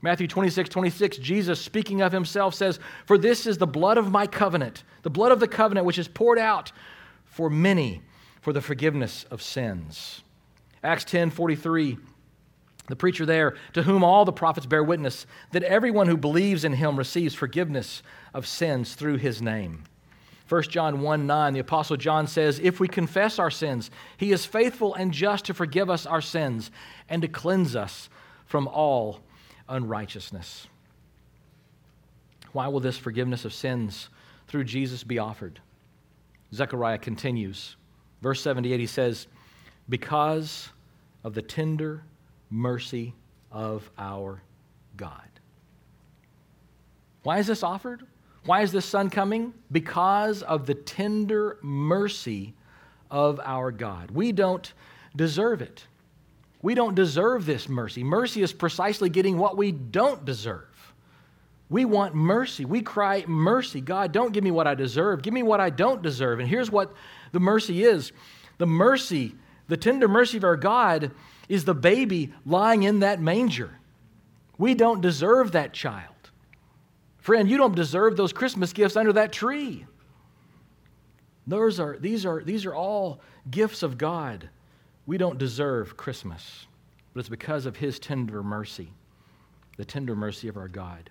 Matthew 0.00 0.28
26, 0.28 0.68
26, 0.68 1.18
Jesus 1.18 1.60
speaking 1.60 2.00
of 2.00 2.12
himself 2.12 2.54
says, 2.54 2.78
For 3.04 3.18
this 3.18 3.48
is 3.48 3.58
the 3.58 3.66
blood 3.66 3.98
of 3.98 4.12
my 4.12 4.28
covenant, 4.28 4.84
the 5.02 5.10
blood 5.10 5.32
of 5.32 5.40
the 5.40 5.48
covenant 5.48 5.84
which 5.84 5.98
is 5.98 6.06
poured 6.06 6.38
out 6.38 6.70
for 7.24 7.50
many 7.50 8.00
for 8.40 8.52
the 8.52 8.60
forgiveness 8.60 9.26
of 9.28 9.42
sins. 9.42 10.22
Acts 10.84 11.02
10, 11.02 11.30
43, 11.30 11.98
the 12.88 12.96
preacher 12.96 13.24
there, 13.24 13.56
to 13.74 13.82
whom 13.82 14.02
all 14.02 14.24
the 14.24 14.32
prophets 14.32 14.66
bear 14.66 14.82
witness 14.82 15.26
that 15.52 15.62
everyone 15.62 16.08
who 16.08 16.16
believes 16.16 16.64
in 16.64 16.72
him 16.74 16.96
receives 16.96 17.34
forgiveness 17.34 18.02
of 18.34 18.46
sins 18.46 18.94
through 18.94 19.16
his 19.16 19.40
name. 19.40 19.84
1 20.48 20.62
John 20.64 21.02
1 21.02 21.26
9, 21.26 21.52
the 21.52 21.60
Apostle 21.60 21.96
John 21.96 22.26
says, 22.26 22.58
If 22.58 22.80
we 22.80 22.88
confess 22.88 23.38
our 23.38 23.50
sins, 23.50 23.90
he 24.16 24.32
is 24.32 24.46
faithful 24.46 24.94
and 24.94 25.12
just 25.12 25.44
to 25.46 25.54
forgive 25.54 25.90
us 25.90 26.06
our 26.06 26.22
sins 26.22 26.70
and 27.08 27.22
to 27.22 27.28
cleanse 27.28 27.76
us 27.76 28.08
from 28.46 28.66
all 28.66 29.20
unrighteousness. 29.68 30.66
Why 32.52 32.68
will 32.68 32.80
this 32.80 32.96
forgiveness 32.96 33.44
of 33.44 33.52
sins 33.52 34.08
through 34.46 34.64
Jesus 34.64 35.04
be 35.04 35.18
offered? 35.18 35.60
Zechariah 36.54 36.98
continues 36.98 37.76
Verse 38.20 38.40
78, 38.42 38.80
he 38.80 38.86
says, 38.86 39.26
Because 39.88 40.70
of 41.24 41.34
the 41.34 41.42
tender 41.42 42.02
mercy 42.50 43.14
of 43.50 43.88
our 43.98 44.42
God. 44.96 45.28
Why 47.22 47.38
is 47.38 47.46
this 47.46 47.62
offered? 47.62 48.04
Why 48.44 48.62
is 48.62 48.72
this 48.72 48.86
son 48.86 49.10
coming? 49.10 49.52
Because 49.70 50.42
of 50.42 50.66
the 50.66 50.74
tender 50.74 51.58
mercy 51.62 52.54
of 53.10 53.40
our 53.44 53.70
God. 53.70 54.10
We 54.10 54.32
don't 54.32 54.72
deserve 55.16 55.60
it. 55.60 55.86
We 56.62 56.74
don't 56.74 56.94
deserve 56.94 57.46
this 57.46 57.68
mercy. 57.68 58.02
Mercy 58.02 58.42
is 58.42 58.52
precisely 58.52 59.10
getting 59.10 59.38
what 59.38 59.56
we 59.56 59.72
don't 59.72 60.24
deserve. 60.24 60.64
We 61.70 61.84
want 61.84 62.14
mercy. 62.14 62.64
We 62.64 62.80
cry, 62.80 63.24
Mercy. 63.26 63.80
God, 63.80 64.12
don't 64.12 64.32
give 64.32 64.42
me 64.42 64.50
what 64.50 64.66
I 64.66 64.74
deserve. 64.74 65.22
Give 65.22 65.34
me 65.34 65.42
what 65.42 65.60
I 65.60 65.70
don't 65.70 66.02
deserve. 66.02 66.40
And 66.40 66.48
here's 66.48 66.70
what 66.70 66.94
the 67.32 67.40
mercy 67.40 67.84
is 67.84 68.12
the 68.56 68.66
mercy, 68.66 69.34
the 69.68 69.76
tender 69.76 70.08
mercy 70.08 70.38
of 70.38 70.44
our 70.44 70.56
God, 70.56 71.12
is 71.48 71.64
the 71.64 71.74
baby 71.74 72.32
lying 72.44 72.82
in 72.82 73.00
that 73.00 73.20
manger. 73.20 73.78
We 74.58 74.74
don't 74.74 75.00
deserve 75.00 75.52
that 75.52 75.72
child. 75.72 76.14
Friend, 77.18 77.48
you 77.48 77.56
don't 77.56 77.74
deserve 77.74 78.16
those 78.16 78.32
Christmas 78.32 78.72
gifts 78.72 78.96
under 78.96 79.12
that 79.14 79.32
tree. 79.32 79.86
Those 81.46 81.80
are, 81.80 81.96
these, 81.98 82.26
are, 82.26 82.42
these 82.42 82.66
are 82.66 82.74
all 82.74 83.20
gifts 83.50 83.82
of 83.82 83.98
God. 83.98 84.48
We 85.06 85.16
don't 85.16 85.38
deserve 85.38 85.96
Christmas, 85.96 86.66
but 87.12 87.20
it's 87.20 87.28
because 87.28 87.64
of 87.66 87.76
His 87.76 87.98
tender 87.98 88.42
mercy, 88.42 88.92
the 89.76 89.84
tender 89.84 90.14
mercy 90.14 90.48
of 90.48 90.56
our 90.56 90.68
God. 90.68 91.10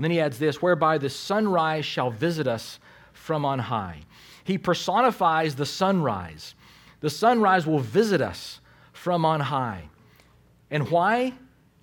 And 0.00 0.04
then 0.04 0.12
he 0.12 0.20
adds 0.20 0.38
this 0.38 0.62
whereby 0.62 0.96
the 0.96 1.10
sunrise 1.10 1.84
shall 1.84 2.10
visit 2.10 2.48
us 2.48 2.80
from 3.12 3.44
on 3.44 3.58
high. 3.58 4.00
He 4.44 4.56
personifies 4.56 5.54
the 5.54 5.66
sunrise. 5.66 6.54
The 7.00 7.10
sunrise 7.10 7.66
will 7.66 7.80
visit 7.80 8.22
us 8.22 8.60
from 9.00 9.24
on 9.24 9.40
high. 9.40 9.88
And 10.70 10.90
why? 10.90 11.32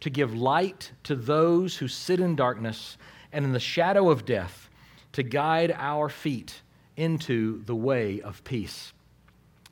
To 0.01 0.09
give 0.11 0.35
light 0.35 0.91
to 1.05 1.15
those 1.15 1.75
who 1.75 1.87
sit 1.87 2.19
in 2.19 2.35
darkness 2.35 2.95
and 3.33 3.43
in 3.43 3.53
the 3.53 3.59
shadow 3.59 4.11
of 4.11 4.23
death, 4.23 4.69
to 5.13 5.23
guide 5.23 5.73
our 5.75 6.09
feet 6.09 6.61
into 6.95 7.63
the 7.65 7.75
way 7.75 8.21
of 8.21 8.43
peace. 8.43 8.93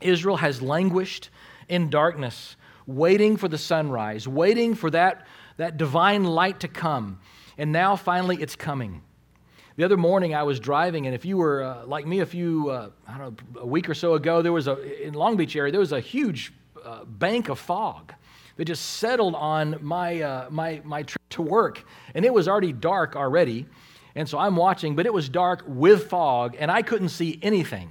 Israel 0.01 0.37
has 0.37 0.63
languished 0.63 1.29
in 1.69 1.91
darkness, 1.91 2.55
waiting 2.87 3.37
for 3.37 3.47
the 3.47 3.59
sunrise, 3.59 4.27
waiting 4.27 4.73
for 4.73 4.89
that, 4.89 5.27
that 5.57 5.77
divine 5.77 6.23
light 6.23 6.61
to 6.61 6.67
come. 6.67 7.19
And 7.59 7.71
now 7.71 7.95
finally 7.95 8.41
it's 8.41 8.55
coming. 8.55 9.03
The 9.75 9.83
other 9.83 9.97
morning 9.97 10.33
I 10.33 10.43
was 10.43 10.59
driving, 10.59 11.05
and 11.05 11.13
if 11.13 11.25
you 11.25 11.37
were 11.37 11.63
uh, 11.63 11.85
like 11.85 12.07
me 12.07 12.21
a 12.21 12.25
few, 12.25 12.71
uh, 12.71 12.89
I 13.07 13.17
don't 13.19 13.53
know, 13.53 13.61
a 13.61 13.67
week 13.67 13.87
or 13.87 13.93
so 13.93 14.15
ago, 14.15 14.41
there 14.41 14.53
was 14.53 14.67
a, 14.67 15.05
in 15.05 15.13
Long 15.13 15.37
Beach 15.37 15.55
area, 15.55 15.71
there 15.71 15.79
was 15.79 15.91
a 15.91 15.99
huge 15.99 16.51
uh, 16.85 17.05
bank 17.05 17.49
of 17.49 17.59
fog 17.59 18.13
that 18.57 18.65
just 18.65 18.85
settled 18.85 19.35
on 19.35 19.77
my, 19.81 20.21
uh, 20.21 20.47
my, 20.49 20.81
my 20.85 21.03
trip 21.03 21.21
to 21.29 21.41
work. 21.41 21.85
And 22.13 22.23
it 22.23 22.33
was 22.33 22.47
already 22.47 22.71
dark 22.71 23.15
already. 23.15 23.65
And 24.15 24.29
so 24.29 24.37
I'm 24.37 24.55
watching, 24.55 24.95
but 24.95 25.05
it 25.05 25.13
was 25.13 25.27
dark 25.27 25.63
with 25.67 26.09
fog, 26.09 26.55
and 26.57 26.71
I 26.71 26.81
couldn't 26.81 27.09
see 27.09 27.37
anything. 27.41 27.89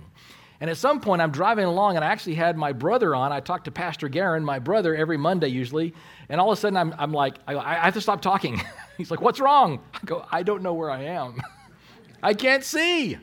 And 0.59 0.71
at 0.71 0.79
some 0.79 1.01
point, 1.01 1.21
I'm 1.21 1.31
driving 1.31 1.67
along, 1.67 1.97
and 1.97 2.05
I 2.05 2.09
actually 2.09 2.37
had 2.37 2.57
my 2.57 2.73
brother 2.73 3.15
on. 3.15 3.33
I 3.33 3.41
talked 3.41 3.67
to 3.67 3.71
Pastor 3.71 4.09
Garen, 4.09 4.43
my 4.43 4.59
brother, 4.59 4.97
every 4.97 5.19
Monday 5.19 5.49
usually. 5.49 5.93
And 6.31 6.41
all 6.41 6.51
of 6.51 6.57
a 6.57 6.61
sudden, 6.61 6.79
I'm, 6.79 6.95
I'm 6.97 7.13
like, 7.13 7.35
I, 7.47 7.57
I 7.57 7.75
have 7.75 7.93
to 7.95 8.01
stop 8.01 8.23
talking. 8.23 8.63
He's 8.97 9.11
like, 9.11 9.21
What's 9.21 9.41
wrong? 9.41 9.81
I 9.93 9.99
go, 10.07 10.25
I 10.33 10.43
don't 10.43 10.63
know 10.63 10.73
where 10.73 10.91
I 10.91 11.03
am. 11.03 11.43
I 12.23 12.33
can't 12.33 12.65
see. 12.65 13.19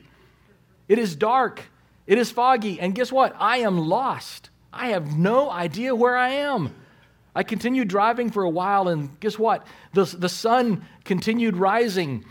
It 0.88 0.99
is 0.99 1.15
dark. 1.15 1.63
It 2.05 2.19
is 2.19 2.30
foggy. 2.30 2.80
And 2.80 2.93
guess 2.93 3.11
what? 3.11 3.36
I 3.39 3.57
am 3.57 3.80
lost. 3.80 4.51
I 4.74 4.88
have 4.88 5.17
no 5.17 5.49
idea 5.49 5.95
where 5.95 6.15
I 6.15 6.30
am. 6.30 6.74
I 7.36 7.43
continued 7.43 7.88
driving 7.88 8.30
for 8.30 8.43
a 8.43 8.49
while, 8.49 8.88
and 8.88 9.19
guess 9.19 9.39
what? 9.39 9.65
The, 9.93 10.05
the 10.05 10.30
sun 10.30 10.86
continued 11.05 11.55
rising. 11.55 12.26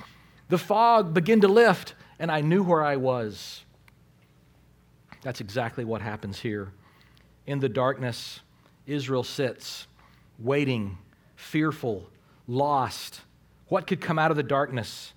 The 0.48 0.58
fog 0.58 1.14
began 1.14 1.40
to 1.40 1.48
lift, 1.48 1.94
and 2.18 2.30
I 2.30 2.40
knew 2.40 2.62
where 2.62 2.84
I 2.84 2.96
was. 2.96 3.64
That's 5.22 5.40
exactly 5.40 5.84
what 5.84 6.02
happens 6.02 6.40
here. 6.40 6.72
In 7.46 7.60
the 7.60 7.68
darkness, 7.68 8.40
Israel 8.86 9.22
sits, 9.22 9.86
waiting, 10.38 10.98
fearful, 11.36 12.08
lost. 12.46 13.20
What 13.68 13.86
could 13.86 14.00
come 14.00 14.18
out 14.18 14.30
of 14.30 14.36
the 14.36 14.42
darkness? 14.42 15.12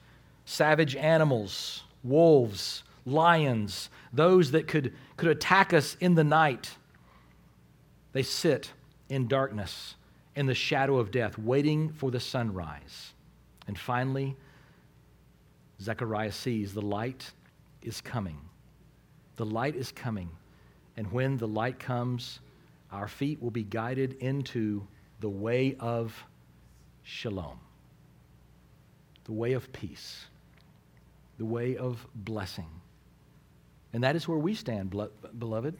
savage 0.45 0.95
animals, 0.95 1.83
wolves, 2.03 2.83
lions, 3.05 3.89
those 4.11 4.51
that 4.51 4.67
could, 4.67 4.93
could 5.17 5.29
attack 5.29 5.73
us 5.73 5.95
in 5.99 6.15
the 6.15 6.23
night. 6.23 6.71
They 8.13 8.23
sit 8.23 8.71
in 9.09 9.27
darkness, 9.27 9.95
in 10.35 10.45
the 10.45 10.55
shadow 10.55 10.97
of 10.97 11.11
death, 11.11 11.37
waiting 11.37 11.89
for 11.89 12.09
the 12.09 12.19
sunrise. 12.19 13.13
And 13.67 13.77
finally, 13.77 14.35
Zechariah 15.81 16.31
sees 16.31 16.73
the 16.73 16.81
light 16.81 17.31
is 17.81 18.01
coming. 18.01 18.39
The 19.35 19.45
light 19.45 19.75
is 19.75 19.91
coming. 19.91 20.29
And 20.95 21.11
when 21.11 21.37
the 21.37 21.47
light 21.47 21.79
comes, 21.79 22.39
our 22.91 23.07
feet 23.07 23.41
will 23.41 23.51
be 23.51 23.63
guided 23.63 24.13
into 24.13 24.87
the 25.19 25.29
way 25.29 25.75
of 25.79 26.23
shalom, 27.03 27.59
the 29.25 29.33
way 29.33 29.53
of 29.53 29.71
peace 29.73 30.27
the 31.37 31.45
way 31.45 31.77
of 31.77 32.05
blessing. 32.15 32.69
And 33.91 34.03
that 34.03 34.15
is 34.15 34.27
where 34.27 34.37
we 34.37 34.55
stand, 34.55 34.95
beloved. 35.37 35.77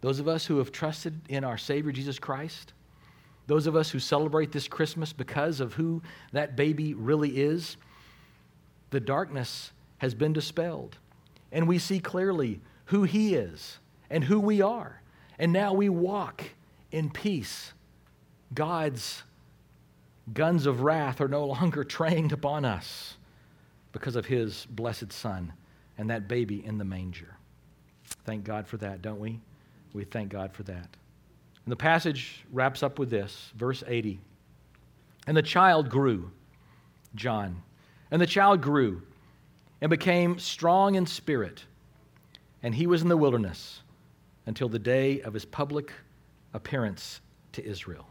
Those 0.00 0.18
of 0.20 0.28
us 0.28 0.46
who 0.46 0.58
have 0.58 0.72
trusted 0.72 1.20
in 1.28 1.44
our 1.44 1.58
Savior 1.58 1.92
Jesus 1.92 2.18
Christ, 2.18 2.72
those 3.46 3.66
of 3.66 3.76
us 3.76 3.90
who 3.90 3.98
celebrate 3.98 4.52
this 4.52 4.68
Christmas 4.68 5.12
because 5.12 5.60
of 5.60 5.74
who 5.74 6.02
that 6.32 6.56
baby 6.56 6.94
really 6.94 7.38
is, 7.38 7.76
the 8.90 9.00
darkness 9.00 9.72
has 9.98 10.14
been 10.14 10.32
dispelled. 10.32 10.98
And 11.52 11.66
we 11.66 11.78
see 11.78 12.00
clearly 12.00 12.60
who 12.86 13.04
He 13.04 13.34
is 13.34 13.78
and 14.10 14.24
who 14.24 14.40
we 14.40 14.60
are. 14.62 15.00
And 15.38 15.52
now 15.52 15.72
we 15.72 15.88
walk 15.88 16.42
in 16.90 17.10
peace. 17.10 17.72
God's 18.54 19.22
guns 20.32 20.66
of 20.66 20.80
wrath 20.80 21.20
are 21.20 21.28
no 21.28 21.46
longer 21.46 21.84
trained 21.84 22.32
upon 22.32 22.64
us 22.64 23.16
because 23.92 24.16
of 24.16 24.26
his 24.26 24.66
blessed 24.70 25.12
son 25.12 25.52
and 25.96 26.10
that 26.10 26.28
baby 26.28 26.64
in 26.64 26.78
the 26.78 26.84
manger. 26.84 27.36
Thank 28.24 28.44
God 28.44 28.66
for 28.66 28.76
that, 28.78 29.02
don't 29.02 29.20
we? 29.20 29.40
We 29.96 30.04
thank 30.04 30.28
God 30.28 30.52
for 30.52 30.62
that. 30.64 30.88
And 31.64 31.72
the 31.72 31.76
passage 31.76 32.44
wraps 32.52 32.82
up 32.82 32.98
with 32.98 33.08
this, 33.08 33.50
verse 33.56 33.82
80. 33.86 34.20
And 35.26 35.34
the 35.34 35.42
child 35.42 35.88
grew, 35.88 36.30
John, 37.14 37.62
and 38.10 38.20
the 38.20 38.26
child 38.26 38.60
grew 38.60 39.02
and 39.80 39.88
became 39.88 40.38
strong 40.38 40.96
in 40.96 41.06
spirit, 41.06 41.64
and 42.62 42.74
he 42.74 42.86
was 42.86 43.00
in 43.00 43.08
the 43.08 43.16
wilderness 43.16 43.80
until 44.44 44.68
the 44.68 44.78
day 44.78 45.22
of 45.22 45.32
his 45.32 45.46
public 45.46 45.92
appearance 46.52 47.22
to 47.52 47.64
Israel. 47.64 48.06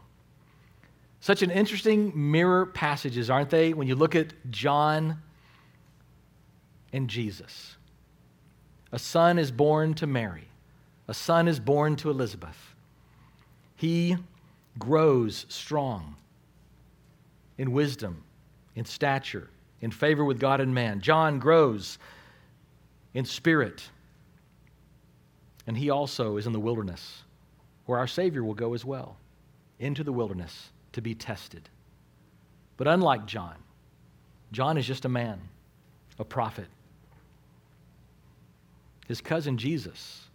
Such 1.20 1.42
an 1.42 1.52
interesting 1.52 2.12
mirror 2.14 2.66
passages, 2.66 3.30
aren't 3.30 3.50
they? 3.50 3.72
When 3.72 3.86
you 3.86 3.94
look 3.94 4.16
at 4.16 4.32
John 4.50 5.22
and 6.92 7.08
Jesus. 7.08 7.76
A 8.90 8.98
son 8.98 9.38
is 9.38 9.52
born 9.52 9.94
to 9.94 10.06
Mary, 10.06 10.48
a 11.08 11.14
son 11.14 11.48
is 11.48 11.60
born 11.60 11.96
to 11.96 12.10
Elizabeth. 12.10 12.74
He 13.76 14.16
grows 14.78 15.46
strong 15.48 16.16
in 17.58 17.72
wisdom, 17.72 18.22
in 18.74 18.84
stature, 18.84 19.50
in 19.80 19.90
favor 19.90 20.24
with 20.24 20.40
God 20.40 20.60
and 20.60 20.74
man. 20.74 21.00
John 21.00 21.38
grows 21.38 21.98
in 23.14 23.24
spirit, 23.24 23.88
and 25.66 25.76
he 25.76 25.90
also 25.90 26.36
is 26.36 26.46
in 26.46 26.52
the 26.52 26.60
wilderness, 26.60 27.22
where 27.86 27.98
our 27.98 28.06
Savior 28.06 28.42
will 28.42 28.54
go 28.54 28.74
as 28.74 28.84
well, 28.84 29.16
into 29.78 30.02
the 30.02 30.12
wilderness 30.12 30.70
to 30.92 31.00
be 31.00 31.14
tested. 31.14 31.68
But 32.76 32.88
unlike 32.88 33.26
John, 33.26 33.56
John 34.52 34.76
is 34.76 34.86
just 34.86 35.04
a 35.04 35.08
man, 35.08 35.40
a 36.18 36.24
prophet 36.24 36.66
his 39.06 39.20
cousin 39.20 39.56
Jesus, 39.56 40.25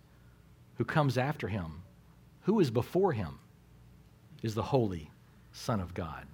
who 0.82 0.86
comes 0.86 1.15
after 1.15 1.47
him, 1.47 1.84
who 2.41 2.59
is 2.59 2.71
before 2.71 3.11
him, 3.11 3.38
is 4.41 4.55
the 4.55 4.63
Holy 4.63 5.11
Son 5.51 5.79
of 5.79 5.93
God. 5.93 6.25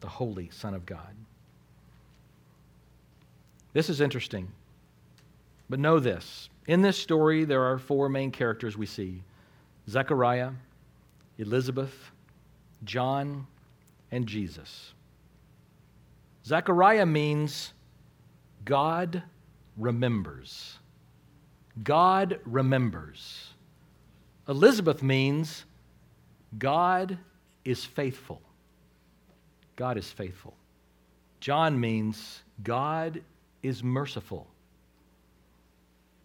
The 0.00 0.08
Holy 0.08 0.50
Son 0.50 0.74
of 0.74 0.84
God. 0.84 1.14
This 3.72 3.88
is 3.88 4.00
interesting. 4.00 4.48
But 5.68 5.78
know 5.78 6.00
this 6.00 6.48
in 6.66 6.82
this 6.82 6.98
story, 6.98 7.44
there 7.44 7.62
are 7.62 7.78
four 7.78 8.08
main 8.08 8.32
characters 8.32 8.76
we 8.76 8.86
see 8.86 9.22
Zechariah, 9.88 10.50
Elizabeth, 11.38 12.10
John, 12.82 13.46
and 14.10 14.26
Jesus. 14.26 14.94
Zechariah 16.44 17.06
means 17.06 17.72
God 18.64 19.22
remembers. 19.76 20.76
God 21.84 22.40
remembers. 22.44 23.49
Elizabeth 24.50 25.00
means 25.00 25.64
God 26.58 27.16
is 27.64 27.84
faithful. 27.84 28.42
God 29.76 29.96
is 29.96 30.10
faithful. 30.10 30.54
John 31.38 31.78
means 31.78 32.42
God 32.64 33.22
is 33.62 33.84
merciful. 33.84 34.48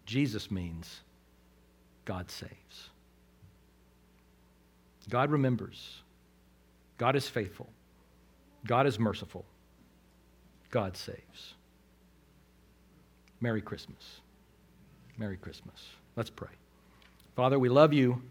Jesus 0.06 0.50
means 0.50 1.02
God 2.04 2.28
saves. 2.28 2.90
God 5.08 5.30
remembers. 5.30 6.02
God 6.98 7.14
is 7.14 7.28
faithful. 7.28 7.68
God 8.66 8.88
is 8.88 8.98
merciful. 8.98 9.44
God 10.72 10.96
saves. 10.96 11.54
Merry 13.40 13.62
Christmas. 13.62 14.20
Merry 15.16 15.36
Christmas. 15.36 15.80
Let's 16.16 16.30
pray. 16.30 16.48
Father, 17.36 17.58
we 17.58 17.68
love 17.68 17.92
you. 17.92 18.22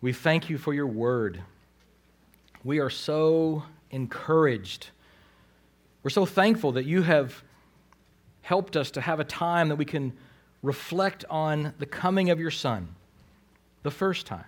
We 0.00 0.12
thank 0.12 0.48
you 0.48 0.56
for 0.56 0.72
your 0.72 0.86
word. 0.86 1.42
We 2.62 2.78
are 2.78 2.88
so 2.88 3.64
encouraged. 3.90 4.90
We're 6.04 6.10
so 6.10 6.24
thankful 6.26 6.70
that 6.72 6.84
you 6.84 7.02
have 7.02 7.42
helped 8.42 8.76
us 8.76 8.92
to 8.92 9.00
have 9.00 9.18
a 9.18 9.24
time 9.24 9.68
that 9.70 9.74
we 9.74 9.84
can 9.84 10.12
reflect 10.62 11.24
on 11.28 11.74
the 11.80 11.86
coming 11.86 12.30
of 12.30 12.38
your 12.38 12.52
Son 12.52 12.94
the 13.82 13.90
first 13.90 14.26
time. 14.26 14.44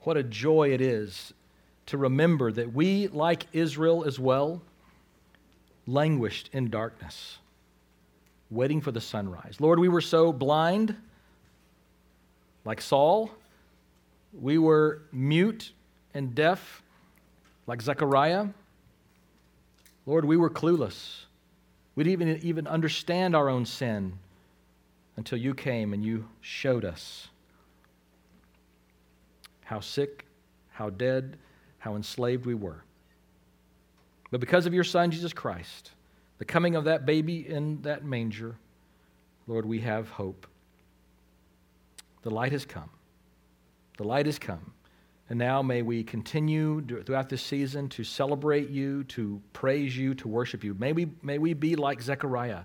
What 0.00 0.16
a 0.16 0.22
joy 0.22 0.72
it 0.72 0.80
is 0.80 1.34
to 1.86 1.98
remember 1.98 2.50
that 2.52 2.72
we, 2.72 3.08
like 3.08 3.44
Israel 3.52 4.04
as 4.04 4.18
well, 4.18 4.62
languished 5.86 6.48
in 6.54 6.70
darkness, 6.70 7.36
waiting 8.50 8.80
for 8.80 8.92
the 8.92 9.00
sunrise. 9.02 9.60
Lord, 9.60 9.78
we 9.78 9.90
were 9.90 10.00
so 10.00 10.32
blind, 10.32 10.96
like 12.66 12.82
Saul. 12.82 13.30
We 14.38 14.58
were 14.58 15.02
mute 15.12 15.72
and 16.12 16.34
deaf, 16.34 16.82
like 17.66 17.80
Zechariah. 17.80 18.48
Lord, 20.04 20.24
we 20.24 20.36
were 20.36 20.50
clueless. 20.50 21.24
We 21.94 22.04
didn't 22.04 22.22
even, 22.22 22.40
even 22.42 22.66
understand 22.66 23.34
our 23.34 23.48
own 23.48 23.64
sin 23.64 24.18
until 25.16 25.38
you 25.38 25.54
came 25.54 25.94
and 25.94 26.04
you 26.04 26.28
showed 26.42 26.84
us 26.84 27.28
how 29.64 29.80
sick, 29.80 30.26
how 30.70 30.90
dead, 30.90 31.38
how 31.78 31.96
enslaved 31.96 32.44
we 32.44 32.54
were. 32.54 32.82
But 34.30 34.40
because 34.40 34.66
of 34.66 34.74
your 34.74 34.84
Son, 34.84 35.10
Jesus 35.10 35.32
Christ, 35.32 35.92
the 36.38 36.44
coming 36.44 36.76
of 36.76 36.84
that 36.84 37.06
baby 37.06 37.48
in 37.48 37.80
that 37.82 38.04
manger, 38.04 38.56
Lord, 39.46 39.64
we 39.64 39.80
have 39.80 40.10
hope. 40.10 40.46
The 42.26 42.34
light 42.34 42.50
has 42.50 42.64
come. 42.64 42.90
The 43.98 44.02
light 44.02 44.26
has 44.26 44.36
come. 44.36 44.72
And 45.28 45.38
now 45.38 45.62
may 45.62 45.82
we 45.82 46.02
continue 46.02 46.84
throughout 47.04 47.28
this 47.28 47.40
season 47.40 47.88
to 47.90 48.02
celebrate 48.02 48.68
you, 48.68 49.04
to 49.04 49.40
praise 49.52 49.96
you, 49.96 50.12
to 50.16 50.26
worship 50.26 50.64
you. 50.64 50.74
May 50.74 50.92
we, 50.92 51.06
may 51.22 51.38
we 51.38 51.54
be 51.54 51.76
like 51.76 52.02
Zechariah. 52.02 52.62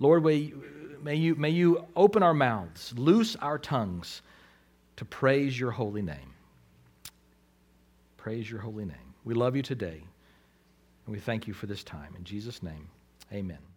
Lord, 0.00 0.24
may, 0.24 0.52
may, 1.00 1.14
you, 1.14 1.36
may 1.36 1.50
you 1.50 1.86
open 1.94 2.24
our 2.24 2.34
mouths, 2.34 2.92
loose 2.96 3.36
our 3.36 3.60
tongues 3.60 4.22
to 4.96 5.04
praise 5.04 5.58
your 5.58 5.70
holy 5.70 6.02
name. 6.02 6.34
Praise 8.16 8.50
your 8.50 8.58
holy 8.58 8.86
name. 8.86 9.14
We 9.22 9.34
love 9.34 9.54
you 9.54 9.62
today, 9.62 10.02
and 11.06 11.14
we 11.14 11.20
thank 11.20 11.46
you 11.46 11.54
for 11.54 11.66
this 11.66 11.84
time. 11.84 12.16
In 12.18 12.24
Jesus' 12.24 12.60
name, 12.60 12.88
amen. 13.32 13.69